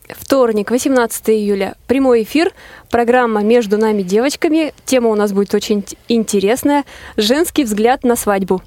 Вторник, 0.09 0.69
18 0.69 1.29
июля. 1.29 1.75
Прямой 1.87 2.23
эфир. 2.23 2.51
Программа 2.89 3.41
«Между 3.41 3.77
нами 3.77 4.01
девочками». 4.01 4.73
Тема 4.85 5.09
у 5.09 5.15
нас 5.15 5.31
будет 5.31 5.53
очень 5.53 5.85
интересная. 6.09 6.83
«Женский 7.15 7.63
взгляд 7.63 8.03
на 8.03 8.15
свадьбу». 8.15 8.61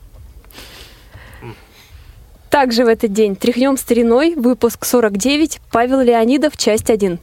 Также 2.49 2.85
в 2.85 2.89
этот 2.89 3.13
день 3.13 3.37
«Тряхнем 3.37 3.77
стариной», 3.77 4.35
выпуск 4.35 4.87
49, 4.87 5.61
Павел 5.71 6.01
Леонидов, 6.01 6.57
часть 6.57 6.89
1. 6.89 7.19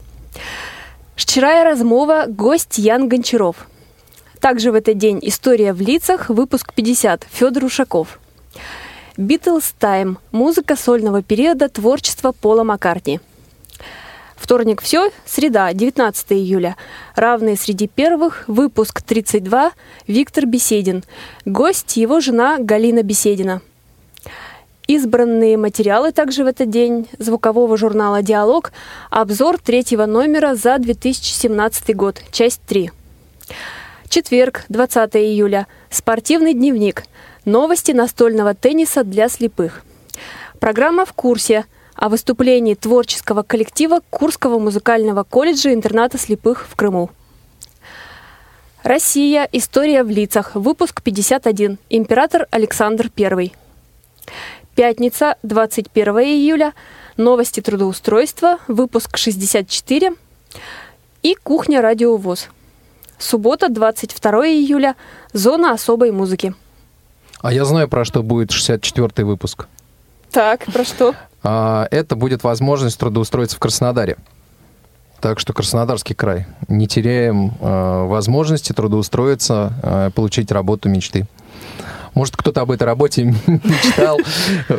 Вчера 1.16 1.64
размова, 1.64 2.26
гость 2.28 2.78
Ян 2.78 3.10
Гончаров. 3.10 3.68
Также 4.40 4.72
в 4.72 4.76
этот 4.76 5.00
день 5.00 5.18
«История 5.24 5.74
в 5.74 5.82
лицах», 5.82 6.30
выпуск 6.30 6.74
50, 6.76 7.26
Федор 7.32 7.64
Ушаков. 7.64 8.20
«Битлз 9.18 9.74
Тайм», 9.80 10.20
музыка 10.32 10.76
сольного 10.76 11.24
периода 11.24 11.68
творчества 11.68 12.32
Пола 12.32 12.64
Маккартни. 12.64 13.20
Вторник 14.44 14.82
все, 14.82 15.10
среда, 15.26 15.72
19 15.72 16.34
июля. 16.34 16.76
Равные 17.16 17.56
среди 17.56 17.88
первых, 17.88 18.44
выпуск 18.48 19.02
32, 19.02 19.72
Виктор 20.06 20.46
Беседин. 20.46 21.06
Гость 21.46 21.96
его 21.96 22.20
жена 22.20 22.58
Галина 22.60 23.04
Беседина. 23.04 23.62
Избранные 24.86 25.56
материалы 25.56 26.12
также 26.12 26.44
в 26.44 26.48
этот 26.48 26.70
день 26.70 27.08
звукового 27.20 27.78
журнала 27.78 28.22
«Диалог», 28.22 28.74
обзор 29.10 29.60
третьего 29.60 30.06
номера 30.06 30.56
за 30.56 30.78
2017 30.78 31.96
год, 31.96 32.22
часть 32.34 32.62
3. 32.68 32.92
Четверг, 34.10 34.66
20 34.68 35.16
июля. 35.16 35.68
Спортивный 35.90 36.54
дневник. 36.54 37.06
Новости 37.46 37.94
настольного 37.94 38.54
тенниса 38.56 39.06
для 39.06 39.30
слепых. 39.30 39.86
Программа 40.60 41.06
«В 41.06 41.14
курсе» 41.14 41.64
о 41.96 42.10
выступлении 42.10 42.74
творческого 42.74 43.44
коллектива 43.44 44.02
Курского 44.10 44.60
музыкального 44.60 45.24
колледжа 45.24 45.74
интерната 45.74 46.18
слепых 46.18 46.68
в 46.68 46.76
Крыму. 46.76 47.10
Россия. 48.84 49.48
История 49.52 50.04
в 50.04 50.10
лицах. 50.10 50.56
Выпуск 50.56 51.02
51. 51.02 51.78
Император 51.90 52.48
Александр 52.52 53.10
I. 53.18 53.54
Пятница, 54.76 55.38
21 55.44 56.20
июля. 56.20 56.74
Новости 57.16 57.62
трудоустройства. 57.62 58.58
Выпуск 58.68 59.16
64. 59.16 60.14
И 61.22 61.36
кухня 61.36 61.82
радиовоз. 61.82 62.50
Суббота, 63.18 63.70
22 63.70 64.48
июля. 64.48 64.96
Зона 65.32 65.72
особой 65.72 66.12
музыки. 66.12 66.54
А 67.40 67.54
я 67.54 67.64
знаю, 67.64 67.88
про 67.88 68.04
что 68.04 68.22
будет 68.22 68.52
64-й 68.52 69.24
выпуск. 69.24 69.68
Так, 70.34 70.66
про 70.66 70.84
что? 70.84 71.14
А, 71.44 71.88
Это 71.92 72.16
будет 72.16 72.44
возможность 72.44 73.00
трудоустроиться 73.00 73.56
в 73.56 73.60
Краснодаре. 73.60 74.18
Так 75.22 75.40
что 75.40 75.54
Краснодарский 75.54 76.16
край. 76.16 76.48
Не 76.68 76.88
теряем 76.88 77.54
э, 77.62 78.06
возможности 78.08 78.74
трудоустроиться, 78.74 79.72
э, 79.82 80.10
получить 80.14 80.52
работу 80.52 80.90
мечты. 80.90 81.28
Может, 82.16 82.36
кто-то 82.36 82.62
об 82.62 82.72
этой 82.72 82.84
работе 82.84 83.24
мечтал 83.48 84.20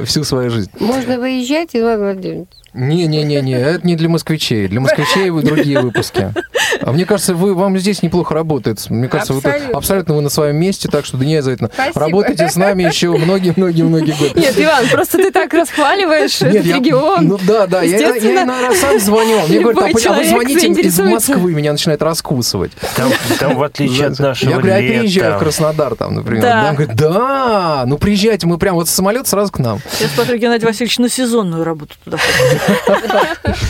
всю 0.05 0.25
свою 0.25 0.51
жизнь. 0.51 0.71
Можно 0.81 1.19
выезжать, 1.19 1.71
Иван 1.73 2.01
Владимирович? 2.01 2.49
Не-не-не-не, 2.75 3.55
это 3.55 3.87
не 3.87 3.95
для 3.97 4.09
москвичей. 4.09 4.67
Для 4.69 4.81
москвичей 4.81 5.31
вы 5.31 5.43
другие 5.43 5.81
выпуски. 5.81 6.33
А 6.81 6.93
мне 6.93 7.05
кажется, 7.07 7.35
вы, 7.35 7.55
вам 7.55 7.79
здесь 7.79 8.03
неплохо 8.03 8.35
работает. 8.35 8.91
Мне 8.91 9.09
кажется, 9.09 9.33
вы 9.33 9.39
Абсолютно. 9.39 9.67
тут 9.69 9.77
абсолютно 9.77 10.15
вы 10.17 10.21
на 10.23 10.29
своем 10.29 10.57
месте, 10.57 10.89
так 10.89 11.05
что 11.05 11.17
да 11.17 11.25
не 11.25 11.37
обязательно. 11.37 11.71
Спасибо. 11.73 12.01
Работайте 12.01 12.49
с 12.49 12.57
нами 12.57 12.83
еще 12.83 13.13
многие-многие-многие 13.17 14.13
годы. 14.13 14.41
Нет, 14.41 14.55
Иван, 14.59 14.89
просто 14.91 15.19
ты 15.19 15.31
так 15.31 15.55
расхваливаешь 15.55 16.41
Нет, 16.41 16.55
этот 16.57 16.67
я- 16.67 16.77
регион. 16.77 17.29
Ну 17.29 17.39
да, 17.47 17.67
да, 17.67 17.83
я, 17.83 17.99
я 17.99 18.19
иногда 18.19 18.75
сам 18.75 18.99
звоню, 18.99 19.41
мне 19.49 19.61
говорят, 19.61 19.83
а, 19.85 20.11
а 20.11 20.13
вы 20.15 20.25
звоните 20.25 20.67
из. 20.69 20.99
Москвы, 20.99 21.53
меня 21.55 21.73
начинает 21.73 22.03
раскусывать. 22.03 22.73
Там, 22.97 23.11
там, 23.39 23.57
в 23.57 23.63
отличие 23.63 24.09
от 24.09 24.19
нашего 24.19 24.51
Я 24.51 24.57
говорю, 24.57 24.75
а 24.75 24.79
я 24.81 24.89
переезжаю 24.89 25.27
в 25.27 25.35
лета, 25.35 25.45
Краснодар, 25.45 25.95
там, 25.95 26.15
например. 26.15 26.43
Да. 26.43 26.67
Он 26.71 26.75
говорит, 26.77 26.97
да, 26.97 27.85
ну 27.87 27.99
приезжайте, 27.99 28.47
мы 28.47 28.59
прям 28.59 28.75
вот 28.75 28.89
самолет 28.89 29.27
сразу 29.29 29.53
к 29.53 29.59
нам. 29.59 29.81
Я 30.01 30.09
смотрю, 30.09 30.39
Геннадий 30.39 30.67
Васильевич 30.67 30.99
на 30.99 31.09
сезонную 31.09 31.63
работу 31.65 31.95
туда 32.05 32.17
ходит. 32.19 32.63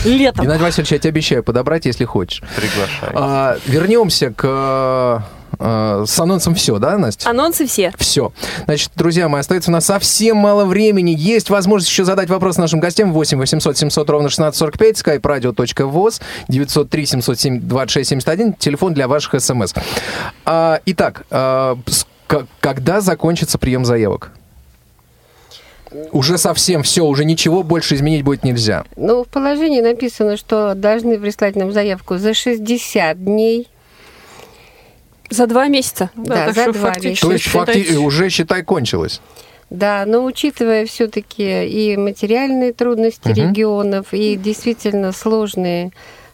Летом. 0.05 0.45
Геннадий 0.45 0.63
Васильевич, 0.63 0.91
я 0.91 0.99
тебе 0.99 1.09
обещаю 1.09 1.43
подобрать, 1.43 1.85
если 1.85 2.05
хочешь. 2.05 2.41
приглашаю. 2.55 3.11
А, 3.15 3.57
вернемся 3.65 4.31
к... 4.31 5.23
э, 5.59 6.03
с 6.07 6.19
анонсом 6.19 6.55
все, 6.55 6.77
да, 6.79 6.97
Настя? 6.97 7.29
Анонсы 7.29 7.65
все. 7.65 7.93
Все. 7.97 8.31
Значит, 8.65 8.91
друзья 8.95 9.27
мои, 9.29 9.41
остается 9.41 9.71
у 9.71 9.73
нас 9.73 9.85
совсем 9.85 10.37
мало 10.37 10.65
времени. 10.65 11.11
Есть 11.17 11.49
возможность 11.49 11.89
еще 11.91 12.03
задать 12.05 12.29
вопрос 12.29 12.57
нашим 12.57 12.79
гостям. 12.79 13.13
8 13.13 13.37
800 13.37 13.77
700 13.77 14.09
ровно 14.09 14.27
1645, 14.27 15.01
skype 15.01 15.21
radio.voz, 15.21 16.21
903 16.47 17.05
707 17.05 17.59
2671, 17.61 18.53
телефон 18.53 18.93
для 18.93 19.07
ваших 19.07 19.39
смс. 19.41 19.73
А, 20.45 20.79
итак, 20.85 21.23
а, 21.31 21.77
с- 21.87 22.05
к- 22.27 22.45
когда 22.59 23.01
закончится 23.01 23.57
прием 23.57 23.85
заявок? 23.85 24.31
Уже 26.11 26.37
совсем 26.37 26.83
все, 26.83 27.03
уже 27.05 27.25
ничего 27.25 27.63
больше 27.63 27.95
изменить 27.95 28.23
будет 28.23 28.43
нельзя. 28.43 28.83
Ну, 28.95 29.23
в 29.23 29.27
положении 29.27 29.81
написано, 29.81 30.37
что 30.37 30.73
должны 30.75 31.17
прислать 31.19 31.55
нам 31.55 31.71
заявку 31.71 32.17
за 32.17 32.33
60 32.33 33.23
дней. 33.23 33.67
За 35.29 35.47
два 35.47 35.67
месяца. 35.67 36.11
Да, 36.15 36.45
так 36.47 36.55
за 36.55 36.71
два 36.71 36.91
фактически 36.93 37.21
То 37.25 37.31
есть 37.31 37.47
факти- 37.47 37.95
уже, 37.95 38.29
считай, 38.29 38.63
кончилось. 38.63 39.21
Да, 39.71 40.03
но 40.05 40.23
учитывая 40.23 40.85
все-таки 40.85 41.65
и 41.65 41.97
материальные 41.97 42.71
трудности 42.73 43.29
Мгм. 43.29 43.35
регионов, 43.49 44.07
и 44.11 44.35
действительно 44.35 45.11
сложные 45.11 45.91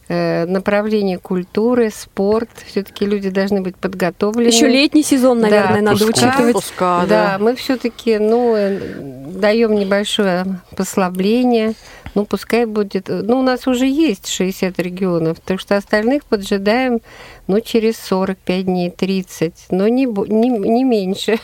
э, 0.08 0.44
направления 0.46 1.18
культуры, 1.18 1.90
спорт, 1.90 2.48
все-таки 2.66 3.06
люди 3.06 3.30
должны 3.30 3.60
быть 3.60 3.76
подготовлены. 3.76 4.48
Еще 4.48 4.68
летний 4.68 5.02
сезон, 5.02 5.40
наверное, 5.40 5.76
Да, 5.80 5.92
надо 5.92 6.04
отпуска. 6.04 6.26
учитывать. 6.28 6.56
Отпуска, 6.56 7.04
Да, 7.08 7.36
мы 7.40 7.54
все-таки, 7.56 8.18
ну, 8.18 8.54
э, 8.56 8.78
даем 9.26 9.74
небольшое 9.74 10.60
послабление. 10.76 11.74
Ну, 12.14 12.26
пускай 12.26 12.66
будет. 12.66 13.08
Ну, 13.08 13.40
у 13.40 13.42
нас 13.42 13.66
уже 13.66 13.86
есть 13.86 14.28
60 14.28 14.78
регионов, 14.78 15.38
так 15.44 15.58
что 15.60 15.76
остальных 15.76 16.24
поджидаем, 16.26 17.00
ну, 17.46 17.60
через 17.60 17.96
45 17.98 18.64
дней, 18.66 18.90
30, 18.90 19.54
но 19.70 19.88
не, 19.88 20.04
не, 20.04 20.48
не 20.50 20.84
меньше. 20.84 21.38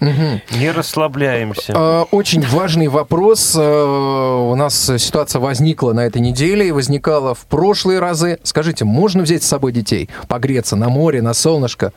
Не 0.00 0.70
расслабляемся. 0.70 1.72
Э, 1.76 2.04
Очень 2.10 2.42
важный 2.46 2.88
вопрос. 2.88 3.54
Э, 3.56 4.50
У 4.50 4.54
нас 4.54 4.90
ситуация 4.98 5.40
возникла 5.40 5.92
на 5.92 6.06
этой 6.06 6.22
неделе 6.22 6.68
и 6.68 6.72
возникала 6.72 7.34
в 7.34 7.44
прошлые 7.46 7.98
разы. 7.98 8.38
Скажите, 8.42 8.84
можно 8.84 9.22
взять 9.22 9.42
с 9.42 9.46
собой 9.46 9.72
детей? 9.72 10.08
Погреться 10.28 10.76
на 10.76 10.88
море, 10.88 11.20
на 11.20 11.34
солнышко? 11.34 11.92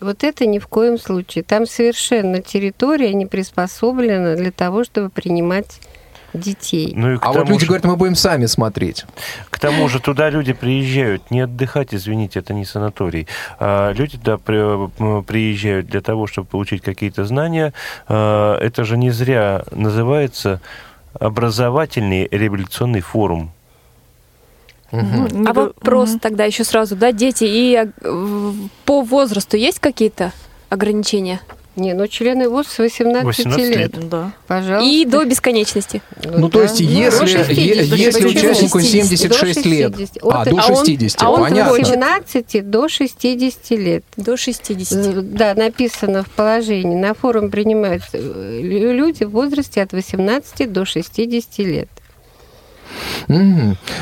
Вот 0.00 0.22
это 0.22 0.46
ни 0.46 0.58
в 0.58 0.66
коем 0.68 0.98
случае. 0.98 1.42
Там 1.44 1.66
совершенно 1.66 2.40
территория 2.42 3.14
не 3.14 3.26
приспособлена 3.26 4.36
для 4.36 4.50
того, 4.52 4.84
чтобы 4.84 5.08
принимать 5.08 5.80
детей. 6.34 6.92
Ну 6.96 7.14
и 7.14 7.16
к 7.16 7.22
А 7.22 7.32
тому 7.32 7.38
вот 7.40 7.48
люди 7.48 7.60
же- 7.60 7.66
говорят, 7.66 7.84
мы 7.84 7.96
будем 7.96 8.14
сами 8.16 8.46
смотреть. 8.46 9.04
К 9.50 9.58
тому 9.58 9.88
же 9.88 10.00
туда 10.00 10.30
люди 10.30 10.52
приезжают 10.52 11.30
не 11.30 11.40
отдыхать, 11.40 11.94
извините, 11.94 12.40
это 12.40 12.52
не 12.54 12.64
санаторий. 12.64 13.26
А 13.58 13.92
люди 13.92 14.18
туда 14.18 14.36
приезжают 14.38 15.86
для 15.86 16.00
того, 16.00 16.26
чтобы 16.26 16.48
получить 16.48 16.82
какие-то 16.82 17.24
знания. 17.24 17.72
А, 18.08 18.58
Это 18.58 18.84
же 18.84 18.96
не 18.96 19.10
зря 19.10 19.64
называется 19.70 20.60
образовательный 21.18 22.28
революционный 22.30 23.00
форум. 23.00 23.50
Не 24.92 25.46
А 25.48 25.52
вопрос 25.52 26.10
Мгм. 26.10 26.18
тогда 26.20 26.44
еще 26.44 26.62
сразу, 26.64 26.94
да, 26.96 27.10
дети, 27.12 27.44
и 27.44 27.88
в- 28.00 28.68
по 28.84 29.02
возрасту 29.02 29.56
есть 29.56 29.78
какие-то 29.80 30.32
ограничения? 30.70 31.40
Не, 31.76 31.92
ну 31.94 32.06
члены 32.06 32.48
ВОЗ 32.48 32.68
с 32.68 32.78
18, 32.78 33.24
18 33.26 33.68
лет. 33.68 33.76
лет. 33.96 34.08
Да. 34.08 34.32
Пожалуйста. 34.46 34.88
И 34.88 35.04
до 35.04 35.24
бесконечности. 35.24 36.02
Ну, 36.24 36.48
то 36.48 36.58
да. 36.58 36.64
есть, 36.64 36.78
если, 36.80 37.18
до 37.20 37.26
60, 37.26 37.48
е- 37.50 37.74
до 37.86 37.96
если 37.96 38.20
60, 38.20 38.42
участнику 38.44 38.78
до 38.78 38.84
76 38.84 39.66
лет, 39.66 39.96
60. 39.96 40.18
а, 40.22 40.42
От- 40.42 40.48
до 40.50 40.56
а 40.60 40.66
он- 40.72 40.84
60, 40.86 41.22
а 41.22 41.30
он 41.30 41.40
понятно. 41.40 41.70
хочет. 41.72 41.88
18 41.88 42.60
до 42.70 42.88
60 42.88 43.76
лет. 43.76 44.04
До 44.16 44.36
60. 44.36 44.98
Э, 45.16 45.20
Да, 45.20 45.54
написано 45.54 46.22
в 46.22 46.30
положении. 46.30 46.94
На 46.96 47.12
форум 47.14 47.50
принимают 47.50 48.04
э, 48.12 48.18
лю- 48.62 48.92
люди 48.94 49.24
в 49.24 49.30
возрасте 49.30 49.82
от 49.82 49.92
18 49.92 50.66
до 50.72 50.84
60 50.84 51.58
лет. 51.64 51.88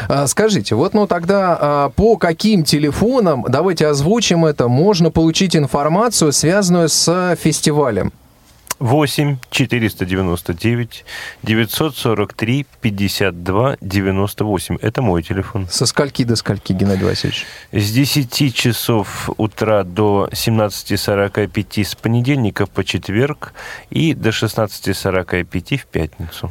А, 0.08 0.26
Скажите, 0.26 0.74
вот 0.74 0.94
ну 0.94 1.06
тогда 1.06 1.58
а, 1.60 1.88
по 1.90 2.16
каким 2.16 2.64
телефонам, 2.64 3.44
давайте 3.48 3.86
озвучим 3.86 4.44
это, 4.44 4.68
можно 4.68 5.10
получить 5.10 5.56
информацию, 5.56 6.32
связанную 6.32 6.88
с 6.88 7.36
фестивалем? 7.40 8.12
8 8.82 9.36
499 9.50 11.04
943 11.44 12.66
52 12.80 13.76
98. 13.80 14.78
Это 14.82 15.02
мой 15.02 15.22
телефон. 15.22 15.68
Со 15.70 15.86
скольки 15.86 16.24
до 16.24 16.34
скольки, 16.34 16.72
Геннадий 16.72 17.04
Васильевич? 17.04 17.46
С 17.70 17.92
10 17.92 18.54
часов 18.54 19.30
утра 19.36 19.84
до 19.84 20.28
17.45 20.32 21.84
с 21.84 21.94
понедельника 21.94 22.66
по 22.66 22.82
четверг 22.82 23.54
и 23.90 24.14
до 24.14 24.30
16.45 24.30 25.76
в 25.76 25.86
пятницу. 25.86 26.50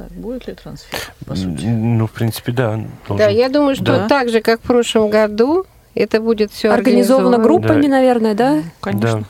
Так, 0.00 0.12
будет 0.12 0.46
ли 0.48 0.54
трансфер, 0.54 0.98
по 1.26 1.34
сути? 1.34 1.66
Ну, 1.66 2.06
в 2.06 2.10
принципе, 2.12 2.52
да. 2.52 2.76
Да, 3.06 3.16
должен. 3.16 3.36
я 3.36 3.50
думаю, 3.50 3.74
что 3.74 3.84
Да. 3.84 4.08
так 4.08 4.30
же, 4.30 4.40
как 4.40 4.60
в 4.60 4.62
прошлом 4.62 5.10
году, 5.10 5.66
это 5.94 6.22
будет 6.22 6.50
все 6.52 6.70
Организовано 6.70 7.36
группами, 7.36 7.82
Да. 7.82 7.88
наверное, 7.88 8.34
да? 8.34 8.62
Конечно. 8.80 9.20
Да. 9.20 9.24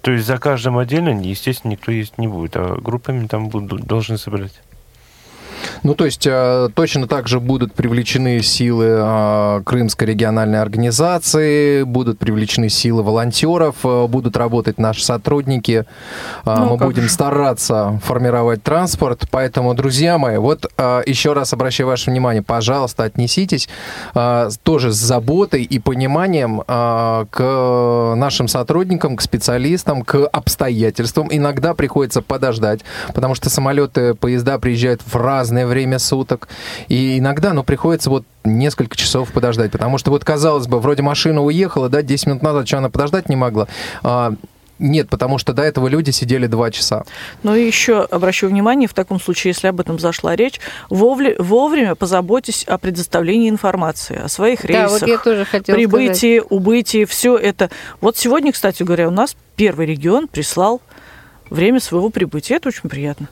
То 0.00 0.12
есть 0.12 0.26
за 0.26 0.38
каждым 0.38 0.78
отдельно, 0.78 1.20
естественно, 1.20 1.72
никто 1.72 1.92
есть 1.92 2.16
не 2.16 2.28
будет, 2.28 2.56
а 2.56 2.76
группами 2.80 3.26
там 3.26 3.50
будут, 3.50 3.82
должны 3.82 4.16
собрать. 4.16 4.52
Ну, 5.82 5.94
то 5.94 6.04
есть 6.04 6.26
э, 6.26 6.68
точно 6.74 7.06
так 7.06 7.28
же 7.28 7.40
будут 7.40 7.74
привлечены 7.74 8.40
силы 8.42 8.86
э, 8.98 9.62
Крымской 9.64 10.06
региональной 10.08 10.60
организации, 10.60 11.82
будут 11.82 12.18
привлечены 12.18 12.68
силы 12.68 13.02
волонтеров, 13.02 13.76
э, 13.84 14.06
будут 14.06 14.36
работать 14.36 14.78
наши 14.78 15.04
сотрудники. 15.04 15.84
Э, 16.46 16.54
Ну, 16.58 16.76
Мы 16.76 16.86
будем 16.86 17.02
же. 17.04 17.08
стараться 17.08 18.00
формировать 18.04 18.62
транспорт. 18.62 19.24
Поэтому, 19.30 19.74
друзья 19.74 20.18
мои, 20.18 20.38
вот 20.38 20.66
э, 20.76 21.02
еще 21.06 21.32
раз 21.32 21.52
обращаю 21.52 21.88
ваше 21.88 22.10
внимание, 22.10 22.42
пожалуйста, 22.42 23.04
отнеситесь 23.04 23.68
э, 24.14 24.50
тоже 24.62 24.92
с 24.92 24.96
заботой 24.96 25.62
и 25.62 25.78
пониманием 25.78 26.62
э, 26.66 27.24
к 27.30 28.14
нашим 28.16 28.48
сотрудникам, 28.48 29.16
к 29.16 29.20
специалистам, 29.20 30.02
к 30.02 30.26
обстоятельствам. 30.26 31.28
Иногда 31.30 31.74
приходится 31.74 32.22
подождать, 32.22 32.80
потому 33.14 33.34
что 33.34 33.50
самолеты, 33.50 34.14
поезда 34.14 34.58
приезжают 34.58 35.02
в 35.04 35.16
разное 35.54 35.66
время 35.66 35.98
суток. 35.98 36.48
И 36.88 37.18
иногда, 37.18 37.52
ну, 37.52 37.62
приходится 37.62 38.10
вот 38.10 38.24
несколько 38.44 38.96
часов 38.96 39.32
подождать, 39.32 39.70
потому 39.70 39.98
что 39.98 40.10
вот, 40.10 40.24
казалось 40.24 40.66
бы, 40.66 40.80
вроде 40.80 41.02
машина 41.02 41.42
уехала, 41.42 41.88
да, 41.88 42.02
10 42.02 42.26
минут 42.26 42.42
назад, 42.42 42.66
что 42.66 42.78
она 42.78 42.90
подождать 42.90 43.28
не 43.28 43.36
могла. 43.36 43.68
А, 44.02 44.34
нет, 44.80 45.08
потому 45.08 45.38
что 45.38 45.52
до 45.52 45.62
этого 45.62 45.86
люди 45.86 46.10
сидели 46.10 46.48
два 46.48 46.72
часа. 46.72 47.04
Но 47.44 47.54
еще 47.54 48.02
обращу 48.02 48.48
внимание, 48.48 48.88
в 48.88 48.94
таком 48.94 49.20
случае, 49.20 49.50
если 49.52 49.68
об 49.68 49.80
этом 49.80 50.00
зашла 50.00 50.34
речь, 50.34 50.60
вовле- 50.90 51.36
вовремя 51.40 51.94
позаботьтесь 51.94 52.64
о 52.64 52.76
предоставлении 52.78 53.48
информации, 53.48 54.20
о 54.24 54.28
своих 54.28 54.62
Да, 54.62 54.68
рейсах, 54.68 55.00
вот 55.02 55.08
я 55.08 55.18
тоже 55.18 55.44
хотела 55.44 55.76
сказать. 55.76 55.76
прибытии, 55.76 56.42
убытии, 56.50 57.04
все 57.04 57.36
это. 57.36 57.70
Вот 58.00 58.16
сегодня, 58.16 58.50
кстати 58.52 58.82
говоря, 58.82 59.06
у 59.06 59.12
нас 59.12 59.36
первый 59.54 59.86
регион 59.86 60.26
прислал 60.26 60.82
время 61.48 61.78
своего 61.78 62.10
прибытия. 62.10 62.56
Это 62.56 62.68
очень 62.68 62.88
приятно. 62.90 63.28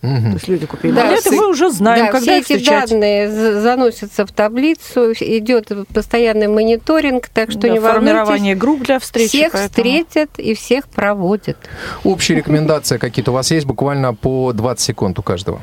Мгм. 0.00 0.22
То 0.30 0.34
есть 0.34 0.48
люди 0.48 0.66
купили 0.66 0.92
Да, 0.92 1.16
все- 1.16 1.32
мы 1.32 1.50
уже 1.50 1.70
знаем, 1.70 2.06
да, 2.06 2.12
когда 2.12 2.20
все 2.24 2.38
их 2.38 2.44
эти 2.50 2.52
встречать. 2.58 2.90
данные 2.90 3.30
за- 3.30 3.60
заносятся 3.60 4.24
в 4.26 4.32
таблицу, 4.32 5.12
идет 5.12 5.70
постоянный 5.92 6.46
мониторинг, 6.46 7.28
так 7.28 7.50
что 7.50 7.62
Да, 7.62 7.68
не 7.70 7.80
волнуйтесь. 7.80 8.06
формирование 8.12 8.54
групп 8.54 8.82
для 8.82 9.00
встречи. 9.00 9.28
Всех 9.28 9.52
поэтому- 9.52 9.68
встретят 9.68 10.30
и 10.38 10.54
всех 10.54 10.86
проводят. 10.88 11.56
Общие 12.04 12.38
рекомендации 12.38 12.98
какие-то 12.98 13.32
у 13.32 13.34
вас 13.34 13.50
есть? 13.50 13.66
Буквально 13.66 14.14
по 14.14 14.52
20 14.52 14.84
секунд 14.86 15.18
у 15.18 15.22
каждого. 15.22 15.60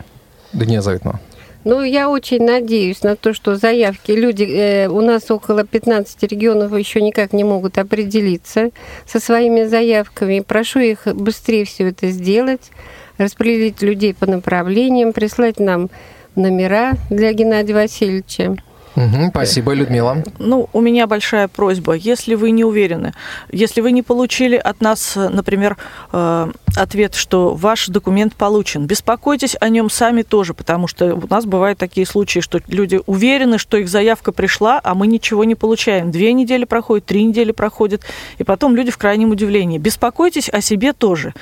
Дня 0.52 0.82
Заветного. 0.82 1.20
Ну, 1.64 1.82
я 1.82 2.10
очень 2.10 2.44
надеюсь 2.46 3.02
на 3.02 3.16
то, 3.16 3.34
что 3.34 3.56
заявки, 3.56 4.12
люди, 4.12 4.44
э, 4.44 4.88
у 4.88 5.02
нас 5.02 5.32
около 5.32 5.64
15 5.64 6.22
регионов 6.28 6.78
еще 6.78 7.02
никак 7.02 7.34
не 7.34 7.44
могут 7.44 7.80
определиться 7.80 8.70
со 9.08 9.20
своими 9.20 9.64
заявками. 9.64 10.42
Прошу 10.42 10.80
их 10.80 11.08
быстрее 11.08 11.66
все 11.66 11.88
это 11.90 12.12
сделать, 12.12 12.70
распределить 13.18 13.82
людей 13.82 14.14
по 14.14 14.26
направлениям, 14.26 15.14
прислать 15.14 15.60
нам 15.60 15.90
номера 16.36 16.94
для 17.10 17.34
Геннадия 17.34 17.74
Васильевича. 17.74 18.58
Мгм, 18.96 19.30
спасибо, 19.30 19.74
Людмила. 19.74 20.24
Ну, 20.40 20.70
у 20.72 20.80
меня 20.80 21.06
большая 21.06 21.50
просьба. 21.50 21.94
Если 21.94 22.34
вы 22.36 22.52
не 22.52 22.64
уверены, 22.64 23.14
если 23.52 23.82
вы 23.82 23.92
не 23.92 24.04
получили 24.04 24.56
от 24.56 24.80
нас, 24.80 25.16
например, 25.16 25.76
э, 26.14 26.52
ответ, 26.78 27.16
что 27.16 27.56
ваш 27.56 27.88
документ 27.88 28.36
получен, 28.36 28.86
беспокойтесь 28.86 29.58
о 29.60 29.68
нем 29.68 29.90
сами 29.90 30.22
тоже, 30.22 30.54
потому 30.54 30.88
что 30.88 31.14
у 31.14 31.28
нас 31.30 31.46
бывают 31.46 31.78
такие 31.78 32.08
случаи, 32.08 32.40
что 32.40 32.62
люди 32.68 33.02
уверены, 33.06 33.58
что 33.58 33.76
их 33.76 33.90
заявка 33.90 34.32
пришла, 34.32 34.80
а 34.82 34.96
мы 34.96 35.08
ничего 35.08 35.44
не 35.44 35.56
получаем. 35.56 36.12
Две 36.12 36.32
недели 36.32 36.64
проходят, 36.64 37.06
три 37.06 37.26
недели 37.26 37.52
проходят, 37.52 38.04
и 38.38 38.46
потом 38.46 38.78
люди 38.78 38.92
в 38.92 38.98
крайнем 38.98 39.32
удивлении. 39.32 39.78
Беспокойтесь 39.78 40.48
о 40.48 40.62
себе 40.62 40.94
тоже. 40.94 41.34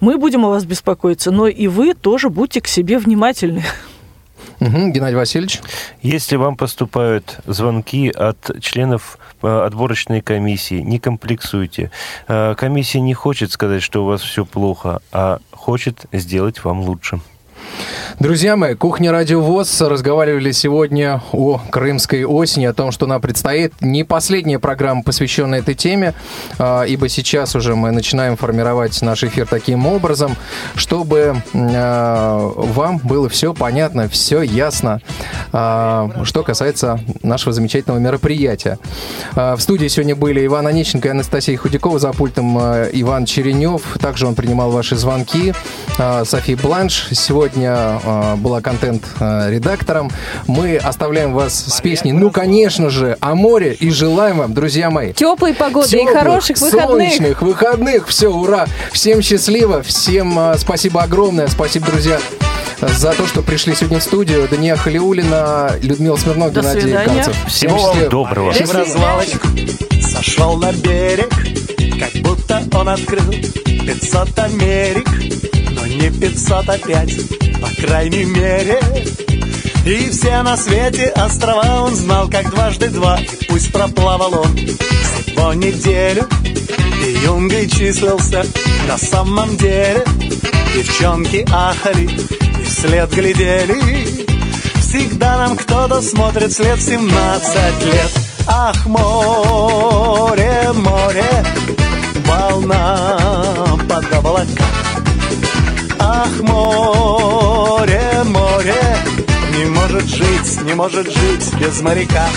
Мы 0.00 0.18
будем 0.18 0.44
о 0.44 0.50
вас 0.50 0.64
беспокоиться, 0.64 1.30
но 1.30 1.48
и 1.48 1.66
вы 1.66 1.94
тоже 1.94 2.30
будьте 2.30 2.60
к 2.60 2.68
себе 2.68 2.98
внимательны. 2.98 3.64
Мгм, 4.60 4.92
Геннадий 4.92 5.16
Васильевич. 5.16 5.60
Если 6.02 6.36
вам 6.36 6.56
поступают 6.56 7.38
звонки 7.46 8.08
от 8.10 8.60
членов 8.60 9.18
э, 9.42 9.46
отборочной 9.46 10.20
комиссии, 10.20 10.80
не 10.80 10.98
комплексуйте. 10.98 11.90
Э, 12.26 12.54
Комиссия 12.56 13.00
не 13.00 13.14
хочет 13.14 13.52
сказать, 13.52 13.82
что 13.82 14.02
у 14.04 14.06
вас 14.06 14.20
все 14.20 14.44
плохо, 14.44 15.00
а 15.12 15.38
хочет 15.52 16.06
сделать 16.12 16.64
вам 16.64 16.80
лучше. 16.80 17.20
Друзья 18.20 18.56
мои, 18.56 18.74
кухня 18.74 19.12
Радио 19.12 19.40
ВОЗ 19.40 19.82
разговаривали 19.82 20.50
сегодня 20.50 21.22
о 21.30 21.60
крымской 21.70 22.24
осени, 22.24 22.64
о 22.64 22.72
том, 22.72 22.90
что 22.90 23.06
нам 23.06 23.20
предстоит. 23.20 23.72
Не 23.80 24.02
последняя 24.02 24.58
программа, 24.58 25.04
посвященная 25.04 25.60
этой 25.60 25.76
теме, 25.76 26.14
а, 26.58 26.82
ибо 26.82 27.08
сейчас 27.08 27.54
уже 27.54 27.76
мы 27.76 27.92
начинаем 27.92 28.36
формировать 28.36 29.00
наш 29.02 29.22
эфир 29.22 29.46
таким 29.46 29.86
образом, 29.86 30.34
чтобы 30.74 31.36
а, 31.54 32.52
вам 32.56 32.98
было 32.98 33.28
все 33.28 33.54
понятно, 33.54 34.08
все 34.08 34.42
ясно, 34.42 35.00
а, 35.52 36.10
что 36.24 36.42
касается 36.42 36.98
нашего 37.22 37.52
замечательного 37.52 38.00
мероприятия. 38.00 38.80
В 39.36 39.60
студии 39.60 39.86
сегодня 39.86 40.16
были 40.16 40.44
Иван 40.44 40.66
Онищенко 40.66 41.06
и 41.06 41.10
Анастасия 41.12 41.56
Худякова, 41.56 42.00
за 42.00 42.12
пультом 42.12 42.58
Иван 42.58 43.26
Черенев. 43.26 43.96
Также 44.00 44.26
он 44.26 44.34
принимал 44.34 44.72
ваши 44.72 44.96
звонки. 44.96 45.54
София 46.24 46.56
Бланш 46.56 47.08
сегодня 47.12 47.57
а, 47.66 48.36
была 48.36 48.60
контент-редактором. 48.60 50.10
Мы 50.46 50.76
оставляем 50.76 51.32
вас 51.34 51.54
с 51.54 51.80
песней, 51.80 52.12
ну, 52.12 52.30
конечно 52.30 52.90
же, 52.90 53.16
о 53.20 53.34
море 53.34 53.72
и 53.74 53.90
желаем 53.90 54.38
вам, 54.38 54.54
друзья 54.54 54.90
мои, 54.90 55.12
Теплой 55.12 55.54
погоды 55.54 55.88
и 55.88 55.90
Теплых, 55.90 56.18
хороших 56.18 56.58
выходных. 56.58 56.88
солнечных 56.88 57.42
выходных. 57.42 58.08
Все, 58.08 58.28
ура! 58.28 58.66
Всем 58.92 59.22
счастливо, 59.22 59.82
всем 59.82 60.38
а, 60.38 60.54
спасибо 60.58 61.02
огромное. 61.02 61.48
Спасибо, 61.48 61.86
друзья, 61.86 62.18
за 62.80 63.12
то, 63.12 63.26
что 63.26 63.42
пришли 63.42 63.74
сегодня 63.74 63.98
в 63.98 64.02
студию. 64.02 64.46
Дания 64.48 64.76
Халиулина, 64.76 65.72
Людмила 65.82 66.16
Смирнова, 66.16 66.50
До 66.50 66.60
Геннадий 66.60 66.82
свидания. 66.82 67.14
Карцев. 67.24 67.36
Всего 67.48 67.76
вам 67.76 67.80
счастливо. 67.92 68.10
доброго. 68.10 68.52
До 68.52 68.64
в 68.66 68.72
развалочку 68.72 69.48
Сошел 70.00 70.56
на 70.56 70.72
берег, 70.72 71.28
как 71.98 72.22
будто 72.22 72.62
он 72.74 72.88
открыл 72.88 73.30
500 73.30 74.38
Америк, 74.38 75.08
но 75.72 75.86
не 75.86 76.10
505, 76.10 77.10
по 77.60 77.68
крайней 77.80 78.24
мере. 78.24 78.80
И 79.84 80.10
все 80.10 80.42
на 80.42 80.56
свете 80.56 81.12
острова 81.16 81.84
он 81.84 81.94
знал, 81.94 82.28
как 82.28 82.50
дважды 82.50 82.88
два, 82.88 83.18
и 83.20 83.44
пусть 83.46 83.72
проплавал 83.72 84.40
он 84.40 84.56
всего 84.56 85.54
неделю, 85.54 86.28
и 87.06 87.24
юнгой 87.24 87.68
числился 87.68 88.44
на 88.86 88.98
самом 88.98 89.56
деле. 89.56 90.04
Девчонки 90.74 91.46
ахали 91.50 92.08
вслед 92.64 93.10
глядели 93.12 94.28
Всегда 94.80 95.38
нам 95.38 95.56
кто-то 95.56 96.00
смотрит 96.02 96.52
вслед 96.52 96.80
17 96.80 97.84
лет 97.86 98.10
Ах, 98.46 98.86
море, 98.86 100.72
море, 100.74 101.44
волна 102.26 103.08
под 103.88 104.12
облака 104.14 104.64
Ах, 106.20 106.40
море, 106.40 108.24
море, 108.24 108.82
не 109.56 109.66
может 109.66 110.04
жить, 110.08 110.62
не 110.64 110.74
может 110.74 111.06
жить 111.06 111.54
без 111.60 111.80
моряка. 111.80 112.28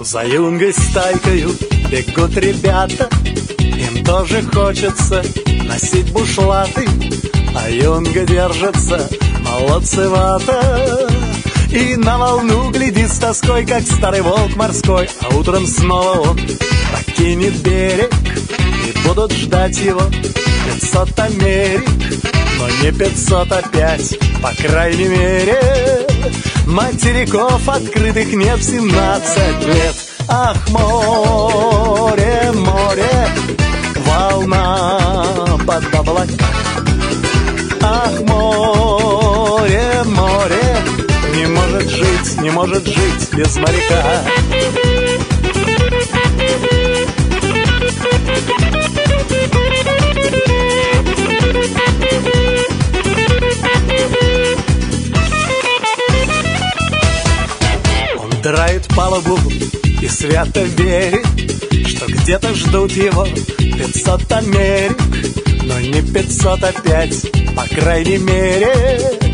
За 0.00 0.24
юнгой 0.24 0.72
стайкою 0.72 1.50
бегут 1.92 2.36
ребята. 2.38 3.08
Им 3.60 4.04
тоже 4.04 4.42
хочется 4.42 5.22
носить 5.64 6.10
бушлаты 6.12 6.88
А 7.54 7.70
юнга 7.70 8.24
держится 8.24 9.08
молодцевато. 9.56 11.08
И 11.70 11.96
на 11.96 12.18
волну 12.18 12.70
глядит 12.70 13.10
с 13.10 13.18
тоской, 13.18 13.66
как 13.66 13.82
старый 13.82 14.20
волк 14.22 14.54
морской. 14.56 15.08
А 15.22 15.34
утром 15.34 15.66
снова 15.66 16.30
он 16.30 16.40
покинет 16.92 17.56
берег. 17.62 18.12
И 18.86 19.06
будут 19.06 19.32
ждать 19.32 19.78
его 19.78 20.02
пятьсот 20.66 21.18
Америк. 21.18 21.88
Но 22.58 22.68
не 22.82 22.92
пятьсот 22.92 23.50
опять, 23.52 24.18
по 24.42 24.50
крайней 24.62 25.08
мере. 25.08 26.06
Материков 26.66 27.68
открытых 27.68 28.32
нет 28.32 28.58
в 28.58 28.62
17 28.62 29.66
лет. 29.66 29.94
Ах, 30.28 30.56
море, 30.70 32.52
море, 32.52 33.28
волна 34.04 34.98
под 35.64 35.94
облака 35.94 36.46
Ах, 37.80 38.20
море, 38.22 39.05
море, 40.04 40.76
не 41.34 41.46
может 41.46 41.88
жить, 41.88 42.40
не 42.40 42.50
может 42.50 42.86
жить 42.86 43.32
без 43.32 43.56
моряка. 43.56 44.22
Он 58.18 58.30
драет 58.42 58.86
палубу 58.94 59.38
и 60.00 60.08
свято 60.08 60.62
верит, 60.62 61.26
что 61.86 62.06
где-то 62.06 62.54
ждут 62.54 62.92
его 62.92 63.26
пятьсот 63.58 64.30
Америк, 64.30 64.96
но 65.62 65.80
не 65.80 66.02
пятьсот 66.02 66.62
опять, 66.62 67.30
по 67.56 67.62
крайней 67.74 68.18
мере. 68.18 69.25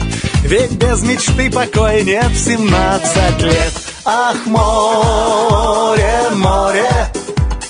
Ведь 0.53 0.73
без 0.73 1.03
мечты 1.03 1.51
покоя 1.51 2.03
нет 2.03 2.31
в 2.31 2.37
17 2.37 3.41
лет. 3.41 3.73
Ах, 4.05 4.37
море, 4.45 6.29
море, 6.33 6.91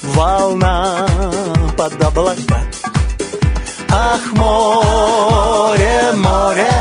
волна 0.02 1.06
под 1.76 2.02
облака. 2.02 2.60
Ах, 3.88 4.32
море, 4.32 6.10
море, 6.16 6.72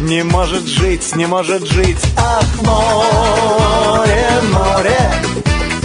не 0.00 0.22
может 0.22 0.66
жить, 0.66 1.16
не 1.16 1.24
может 1.24 1.66
жить. 1.66 2.04
Ах, 2.18 2.44
море, 2.66 4.28
море, 4.52 5.00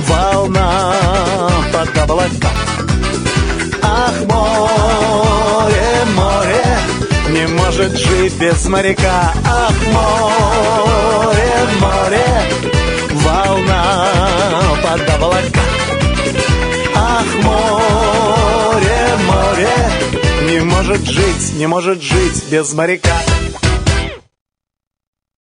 волна 0.10 0.94
под 1.72 1.98
облака. 2.00 2.50
Ах, 3.82 4.26
море, 4.28 5.93
не 7.34 7.48
может 7.48 7.98
жить 7.98 8.36
без 8.36 8.66
моряка. 8.68 9.34
Ах, 9.44 9.76
море, 9.92 11.54
море, 11.82 12.28
волна 13.12 14.12
под 14.84 15.10
облака. 15.10 15.62
Ах, 16.96 17.26
море, 17.44 19.08
море, 19.26 19.76
не 20.48 20.60
может 20.60 21.06
жить, 21.06 21.54
не 21.56 21.66
может 21.66 22.02
жить 22.02 22.44
без 22.52 22.72
моряка. 22.74 23.18